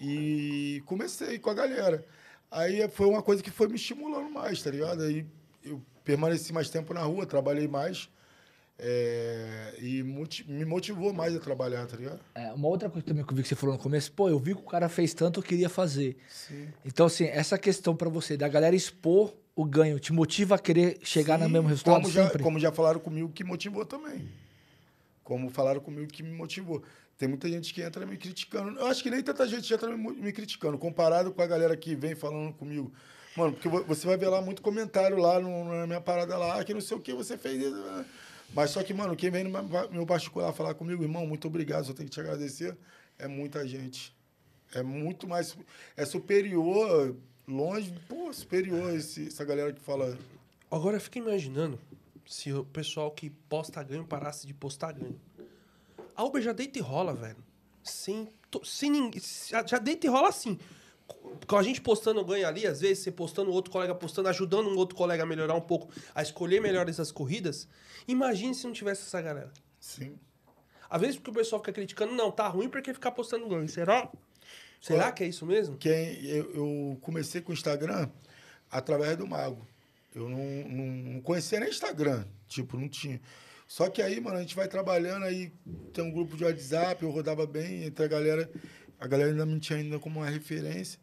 [0.00, 2.04] e comecei com a galera.
[2.50, 5.04] Aí foi uma coisa que foi me estimulando mais, tá ligado?
[5.04, 5.24] Aí
[5.62, 8.10] eu permaneci mais tempo na rua, trabalhei mais.
[8.82, 12.20] É, e me motivou mais a trabalhar, tá ligado?
[12.34, 14.38] É, uma outra coisa também que eu vi que você falou no começo, pô, eu
[14.38, 16.16] vi que o cara fez tanto, eu queria fazer.
[16.28, 16.68] Sim.
[16.84, 20.98] Então, assim, essa questão pra você, da galera expor o ganho, te motiva a querer
[21.02, 22.42] chegar no Sim, mesmo resultado como já, sempre?
[22.42, 24.28] como já falaram comigo que motivou também.
[25.22, 26.82] Como falaram comigo que me motivou.
[27.18, 28.78] Tem muita gente que entra me criticando.
[28.80, 31.94] Eu acho que nem tanta gente entra me, me criticando, comparado com a galera que
[31.94, 32.90] vem falando comigo.
[33.36, 36.64] Mano, porque vo- você vai ver lá muito comentário lá no- na minha parada lá,
[36.64, 37.62] que não sei o que você fez.
[37.62, 38.04] isso?
[38.54, 39.50] Mas só que, mano, quem vem no
[39.90, 42.76] meu- particular falar comigo, irmão, muito obrigado, só tenho que te agradecer,
[43.18, 44.14] é muita gente.
[44.74, 45.56] É muito mais.
[45.96, 47.16] É superior,
[47.46, 50.16] longe, pô, superior esse, essa galera que fala.
[50.70, 51.78] Agora eu fico imaginando
[52.26, 55.20] se o pessoal que posta ganho parasse de postar ganho.
[56.14, 57.36] A Uber já deita e rola, velho.
[57.82, 59.20] Sem, to- sem ninguém.
[59.66, 60.58] Já deita e rola assim.
[61.46, 64.76] Com a gente postando ganho ali, às vezes, você postando, outro colega postando, ajudando um
[64.76, 67.66] outro colega a melhorar um pouco, a escolher melhor essas corridas.
[68.06, 69.52] Imagine se não tivesse essa galera.
[69.78, 70.18] Sim.
[70.88, 73.68] Às vezes porque o pessoal fica criticando, não, tá ruim porque ficar postando ganho.
[73.68, 74.10] Será?
[74.80, 75.76] Será que é isso mesmo?
[75.76, 78.08] Quem, eu, eu comecei com o Instagram
[78.70, 79.66] através do Mago.
[80.14, 80.38] Eu não,
[80.68, 83.20] não, não conhecia nem Instagram, tipo, não tinha.
[83.68, 85.52] Só que aí, mano, a gente vai trabalhando, aí
[85.92, 88.50] tem um grupo de WhatsApp, eu rodava bem entre a galera.
[89.00, 91.00] A galera ainda me tinha ainda como uma referência.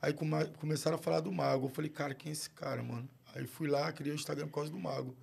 [0.00, 1.66] Aí come- começaram a falar do Mago.
[1.66, 3.06] Eu falei, cara, quem é esse cara, mano?
[3.34, 5.14] Aí fui lá, criei o Instagram por causa do Mago.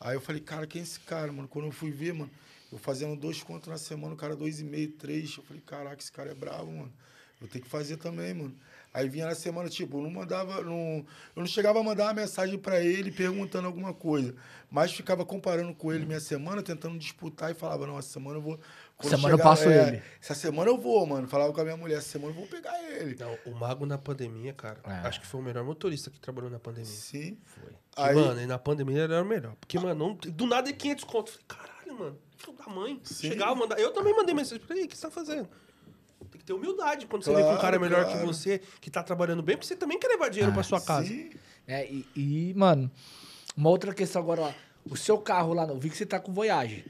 [0.00, 1.46] Aí eu falei, cara, quem é esse cara, mano?
[1.46, 2.30] Quando eu fui ver, mano,
[2.72, 5.36] eu fazendo dois contos na semana, o cara dois e meio, três.
[5.36, 6.92] Eu falei, caraca, esse cara é bravo, mano.
[7.40, 8.56] Eu tenho que fazer também, mano.
[8.92, 11.04] Aí vinha na semana, tipo, eu não mandava, não, eu
[11.36, 14.34] não chegava a mandar uma mensagem pra ele perguntando alguma coisa,
[14.68, 18.42] mas ficava comparando com ele minha semana, tentando disputar e falava, não, essa semana eu
[18.42, 18.58] vou.
[18.96, 20.02] quando Semana eu passo ele.
[20.20, 21.28] Essa semana eu vou, mano.
[21.28, 23.16] Falava com a minha mulher, essa semana eu vou pegar ele.
[23.18, 25.06] Não, o Mago na pandemia, cara, É.
[25.06, 26.90] acho que foi o melhor motorista que trabalhou na pandemia.
[26.90, 27.38] Sim.
[27.44, 27.72] Foi.
[27.96, 29.54] Aí, mano, e na pandemia ele era o melhor.
[29.60, 31.28] Porque, mano, não- do nada é 500 conto.
[31.30, 33.00] Eu Falei, caralho, mano, filho da mãe.
[33.04, 33.28] Sim.
[33.28, 33.80] Chegava, mandava.
[33.80, 35.48] Eu também mandei mensagem pra ele, o que você tá fazendo?
[36.30, 38.26] Tem que ter humildade quando você vê que um Claro, cara é melhor que claro.
[38.26, 41.06] você, que tá trabalhando bem, porque você também quer levar dinheiro pra sua casa.
[41.06, 41.30] sim.
[41.66, 42.90] É, e, e, mano,
[43.56, 44.52] uma outra questão agora, ó.
[44.90, 46.84] O seu carro lá, no, eu vi que você tá com Voyage.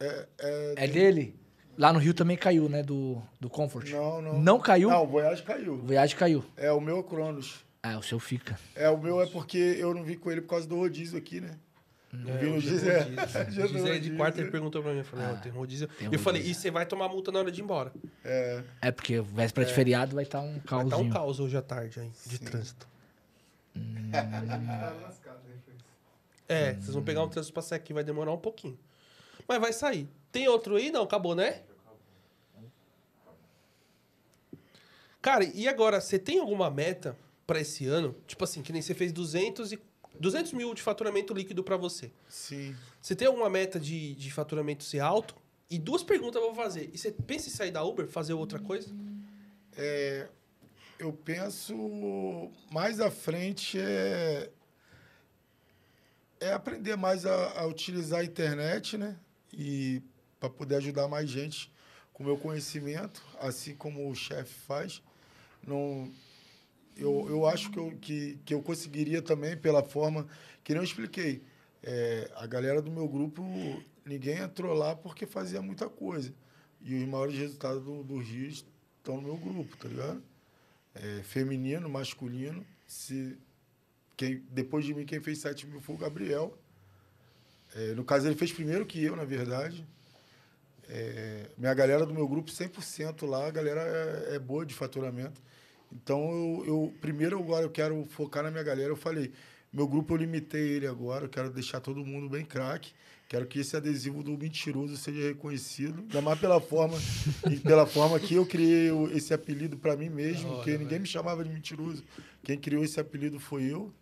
[0.00, 1.34] É, é, É dele?
[1.76, 2.82] Lá no Rio também caiu, né?
[2.82, 3.90] Do, do Comfort.
[3.90, 4.38] Não, não.
[4.40, 4.88] Não caiu?
[4.90, 5.76] Não, o Voyage O caiu.
[5.78, 6.44] Voyage caiu.
[6.56, 7.64] É, o meu é Cronos.
[7.82, 8.58] Ah, o seu fica.
[8.74, 11.40] É, o meu é porque eu não vi com ele por causa do rodízio aqui,
[11.40, 11.58] né?
[12.26, 13.96] Eu vi no é.
[13.96, 15.88] é de quarta, ele perguntou pra mim, eu falei, ó, tem rodízio.
[15.88, 16.58] tem eu falei, rodízio.
[16.58, 17.92] e você vai tomar multa na hora de ir embora.
[18.24, 20.90] É, É porque véspera de feriado vai estar um Vai caosinho.
[20.90, 22.44] tá um caos hoje à tarde aí, de Sim.
[22.44, 22.88] trânsito.
[26.48, 28.78] É, vocês vão pegar um trânsito pra sair aqui, vai demorar um pouquinho.
[29.48, 30.08] Mas vai sair.
[30.30, 30.90] Tem outro aí?
[30.90, 31.62] Não, acabou, né?
[35.20, 37.16] Cara, e agora, você tem alguma meta
[37.46, 38.14] pra esse ano?
[38.26, 39.80] Tipo assim, que nem você fez 200, e,
[40.18, 42.10] 200 mil de faturamento líquido pra você.
[42.28, 42.74] sim.
[43.00, 45.36] Você tem alguma meta de, de faturamento ser alto?
[45.68, 46.90] E duas perguntas eu vou fazer.
[46.92, 48.88] E você pensa em sair da Uber, fazer outra coisa?
[49.76, 50.28] É,
[50.98, 54.50] eu penso mais à frente é,
[56.40, 59.16] é aprender mais a, a utilizar a internet, né?
[59.52, 60.02] E
[60.38, 61.72] para poder ajudar mais gente
[62.12, 65.02] com o meu conhecimento, assim como o chefe faz.
[65.66, 66.12] Não,
[66.96, 70.26] eu, eu acho que eu, que, que eu conseguiria também, pela forma
[70.62, 71.42] que eu expliquei.
[71.82, 73.42] É, a galera do meu grupo,
[74.04, 76.32] ninguém entrou lá porque fazia muita coisa.
[76.80, 80.22] E os maiores resultados do, do Rio estão no meu grupo, tá ligado?
[80.94, 82.64] É, feminino, masculino.
[82.86, 83.36] Se
[84.16, 86.56] quem, depois de mim, quem fez 7 mil foi o Gabriel.
[87.74, 89.86] É, no caso, ele fez primeiro que eu, na verdade.
[90.88, 95.42] É, minha galera do meu grupo, 100% lá, a galera é, é boa de faturamento.
[95.94, 98.88] Então, eu, eu- primeiro agora eu quero focar na minha galera.
[98.90, 99.32] Eu falei,
[99.72, 102.92] meu grupo eu limitei ele agora, eu quero deixar todo mundo bem craque.
[103.26, 106.96] Quero que esse adesivo do mentiroso seja reconhecido, ainda mais pela forma,
[107.50, 111.42] e pela forma que eu criei esse apelido para mim mesmo, porque ninguém me chamava
[111.42, 112.04] de mentiroso.
[112.42, 113.92] Quem criou esse apelido foi eu,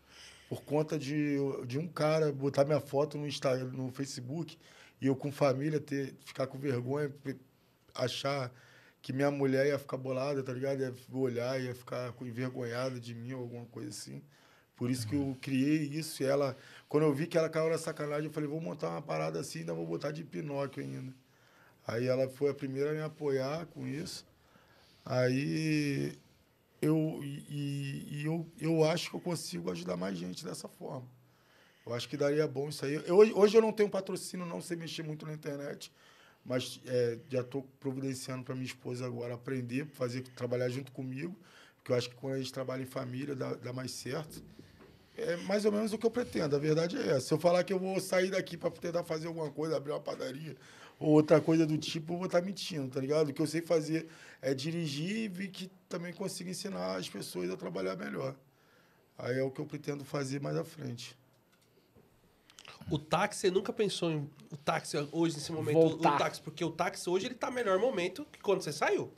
[0.48, 1.36] por conta de,
[1.66, 4.58] de um cara botar minha foto no Instagram, no Facebook,
[5.00, 7.10] e eu com família ter, ficar com vergonha,
[7.94, 8.52] achar
[9.02, 10.80] que minha mulher ia ficar bolada, tá ligado?
[10.80, 14.22] Ia olhar, ia ficar envergonhada de mim ou alguma coisa assim.
[14.76, 16.56] Por isso que eu criei isso e ela,
[16.88, 19.60] quando eu vi que ela caiu na sacanagem, eu falei, vou montar uma parada assim,
[19.60, 21.12] ainda vou botar de Pinóquio ainda.
[21.86, 24.24] Aí ela foi a primeira a me apoiar com isso.
[25.04, 26.16] Aí
[26.80, 31.06] eu, e, e eu, eu acho que eu consigo ajudar mais gente dessa forma.
[31.84, 32.94] Eu acho que daria bom isso aí.
[33.06, 35.92] Eu, hoje- hoje eu não tenho patrocínio, não sei mexer muito na internet,
[36.44, 41.36] mas é, já estou providenciando para minha esposa agora aprender, fazer trabalhar junto comigo,
[41.76, 44.42] porque eu acho que quando a gente trabalha em família dá, dá mais certo.
[45.16, 47.20] É mais ou menos o que eu pretendo, a verdade é essa.
[47.20, 50.00] Se eu falar que eu vou sair daqui para tentar fazer alguma coisa, abrir uma
[50.00, 50.56] padaria
[50.98, 53.28] ou outra coisa do tipo, eu vou estar mentindo, tá ligado?
[53.28, 54.06] O que eu sei fazer
[54.40, 58.34] é dirigir e vi que também consigo ensinar as pessoas a trabalhar melhor.
[59.18, 61.16] Aí é o que eu pretendo fazer mais à frente.
[62.90, 66.14] O táxi, você nunca pensou em o táxi hoje, nesse momento, Voltar.
[66.14, 69.12] o táxi, porque o táxi hoje ele tá melhor momento que quando você saiu.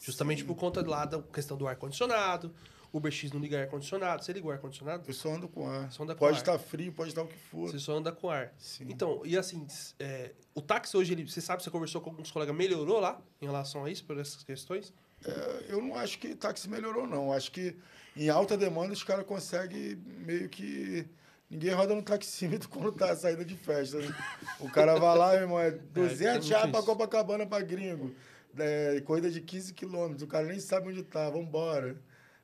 [0.00, 2.54] Justamente por conta lá da questão do ar-condicionado,
[2.92, 4.24] Uber X não liga ar-condicionado.
[4.24, 5.04] Você liga o ar-condicionado?
[5.06, 5.90] Eu só ando com ar.
[5.92, 6.40] Só anda com pode ar.
[6.40, 7.70] estar frio, pode estar o que for.
[7.70, 8.52] Você só anda com ar.
[8.58, 8.86] Sim.
[8.88, 9.66] Então, e assim,
[9.98, 13.46] é, o táxi hoje, ele, você sabe, você conversou com alguns colegas, melhorou lá em
[13.46, 14.92] relação a isso, por essas questões?
[15.24, 17.32] É, eu não acho que táxi melhorou, não.
[17.32, 17.76] Acho que
[18.16, 21.06] em alta demanda os caras conseguem meio que.
[21.50, 23.98] Ninguém roda no taxímetro quando tá saindo de festa.
[23.98, 24.14] né?
[24.60, 26.86] O cara vai lá, meu irmão, é 200 muito reais pra isso.
[26.86, 28.14] Copacabana pra gringo.
[28.58, 30.22] É, corrida de 15 quilômetros.
[30.22, 31.96] O cara nem sabe onde tá, vambora.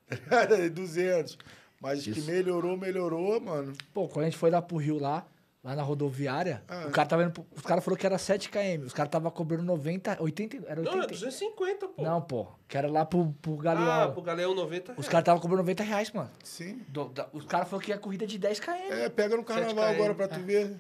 [0.73, 1.39] 200.
[1.81, 3.73] Mas que melhorou, melhorou, mano.
[3.93, 5.27] Pô, quando a gente foi lá pro Rio lá,
[5.65, 6.85] lá na rodoviária, Ah.
[6.87, 7.47] o cara tava indo.
[7.57, 8.85] Os caras falaram que era 7 km.
[8.85, 10.59] Os caras tava cobrando 90, 80.
[10.69, 10.97] Era 80.
[10.97, 12.03] Não, é 250, pô.
[12.03, 12.47] Não, pô.
[12.69, 14.03] Que era lá pro, pro Galeão.
[14.03, 15.09] Ah, pro Galeão 90 Os reais.
[15.09, 16.31] caras estavam cobrando 90 reais, mano.
[16.45, 16.83] Sim.
[16.89, 18.73] Do- da- os caras falaram que ia corrida de 10 km.
[18.91, 19.95] É, pega no carnaval 7 km.
[19.95, 20.77] agora pra tu ver.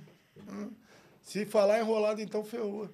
[0.48, 0.68] Hã?
[1.22, 2.90] Se falar enrolado, então ferrou.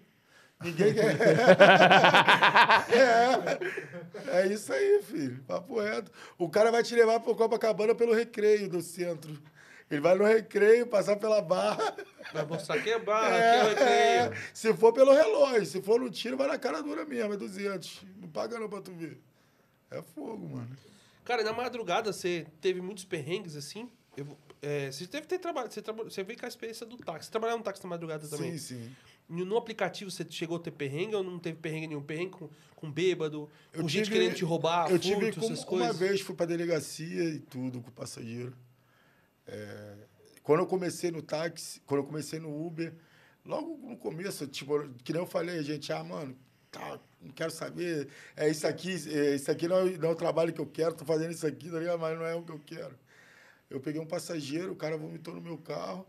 [0.63, 1.17] Ninguém quer.
[4.31, 5.43] é, é isso aí, filho.
[5.47, 6.11] Papo reto.
[6.39, 9.33] O cara vai te levar pro Copacabana pelo recreio do centro.
[9.91, 11.97] Ele vai no recreio, passar pela barra.
[12.33, 13.63] Vai mostrar que é barra, que é
[14.29, 14.43] recreio.
[14.55, 18.03] Se for pelo relógio, se for no tiro, vai na cara dura mesmo, é 200.
[18.21, 19.21] Não paga não pra tu ver.
[19.91, 20.69] É fogo, mano.
[21.25, 23.91] Cara, na madrugada você teve muitos perrengues assim?
[24.17, 25.75] Eu, é, você deve ter trabalhado.
[25.75, 27.25] Você, traba- você veio com a experiência do táxi.
[27.27, 28.57] Você trabalhava no táxi na madrugada também?
[28.57, 28.97] Sim, sim.
[29.29, 32.03] No aplicativo você chegou a ter perrengue ou não teve perrengue nenhum?
[32.03, 35.47] Perrengue com, com bêbado, Eu com gente tive- querendo te roubar, Eu furto, tive como,
[35.47, 35.99] essas uma coisas?
[35.99, 38.53] vez, fui pra delegacia e tudo com o passageiro.
[39.51, 39.97] É,
[40.43, 42.95] quando eu comecei no táxi, quando eu comecei no Uber,
[43.45, 46.37] logo no começo, tipo, que nem eu falei, gente, ah, mano,
[46.71, 50.17] tá, não quero saber, é isso aqui, é, isso aqui não é, não é o
[50.17, 52.61] trabalho que eu quero, tô fazendo isso aqui, tá mas não é o que eu
[52.65, 52.95] quero.
[53.69, 56.07] Eu peguei um passageiro, o cara vomitou no meu carro.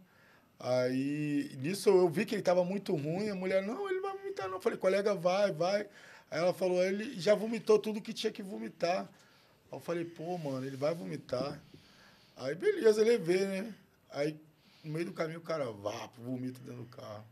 [0.59, 3.29] Aí, nisso eu vi que ele tava muito ruim.
[3.29, 4.55] A mulher, não, ele vai vomitar, não.
[4.55, 5.81] Eu falei, colega, vai, vai.
[6.29, 9.01] Aí ela falou, ele já vomitou tudo que tinha que vomitar.
[9.71, 11.61] Aí eu falei, pô, mano, ele vai vomitar.
[12.35, 13.75] Aí, beleza, levei, né?
[14.09, 14.39] Aí,
[14.83, 17.25] no meio do caminho, o cara, vá, vomita dentro do carro.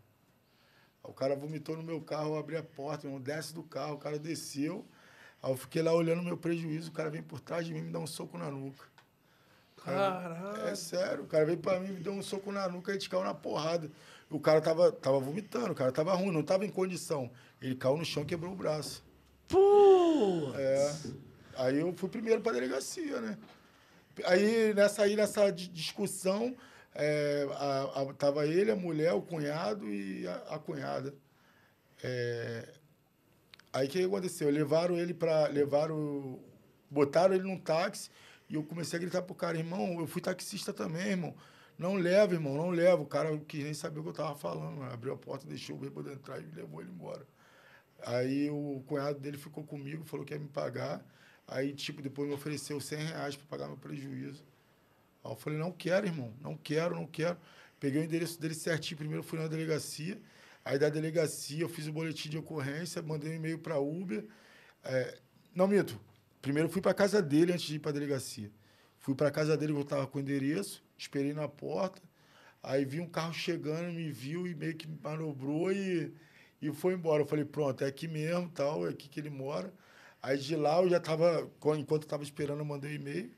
[1.03, 3.63] Aí o cara vomitou no meu carro, eu abri a porta, meu irmão, desce do
[3.63, 4.85] carro, o cara desceu.
[5.41, 7.79] Aí eu fiquei lá olhando o meu prejuízo, o cara vem por trás de mim
[7.79, 8.85] e me dá um soco na nuca.
[9.83, 10.67] Caralho.
[10.67, 13.09] É sério, o cara veio pra mim, me deu um soco na nuca a gente
[13.09, 13.89] caiu na porrada.
[14.29, 17.31] O cara tava, tava vomitando, o cara tava ruim, não tava em condição.
[17.61, 19.03] Ele caiu no chão e quebrou o braço.
[19.47, 20.51] Pô!
[20.55, 20.95] É.
[21.55, 23.37] Aí eu fui primeiro pra delegacia, né?
[24.25, 26.55] Aí nessa, aí, nessa di- discussão,
[26.95, 31.13] é, a- a- tava ele, a mulher, o cunhado e a, a cunhada.
[32.03, 32.73] É,
[33.73, 34.49] aí o que aconteceu?
[34.49, 36.39] Levaram ele para levaram,
[36.89, 38.09] botaram ele num táxi
[38.49, 41.35] e eu comecei a gritar pro cara, irmão, eu fui taxista também, irmão.
[41.77, 43.01] Não leva, irmão, não leva.
[43.01, 44.77] O cara quis nem saber o que eu tava falando.
[44.77, 44.91] mano.
[44.93, 47.25] Abriu a porta, deixou o bêbado entrar e levou ele embora.
[48.05, 51.03] Aí o cunhado dele ficou comigo, falou que ia me pagar.
[51.49, 54.43] Aí, tipo, depois me ofereceu 100 reais para pagar meu prejuízo.
[55.23, 57.37] Aí eu falei, não quero, irmão, não quero, não quero.
[57.79, 60.21] Peguei o endereço dele certinho, primeiro fui na delegacia.
[60.63, 64.25] Aí da delegacia eu fiz o boletim de ocorrência, mandei um e-mail para Uber.
[64.83, 65.17] É,
[65.55, 65.99] não, minto.
[66.41, 68.51] Primeiro fui para casa dele antes de ir para delegacia.
[68.99, 72.01] Fui pra casa dele, eu tava com o endereço, esperei na porta.
[72.61, 76.13] Aí vi um carro chegando, me viu e meio que manobrou e,
[76.61, 77.23] e foi embora.
[77.23, 79.73] Eu falei, pronto, é aqui mesmo, tal, é aqui que ele mora.
[80.21, 83.31] Aí de lá eu já tava, co- enquanto eu tava esperando, eu mandei um e-mail.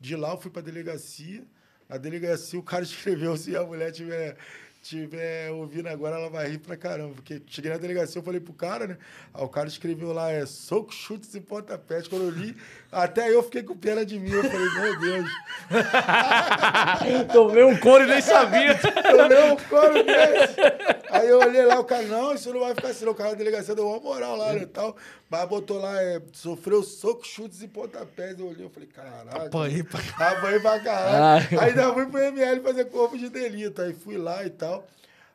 [0.00, 1.42] De lá eu fui pra delegacia.
[1.88, 4.36] Na delegacia o cara escreveu, se a mulher tiver,
[4.82, 7.14] tiver ouvindo agora, ela vai rir pra caramba.
[7.14, 8.98] Porque cheguei na delegacia, eu falei pro cara, né?
[9.32, 12.06] Aí o cara escreveu lá, é soco, chutes e pontapés.
[12.08, 12.56] Quando eu li,
[12.90, 14.30] até eu fiquei com pena de mim.
[14.32, 15.30] Eu falei, meu Deus.
[17.32, 18.74] Tomei um couro e nem sabia.
[18.78, 21.01] Tomei um couro desse.
[21.12, 23.06] Aí eu olhei lá, o cara, não, isso não vai ficar assim.
[23.06, 24.96] O cara da delegacia deu uma moral lá, né, tal.
[25.28, 28.38] Mas botou lá, é, sofreu soco, chutes e pontapés.
[28.38, 29.46] Eu olhei, eu falei, caraca.
[29.46, 31.60] Apanhei pra Apanhei pra caralho.
[31.60, 33.82] Aí ainda fui pro ML fazer corpo de delito.
[33.82, 34.86] Aí fui lá e tal.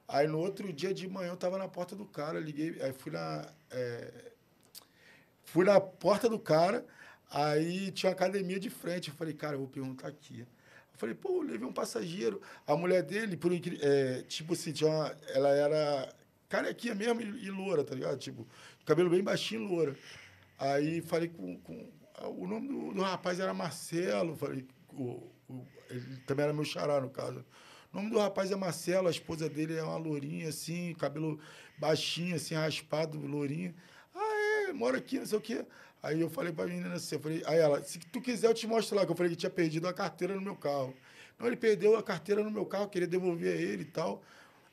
[0.07, 3.11] Aí no outro dia de manhã eu tava na porta do cara, liguei, aí fui
[3.11, 3.45] na...
[3.69, 4.07] é,
[5.43, 6.85] Fui na porta do cara,
[7.31, 9.09] aí tinha uma academia de frente.
[9.09, 10.45] Eu falei, cara, eu vou perguntar aqui.
[10.97, 12.41] Falei, pô, levei um passageiro.
[12.65, 16.13] A mulher dele, por é, tipo assim, tinha uma, ela era
[16.49, 18.17] carequinha mesmo e, e loura, tá ligado?
[18.17, 18.47] Tipo,
[18.85, 19.95] cabelo bem baixinho loura.
[20.57, 21.91] Aí falei com, com
[22.35, 26.99] o nome do, do rapaz era Marcelo, falei, o, o- ele também era meu xará,
[26.99, 27.45] no caso.
[27.93, 31.39] O nome do rapaz é Marcelo, a esposa dele é uma lourinha, assim, cabelo
[31.77, 33.73] baixinho, assim, raspado, lourinha.
[34.15, 35.63] Ah, é, mora aqui, não sei o quê.
[36.07, 38.65] Aí eu falei pra menina assim, eu falei, aí ela, se tu quiser eu te
[38.65, 40.95] mostro lá, que eu falei que tinha perdido a carteira no meu carro.
[41.37, 44.23] Não, ele perdeu a carteira no meu carro, queria devolver a ele e tal.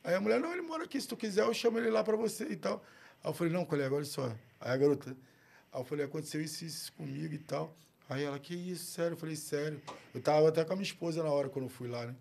[0.05, 2.17] Aí a mulher, não, ele mora aqui, se tu quiser eu chamo ele lá pra
[2.17, 2.85] você e tal.
[3.21, 4.33] Aí eu falei, não, colega, olha só.
[4.61, 5.11] Aí a garota,
[5.73, 7.75] aí eu falei, aconteceu isso, isso comigo e tal.
[8.09, 9.15] Aí ela, que isso, sério?
[9.15, 9.83] Eu falei, sério.
[10.15, 12.15] Eu tava até com a minha esposa na hora quando eu fui lá, né?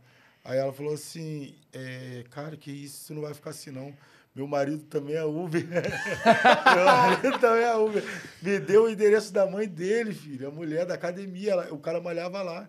[0.43, 3.95] Aí ela falou assim, é, cara, que isso, isso não vai ficar assim não.
[4.35, 5.63] Meu marido também é Uber.
[5.69, 8.03] Meu marido também é Uber.
[8.41, 10.47] Me deu o endereço da mãe dele, filho.
[10.47, 12.67] A mulher da academia, ela- o cara malhava lá.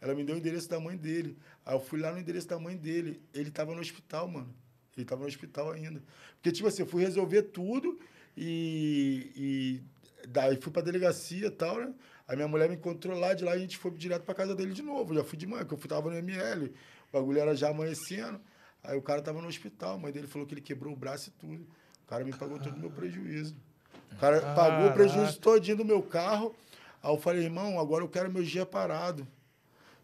[0.00, 1.38] Ela me deu o endereço da mãe dele.
[1.64, 3.22] Aí eu fui lá no endereço da mãe dele.
[3.32, 4.54] Ele tava no hospital, mano.
[4.96, 6.02] Ele tava no hospital ainda.
[6.36, 7.98] Porque, tipo assim, eu fui resolver tudo
[8.36, 11.94] e, e daí fui pra delegacia e tal, né?
[12.28, 14.72] Aí minha mulher me encontrou lá, de lá a gente foi direto pra casa dele
[14.72, 15.14] de novo.
[15.14, 16.66] Já fui de manhã, porque eu fui, tava no ML.
[16.66, 18.40] O bagulho era já amanhecendo.
[18.82, 19.94] Aí o cara tava no hospital.
[19.94, 21.62] A mãe dele falou que ele quebrou o braço e tudo.
[22.04, 23.54] O cara me pagou todo o meu prejuízo.
[24.12, 26.54] O cara pagou o prejuízo todinho do meu carro.
[27.02, 29.26] Aí eu falei, irmão, agora eu quero meu dia parado.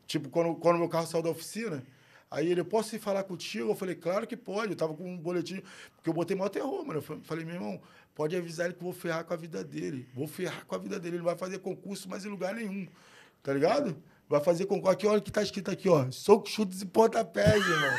[0.07, 1.83] Tipo, quando, quando meu carro saiu da oficina,
[2.31, 3.71] aí ele, posso ir falar contigo?
[3.71, 4.73] Eu falei, claro que pode.
[4.73, 5.61] Eu tava com um boletim,
[5.97, 6.99] porque eu botei maior terror, mano.
[6.99, 7.81] Eu fa- falei, meu irmão,
[8.15, 10.09] pode avisar ele que eu vou ferrar com a vida dele.
[10.15, 11.17] Vou ferrar com a vida dele.
[11.17, 12.87] Ele não vai fazer concurso mais em lugar nenhum.
[13.43, 13.97] Tá ligado?
[14.29, 14.93] Vai fazer concurso.
[14.93, 16.11] Aqui, olha o que tá escrito aqui, ó.
[16.11, 17.91] Soco, chutes e pontapés, irmão.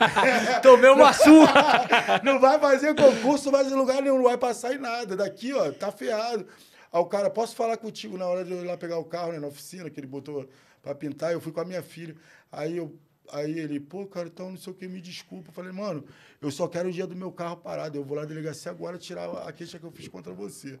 [0.62, 2.20] Tomei uma surra.
[2.24, 5.14] não vai fazer concurso mais em lugar nenhum, não vai passar em nada.
[5.14, 6.46] Daqui, ó, tá ferrado.
[6.90, 9.32] Aí o cara, posso falar contigo na hora de eu ir lá pegar o carro,
[9.32, 10.48] né, na oficina, que ele botou
[10.82, 12.16] pra pintar, eu fui com a minha filha.
[12.50, 12.96] Aí eu.
[13.32, 15.48] Aí ele, pô, cara, então não sei o que, me desculpa.
[15.50, 16.04] Eu falei, mano,
[16.40, 17.98] eu só quero o dia do meu carro parado.
[17.98, 20.78] Eu vou lá na delegacia agora tirar a queixa que eu fiz contra você.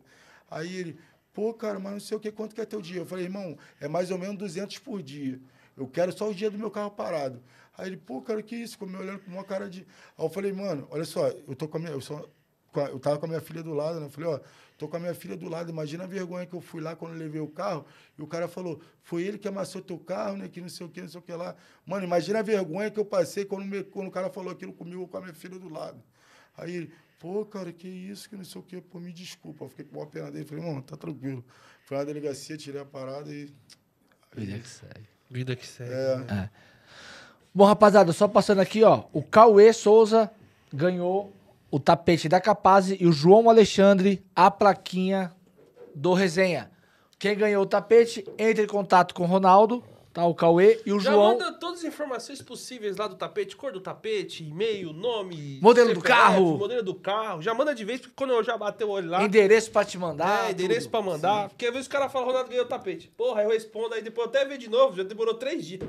[0.48, 0.98] Aí ele,
[1.36, 3.00] pô, cara, mas não sei o que, quanto que é teu dia?
[3.02, 5.38] Eu falei, irmão, é mais ou menos 200 por dia.
[5.76, 7.42] Eu quero só o dia do meu carro parado.
[7.76, 8.72] Aí ele, pô, cara, que isso?
[8.72, 9.80] Ficou me olhando com uma cara de.
[10.18, 11.92] Aí eu falei, mano, olha só, eu tô com a minha.
[11.92, 12.26] Eu, só,
[12.90, 14.06] eu tava com a minha filha do lado, né?
[14.06, 14.40] Eu falei, ó,
[14.78, 15.70] tô com a minha filha do lado.
[15.70, 17.84] Imagina a vergonha que eu fui lá quando eu levei o carro.
[18.18, 20.48] E o cara falou, foi ele que amassou teu carro, né?
[20.48, 21.54] Que não sei o que, não sei o que lá.
[21.84, 25.06] Mano, imagina a vergonha que eu passei quando, me- quando o cara falou aquilo comigo
[25.06, 26.02] com a minha filha do lado.
[26.56, 29.64] Aí pô, cara, que isso, que não sei o que, pô, me desculpa.
[29.64, 30.44] Eu fiquei com uma pena dele.
[30.44, 31.44] Falei, mano, tá tranquilo.
[31.84, 33.52] Fui lá na delegacia, tirei a parada e.
[34.34, 35.08] Vida que segue.
[35.30, 35.92] Vida que segue.
[35.92, 36.50] É,
[37.54, 39.04] Bom, rapaziada, só passando aqui, ó.
[39.12, 40.30] O Cauê Souza
[40.72, 41.32] ganhou
[41.70, 45.32] o tapete da Capaz e o João Alexandre a plaquinha
[45.94, 46.70] do Resenha.
[47.18, 49.82] Quem ganhou o tapete, entre em contato com o Ronaldo,
[50.16, 50.24] tá?
[50.24, 51.32] O Cauê e o Já João.
[51.32, 56.00] manda todas as informações possíveis lá do tapete, cor do tapete, e-mail, nome, Modelo do
[56.00, 56.56] carro.
[56.56, 57.42] modelo do carro.
[57.42, 59.98] Já manda de vez, porque quando eu já bateu o olho lá, Endereço pra te
[59.98, 60.48] mandar.
[60.48, 60.90] é, endereço tudo.
[60.92, 61.48] pra mandar.
[61.50, 63.12] Porque às vezes o cara fala, Ronaldo ganhou o tapete.
[63.14, 65.82] Porra, aí eu respondo, aí depois eu até ver de novo, já demorou três dias.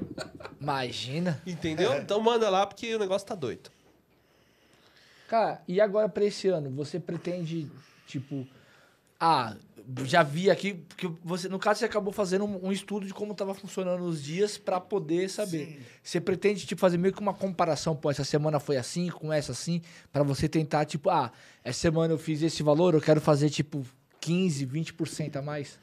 [0.59, 1.41] Imagina.
[1.47, 1.93] Entendeu?
[1.95, 3.69] Então manda lá, porque o negócio tá doido.
[5.29, 6.69] Cara, e agora pra esse ano?
[6.71, 7.69] Você pretende,
[8.05, 8.45] tipo.
[9.19, 9.55] Ah,
[10.03, 13.34] já vi aqui, porque você, no caso, você acabou fazendo um, um estudo de como
[13.34, 15.65] tava funcionando os dias pra poder saber.
[15.65, 15.80] Sim.
[16.03, 19.51] Você pretende, tipo, fazer meio que uma comparação, pô, essa semana foi assim, com essa
[19.51, 19.81] assim,
[20.11, 21.31] pra você tentar, tipo, ah,
[21.64, 23.85] essa semana eu fiz esse valor, eu quero fazer, tipo,
[24.19, 25.80] 15, 20% a mais?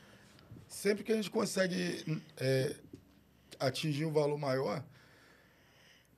[0.75, 2.75] sempre que a gente consegue é,
[3.61, 4.85] atingir um valor maior,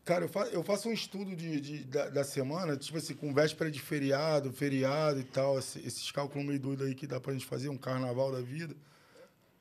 [0.06, 3.34] cara, eu, fa eu faço um estudo de, de- da, da semana, tipo assim, com
[3.34, 7.32] véspera de feriado, feriado e tal, esse- esses cálculos meio doidos aí que dá pra
[7.34, 8.74] gente fazer, um carnaval da vida.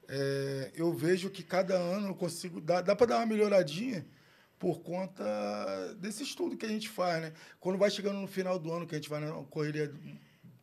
[0.08, 2.62] é, eu vejo que cada ano eu consigo.
[2.62, 4.06] Dá, dá para dar uma melhoradinha
[4.60, 5.24] por conta
[6.00, 7.34] desse estudo que a gente faz, né?
[7.60, 9.92] Quando vai chegando no final do ano, que a gente vai numa correria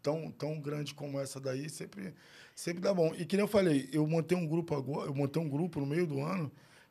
[0.02, 2.14] tão, tão grande como essa daí, sempre,
[2.54, 3.14] sempre dá bom.
[3.16, 5.86] E que nem eu falei, eu montei um grupo agora, eu montei um grupo no
[5.86, 6.50] meio do ano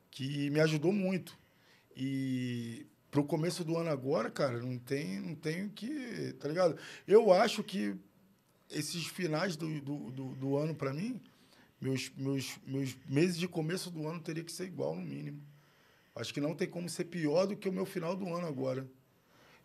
[0.09, 1.37] que me ajudou muito.
[2.03, 6.33] E pro começo do ano agora, cara, não tem, não tem que.
[6.39, 6.75] Tá ligado?
[7.07, 7.95] Eu acho que
[8.71, 11.21] esses finais do, do, do, do ano, para mim,
[11.79, 15.43] meus, meus, meus meses de começo do ano teria que ser igual, no mínimo.
[16.15, 18.87] Acho que não tem como ser pior do que o meu final do ano agora.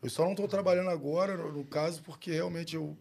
[0.02, 2.94] Eu só não estou trabalhando agora, no, no caso, porque realmente eu,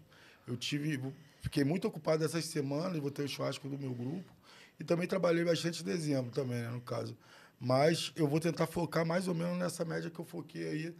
[0.47, 0.97] eu tive.
[1.41, 4.33] Fiquei muito ocupado essas semanas, vou ter o churrasco do meu grupo.
[4.79, 7.17] E também trabalhei bastante em dezembro também, né, no caso.
[7.59, 10.95] Mas eu vou tentar focar mais ou menos nessa média que eu foquei aí.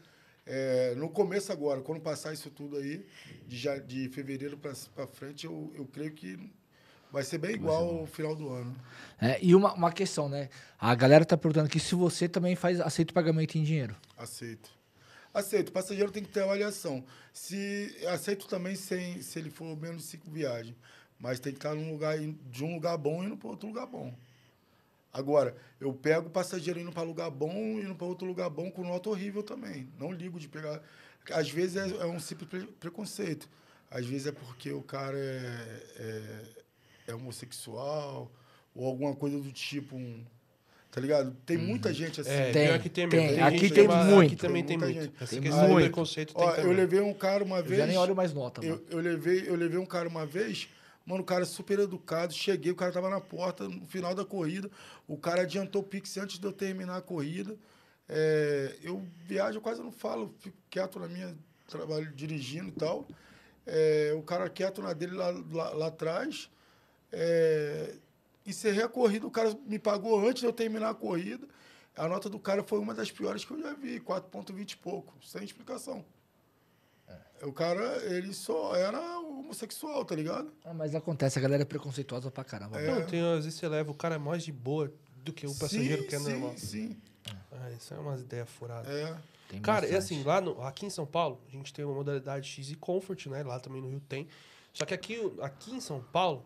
[0.46, 3.06] é, no começo agora, quando passar isso tudo aí,
[3.48, 6.40] de, já, de fevereiro para frente, eu, eu creio que
[7.12, 8.76] vai ser bem igual ao final do ano.
[9.20, 10.50] É, e uma, uma questão, né?
[10.80, 13.96] A galera tá perguntando aqui se você também faz aceita o pagamento em dinheiro.
[14.18, 14.70] Aceito.
[15.34, 15.70] Aceito.
[15.70, 17.04] O passageiro tem que ter avaliação.
[17.34, 20.76] Se aceito também sem, se ele for menos de cinco viagens.
[21.18, 24.14] Mas tem que estar num lugar, de um lugar bom indo para outro lugar bom.
[25.18, 28.84] Agora, eu pego o passageiro indo para lugar bom, indo para outro lugar bom com
[28.84, 29.88] nota horrível também.
[29.98, 30.82] Não ligo de pegar.
[31.32, 33.48] Às vezes é, é um simples pre- preconceito.
[33.90, 36.22] Às vezes é porque o cara é, é,
[37.08, 38.30] é homossexual
[38.76, 39.96] ou alguma coisa do tipo.
[39.96, 40.22] Um,
[40.92, 41.36] tá ligado?
[41.46, 42.30] Tem muita gente assim.
[42.30, 43.28] É, Tem, que tem, tem.
[43.28, 43.44] mesmo.
[43.46, 44.28] Aqui gente tem que- muito.
[44.28, 45.00] Aqui também tem Tem muito.
[45.00, 45.76] muita Essa Tem muito.
[45.86, 47.78] preconceito tem Ó, eu levei um cara uma Eu vez.
[47.80, 48.82] já nem olho mais nota, mano.
[48.90, 50.68] Eu, eu, levei, eu levei um cara uma vez,
[51.06, 54.70] mano, o cara super educado, cheguei, o cara tava na porta, no final da corrida,
[55.08, 57.58] o cara adiantou o Pix antes de eu terminar a corrida.
[58.08, 61.36] É, eu viajo, quase não falo, fico quieto na minha,
[61.68, 63.08] trabalho dirigindo e tal.
[63.66, 66.50] É, o cara quieto na dele lá, lá, lá atrás.
[67.12, 67.96] É,
[68.46, 71.48] encerrei a corrida, o cara me pagou antes de eu terminar a corrida.
[71.96, 75.14] A nota do cara foi uma das piores que eu já vi, 4,20 e pouco,
[75.24, 76.06] sem explicação.
[77.44, 80.52] O cara, ele só era homossexual, tá ligado?
[80.64, 82.80] Ah, mas acontece, a galera é preconceituosa pra caramba.
[82.80, 82.88] É.
[82.92, 84.92] Não, tem, às vezes você leva o cara mais de boa
[85.24, 86.58] do que o passageiro sim, que é sim, normal.
[86.58, 86.98] Sim,
[87.52, 88.88] Ah, isso é umas ideias furadas.
[88.90, 89.18] é.
[89.48, 92.50] Tem Cara, é assim, lá no, aqui em São Paulo, a gente tem uma modalidade
[92.50, 93.44] X e Comfort, né?
[93.44, 94.28] Lá também no Rio tem.
[94.74, 96.44] Só que aqui, aqui em São Paulo,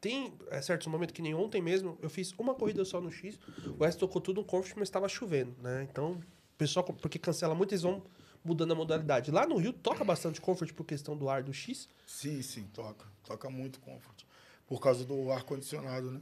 [0.00, 3.38] tem é, certos momentos que nem ontem mesmo, eu fiz uma corrida só no X,
[3.78, 5.86] o resto tocou tudo no Comfort, mas estava chovendo, né?
[5.90, 8.02] Então, o pessoal, porque cancela muito, eles vão
[8.44, 9.30] mudando a modalidade.
[9.30, 11.88] Lá no Rio toca bastante Comfort por questão do ar do X.
[12.06, 13.06] Sim, sim, toca.
[13.24, 14.24] Toca muito comfort.
[14.66, 16.20] Por causa do ar-condicionado, né?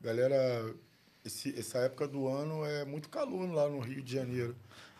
[0.00, 0.74] Galera,
[1.24, 4.56] esse, essa época do ano é muito calor lá no Rio de Janeiro.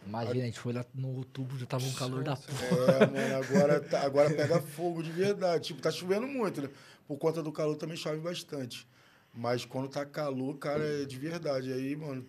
[0.06, 2.56] Imagina, a gente foi lá no outubro, já tava um calor da porra.
[2.92, 5.68] É, mano, agora, tá- agora pega fogo de verdade.
[5.68, 6.70] Tipo, tá chovendo muito, né?
[7.06, 8.86] Por conta do calor também chove bastante.
[9.34, 11.72] Mas quando tá calor, cara, é de verdade.
[11.72, 12.26] Aí, mano,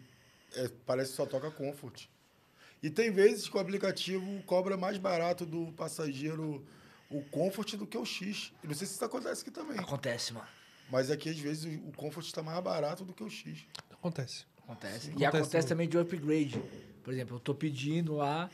[0.56, 2.06] é, parece que só toca comfort.
[2.82, 6.66] E tem vezes que o aplicativo cobra mais barato do passageiro
[7.10, 8.52] o comfort do que o X.
[8.64, 9.78] E não sei se isso acontece aqui também.
[9.80, 10.48] Acontece, mano.
[10.90, 13.66] Mas aqui, às vezes, o comfort está mais barato do que o X.
[13.92, 14.46] Acontece.
[14.64, 15.00] Acontece.
[15.08, 16.62] Sim, e acontece acontece também de upgrade.
[17.04, 18.50] Por exemplo, eu tô pedindo lá,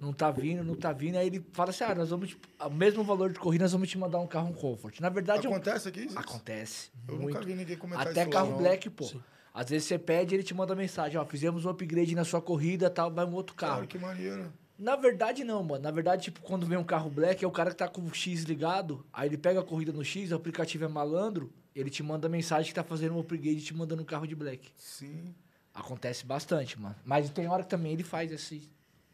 [0.00, 2.70] não tá vindo, não tá vindo, aí ele fala assim: ah, nós vamos, te- o
[2.70, 4.98] mesmo valor de corrida, nós vamos te mandar um carro um comfort.
[5.00, 6.00] Na verdade, é Acontece aqui?
[6.00, 6.18] isso?
[6.18, 6.90] acontece.
[7.08, 7.34] Eu muito.
[7.34, 8.58] nunca vi ninguém comentar Até isso lá, carro não.
[8.58, 9.10] black, pô.
[9.54, 12.88] Às vezes você pede, ele te manda mensagem, ó, fizemos um upgrade na sua corrida,
[12.88, 13.74] tal, vai um outro carro.
[13.74, 14.52] Cara, que maneiro.
[14.78, 15.82] Na verdade, não, mano.
[15.82, 18.14] Na verdade, tipo, quando vem um carro black, é o cara que tá com o
[18.14, 22.02] X ligado, aí ele pega a corrida no X, o aplicativo é malandro, ele te
[22.02, 24.72] manda mensagem que tá fazendo um upgrade e te mandando um carro de black.
[24.76, 25.34] Sim,
[25.74, 26.94] Acontece bastante, mano.
[27.04, 28.70] Mas tem hora que também ele faz esse,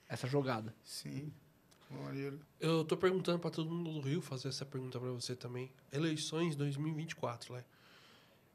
[0.09, 0.75] essa jogada.
[0.83, 1.33] sim.
[1.91, 2.39] Maneiro.
[2.61, 5.73] Eu tô perguntando pra todo mundo do Rio, fazer essa pergunta pra você também.
[5.91, 7.65] Eleições 2024, né?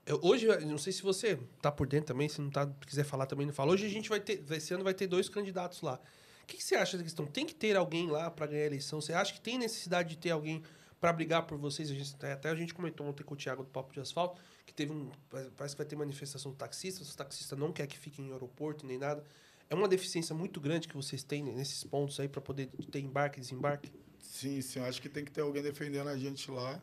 [0.06, 3.26] Eu, hoje, não sei se você tá por dentro também, se não tá, quiser falar
[3.26, 3.72] também, não fala.
[3.72, 6.00] Hoje a gente vai ter, esse ano vai ter dois candidatos lá.
[6.44, 7.26] O que, que você acha da questão?
[7.26, 9.00] Tem que ter alguém lá pra ganhar a eleição?
[9.00, 10.62] Você acha que tem necessidade de ter alguém
[11.00, 11.90] pra brigar por vocês?
[11.90, 14.74] A gente, até a gente comentou ontem com o Thiago do Papo de Asfalto, que
[14.74, 15.10] teve um.
[15.56, 18.86] Parece que vai ter manifestação do taxista, os taxistas não quer que fiquem em aeroporto
[18.86, 19.24] nem nada.
[19.70, 23.40] É uma deficiência muito grande que vocês têm nesses pontos aí pra poder ter embarque
[23.40, 23.90] e desembarque?
[24.20, 24.80] Sim, sim.
[24.82, 26.82] Acho que tem que ter alguém defendendo a gente lá.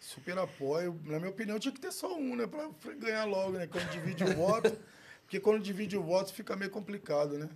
[0.00, 0.98] Super apoio.
[1.04, 2.46] Na minha opinião, tinha que ter só um, né?
[2.46, 3.66] Pra ganhar logo, né?
[3.66, 4.76] Quando divide o voto.
[5.24, 7.50] Porque quando divide o voto fica meio complicado, né?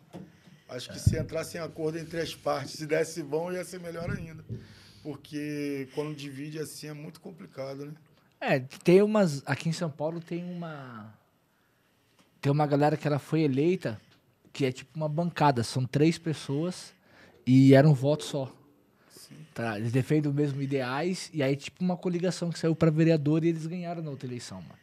[0.69, 4.11] Acho que se entrasse em acordo entre as partes, se desse bom, ia ser melhor
[4.11, 4.45] ainda.
[5.03, 7.95] Porque quando divide assim é muito complicado, né?
[8.41, 9.43] É, tem umas.
[9.47, 11.15] Aqui em São Paulo tem uma.
[12.41, 14.01] Tem uma galera que ela foi eleita,
[14.53, 15.63] que é tipo uma bancada.
[15.63, 16.93] São três pessoas
[17.47, 18.53] e era um voto só.
[19.55, 23.45] Tá, eles defendem os mesmos ideais e aí, tipo, uma coligação que saiu pra vereador
[23.45, 24.79] e eles ganharam na outra eleição, mano.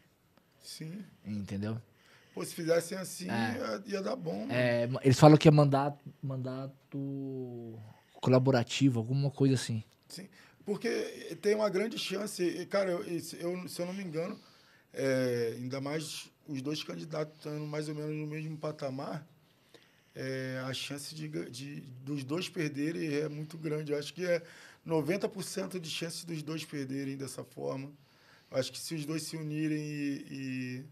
[0.63, 1.03] Sim.
[1.25, 1.81] Entendeu?
[2.35, 3.57] Pô, se fizessem assim, É.
[3.57, 4.41] ia, ia dar bom.
[4.41, 4.51] mano.
[4.53, 7.79] É, eles falam que é mandato, mandato
[8.21, 9.83] colaborativo, alguma coisa assim.
[10.07, 10.27] Sim,
[10.65, 10.89] porque
[11.41, 14.39] tem uma grande chance, e, cara, eu, eu- se eu não me engano,
[14.93, 19.25] é, ainda mais os dois candidatos estando mais ou menos no mesmo patamar,
[20.15, 23.91] é, a chance de, de- dos dois perderem é muito grande.
[23.91, 24.41] Eu acho que é
[24.87, 27.91] 90% de chance dos dois perderem dessa forma.
[28.51, 30.83] Eu acho que se os dois se unirem e, e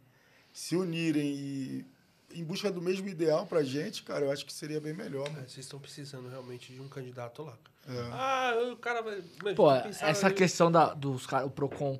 [0.53, 1.85] se unirem e
[2.34, 5.30] em busca do mesmo ideal pra gente, cara, eu acho que seria bem melhor, É,
[5.30, 5.41] mano.
[5.49, 7.57] vocês estão precisando realmente de um candidato lá.
[7.88, 7.99] É.
[8.11, 9.22] Ah, o cara vai.
[9.56, 11.98] Pô, essa ali- questão da, dos caras, o Procon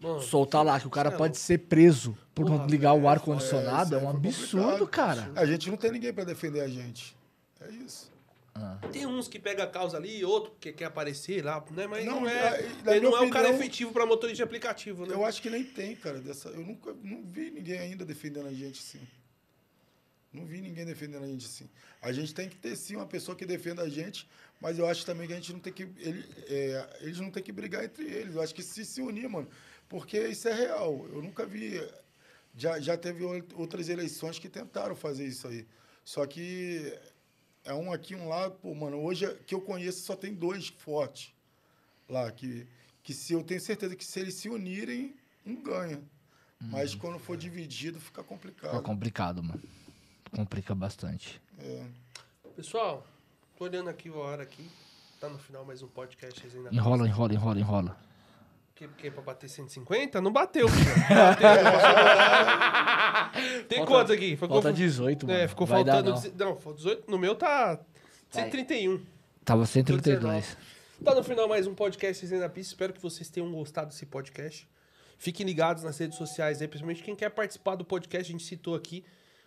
[0.00, 3.08] Mano, soltar lá que o cara é pode ser preso por Porra, não ligar o
[3.08, 4.88] ar-condicionado, é, é, um absurdo, complicado.
[4.88, 5.32] cara.
[5.40, 7.16] A gente não tem ninguém pra defender a gente.
[7.60, 8.12] É isso.
[8.92, 11.88] Tem uns que pega a causa ali, outro que quer aparecer lá, né?
[11.88, 12.34] Mas não, Não, é.
[12.62, 15.14] na- na ele não minha é o cara opinião- efetivo pra motorista de aplicativo, né?
[15.14, 16.50] Eu acho que nem tem, cara, dessa.
[16.50, 19.00] Eu nunca não vi ninguém ainda defendendo a gente assim.
[20.32, 21.68] Não vi ninguém defendendo a gente assim.
[22.02, 24.28] A gente tem que ter sim uma pessoa que defenda a gente,
[24.60, 25.88] mas eu acho também que a gente não tem que.
[25.98, 28.34] ele- é, eles não tem que brigar entre eles.
[28.36, 29.48] Eu acho que se se unir, mano.
[29.88, 31.06] Porque isso é real.
[31.12, 31.80] Eu nunca vi.
[32.56, 35.66] Já, já teve ou- outras eleições que tentaram fazer isso aí.
[36.04, 36.96] Só que
[37.64, 38.50] é um aqui, um lá.
[38.50, 41.32] Pô, mano, hoje que eu conheço só tem dois fortes
[42.08, 42.30] lá.
[42.30, 42.66] Que,
[43.02, 46.02] que se eu tenho certeza que se eles se unirem, um ganha.
[46.60, 48.78] Mas quando for dividido, fica complicado.
[48.78, 49.62] É complicado, mano.
[50.34, 51.40] Complica bastante.
[51.58, 51.84] É.
[52.56, 53.06] Pessoal,
[53.56, 54.66] tô olhando aqui a hora aqui.
[55.20, 56.40] Tá no final mais um podcast.
[56.72, 57.98] Enrola, enrola, enrola, enrola.
[58.74, 60.20] Que, que é pra bater 150?
[60.20, 60.84] Não bateu, filho.
[61.08, 63.34] Bateu, não horário.
[63.68, 64.30] Tem Falta- quantos aqui?
[64.32, 65.38] Ficou, Falta 18, mano.
[65.38, 66.10] É, ficou Vai dar, faltando.
[66.14, 66.20] não.
[66.20, 67.08] deze- Não, foi 18.
[67.10, 67.78] No meu tá
[68.30, 69.00] 131.
[69.44, 70.56] Tava 132.
[71.04, 72.72] Tá no final mais um podcast na Pista.
[72.72, 74.68] Espero que vocês tenham gostado desse podcast.
[75.18, 78.74] Fiquem ligados nas redes sociais aí, principalmente quem quer participar do podcast, a gente citou
[78.74, 79.04] aqui.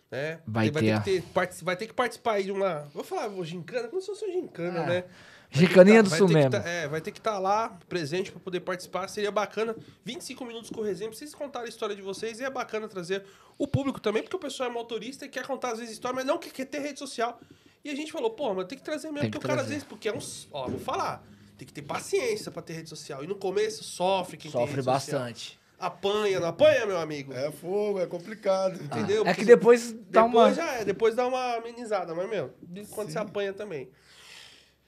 [0.10, 0.40] Né?
[0.48, 1.02] Vai vai ter.
[1.04, 1.22] ter.
[1.22, 2.88] que ter vai ter que participar aí de uma.
[2.94, 5.04] Vou falar, vou gincana, como se fosse uma gincana, Ah, né?
[5.50, 6.52] Gicaninha do ter que mesmo.
[6.52, 9.08] tá- é, vai ter que estar lá, presente, pra poder participar.
[9.08, 9.76] Seria bacana.
[10.04, 12.40] 25 minutos com resenha, pra vocês contarem a história de vocês.
[12.40, 13.24] E é bacana trazer
[13.58, 16.26] o público também, porque o pessoal é motorista e quer contar às vezes história, mas
[16.26, 17.40] não quer, quer ter rede social.
[17.84, 19.62] E a gente falou, pô, mas tem que trazer mesmo, Tem que porque o cara
[19.62, 20.48] às vezes, porque é uns.
[20.52, 21.24] Ó, vou falar.
[21.58, 23.24] Tem que ter paciência pra ter rede social.
[23.24, 25.22] E no começo sofre quem tem Sofre rede social.
[25.22, 25.58] bastante.
[25.80, 27.34] Apanha, não apanha, meu amigo.
[27.34, 28.82] É fogo, é complicado.
[28.84, 29.22] Entendeu?
[29.22, 30.54] É Porque que depois dá depois uma.
[30.54, 33.88] já é, depois dá uma amenizada, mas, meu, de quando você apanha também.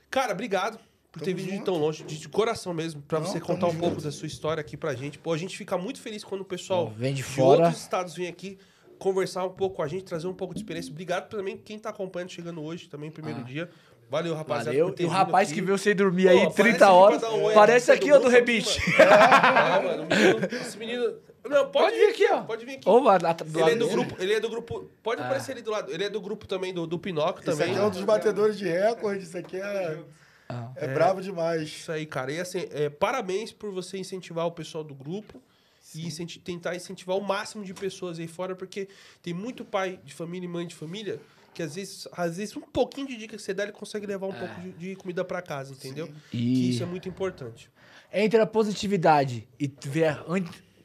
[0.09, 0.79] Cara, obrigado
[1.11, 3.71] por ter vindo de tão longe, de, de coração mesmo, pra Não, você contar um
[3.71, 3.79] junto.
[3.81, 5.17] pouco da sua história aqui pra gente.
[5.17, 7.63] Pô, a gente fica muito feliz quando o pessoal Pô, vem de de fora.
[7.63, 8.57] outros estados vem aqui
[8.99, 10.91] conversar um pouco com a gente, trazer um pouco de experiência.
[10.91, 13.69] Obrigado também quem tá acompanhando, chegando hoje, também, primeiro dia.
[14.09, 14.71] Valeu, rapaziada.
[14.71, 14.87] Valeu.
[14.87, 15.59] por ter E o rapaz aqui.
[15.59, 17.23] que veio sem dormir Pô, aí aparece 30 aqui horas.
[17.23, 18.79] um oi Parece aqui, ó, do mundo Rebite.
[18.79, 20.07] aqui, mano.
[20.09, 21.13] É, menino- esse menino...
[21.47, 22.41] Não, pode, Pode vir aqui, ó.
[22.43, 22.89] Pode vir aqui.
[22.89, 23.91] Ou vai lá do Ele é do dele.
[23.91, 24.89] grupo, ele é do grupo.
[25.01, 25.91] Pode aparecer ali do lado.
[25.91, 27.71] Ele é do grupo também do, do Pinóquio Esse também.
[27.73, 29.97] aqui é um dos batedores de recorde, isso aqui é,
[30.49, 30.69] Ah.
[30.75, 31.63] é, bravo demais.
[31.69, 32.31] Isso aí, cara.
[32.31, 35.41] E assim, é, parabéns por você incentivar o pessoal do grupo
[35.95, 38.87] e incenti- tentar incentivar o máximo de pessoas aí fora, porque
[39.23, 41.19] tem muito pai de família e mãe de família
[41.53, 44.27] que às vezes, às vezes um pouquinho de dica que você dá, ele consegue levar
[44.27, 46.07] um pouco de, de comida pra casa, entendeu?
[46.31, 47.69] Que E- isso é muito importante.
[48.11, 50.17] Entre a positividade e ver.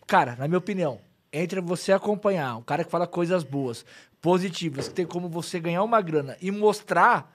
[0.06, 1.00] Cara, na minha opinião,
[1.32, 3.84] entre você acompanhar um cara que fala coisas boas,
[4.20, 7.32] positivas, que tem como você ganhar uma grana e mostrar,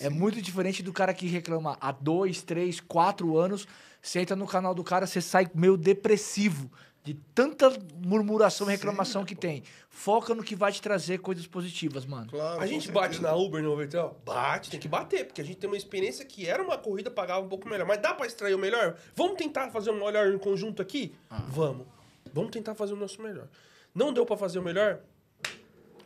[0.00, 3.66] é muito diferente do cara que reclama há dois, três, quatro anos.
[4.00, 6.70] Você entra no canal do cara, você sai meio depressivo
[7.04, 7.68] de tanta
[8.04, 9.64] murmuração e reclamação que tem.
[9.90, 12.28] Foca no que vai te trazer coisas positivas, mano.
[12.30, 12.92] Claro, A gente certeza.
[12.92, 14.16] bate na Uber no Overtrail?
[14.24, 17.44] Bate, tem que bater, porque a gente tem uma experiência que era uma corrida, pagava
[17.44, 17.86] um pouco melhor.
[17.86, 18.96] Mas dá pra extrair o melhor?
[19.16, 21.12] Vamos tentar fazer o melhor em conjunto aqui?
[21.28, 21.42] Ah.
[21.48, 21.86] Vamos.
[22.32, 23.48] Vamos tentar fazer o nosso melhor.
[23.94, 25.00] Não deu pra fazer o melhor?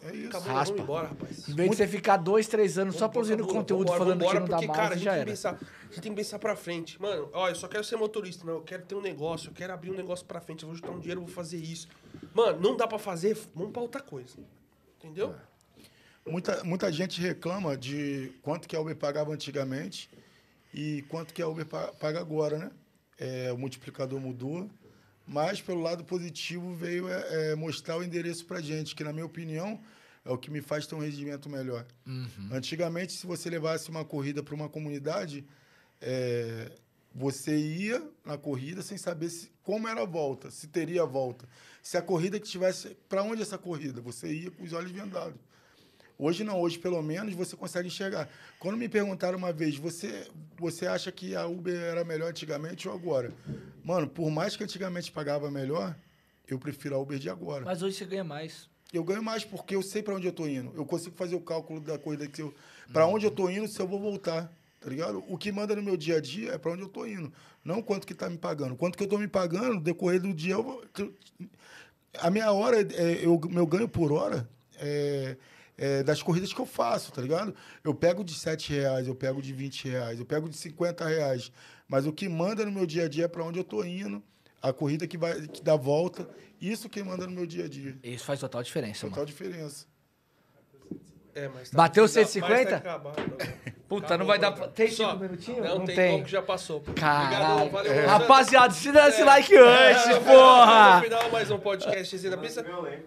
[0.02, 0.28] É isso.
[0.28, 0.78] Acabou, Raspa.
[0.80, 1.48] embora, rapaz.
[1.48, 4.40] Em vez de você ficar dois, três anos só produzindo conteúdo vambora, falando que vambora,
[4.40, 5.24] não dá porque, mais, cara, a gente já tem era.
[5.26, 7.00] que pensar, a gente tem que pensar pra frente.
[7.02, 8.54] Mano, ó, eu só quero ser motorista, não.
[8.54, 10.90] Eu quero ter um negócio, eu quero abrir um negócio pra frente, eu vou juntar
[10.90, 11.88] um dinheiro, eu vou fazer isso.
[12.34, 14.36] Mano, não dá pra fazer, vamos pra outra coisa.
[14.98, 15.34] Entendeu?
[16.26, 20.10] Muita, muita gente reclama de quanto que a Uber pagava antigamente
[20.74, 22.70] e quanto que a Uber pa- paga agora, né?
[23.18, 24.68] É, o multiplicador mudou,
[25.26, 29.26] mas pelo lado positivo veio é, é, mostrar o endereço para gente, que na minha
[29.26, 29.80] opinião
[30.24, 31.86] é o que me faz ter um rendimento melhor.
[32.52, 35.44] Antigamente, se você levasse uma corrida para uma comunidade,
[36.00, 36.70] é,
[37.14, 41.48] você ia na corrida sem saber se, como era a volta, se teria a volta.
[41.82, 42.96] Se a corrida que tivesse.
[43.08, 44.00] Para onde essa corrida?
[44.00, 45.40] Você ia com os olhos vendados.
[46.18, 48.28] Hoje não, hoje pelo menos você consegue enxergar.
[48.58, 50.26] Quando me perguntaram uma vez, você,
[50.56, 53.32] você acha que a Uber era melhor antigamente ou agora?
[53.84, 55.94] Mano, por mais que antigamente pagava melhor,
[56.48, 57.64] eu prefiro a Uber de agora.
[57.64, 58.68] Mas hoje você ganha mais.
[58.92, 60.72] Eu ganho mais porque eu sei para onde eu tô indo.
[60.74, 62.54] Eu consigo fazer o cálculo da corrida que eu
[62.92, 65.22] para onde eu tô indo, se eu vou voltar, tá ligado?
[65.28, 67.32] O que manda no meu dia a dia é para onde eu tô indo,
[67.64, 68.76] não quanto que tá me pagando.
[68.76, 70.84] Quanto que eu tô me pagando, no decorrer do dia eu vou
[72.18, 74.48] a minha hora, é, eu, meu ganho por hora
[74.78, 75.36] é,
[75.78, 77.54] é das corridas que eu faço, tá ligado?
[77.84, 81.52] Eu pego de 7 reais, eu pego de 20 reais, eu pego de 50 reais.
[81.88, 84.22] Mas o que manda no meu dia a dia é para onde eu tô indo,
[84.62, 86.28] a corrida que vai que dá volta.
[86.60, 87.98] Isso que manda no meu dia a dia.
[88.02, 89.26] Isso faz total diferença, Total mano.
[89.26, 89.86] diferença.
[91.36, 92.56] É, mas tá- Bateu mas tá- 150?
[92.56, 93.66] mas tá acabado, não.
[93.88, 94.62] Puta, Acabou, não vai dar mano.
[94.62, 94.72] pra...
[94.72, 95.10] Tem Só.
[95.12, 95.64] cinco minutinhos?
[95.64, 96.24] Não, Não tem, tem.
[96.24, 96.80] que já passou.
[96.96, 97.70] Caralho.
[97.70, 97.92] valeu.
[97.92, 98.06] É.
[98.06, 99.60] Rapaziada, se dá esse like É,
[99.92, 101.00] antes, no porra!
[101.02, 102.64] final, mais um podcast na pista.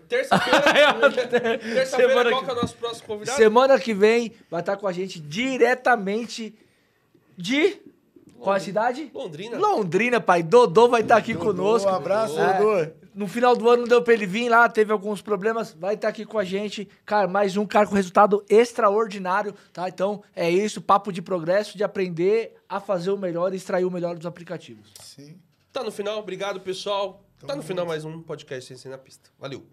[0.08, 0.62] Terça-feira.
[1.60, 3.36] Terça-feira, Semana qual que- é o nosso próximo convidado?
[3.38, 6.56] Semana que vem vai estar com a gente diretamente
[7.38, 7.78] de...
[8.40, 9.12] Qual é a cidade?
[9.14, 9.58] Londrina.
[9.58, 10.42] Londrina, pai.
[10.42, 11.90] Dodô vai estar aqui conosco.
[11.92, 12.54] Um abraço, É.
[12.58, 12.92] Dodô.
[13.14, 16.08] No final do ano não deu pra ele vir lá, teve alguns problemas, vai estar
[16.08, 16.88] aqui com a gente.
[17.06, 19.90] Cara, mais um cara com resultado extraordinário, tá?
[19.90, 23.92] Então é isso, papo de progresso, de aprender a fazer o melhor e extrair o
[23.92, 24.94] melhor dos aplicativos.
[25.02, 25.40] Sim.
[25.72, 27.24] Tá no final, obrigado pessoal.
[27.46, 29.30] Tá no final mais um podcast Sem Ser na Pista.
[29.40, 29.66] Valeu.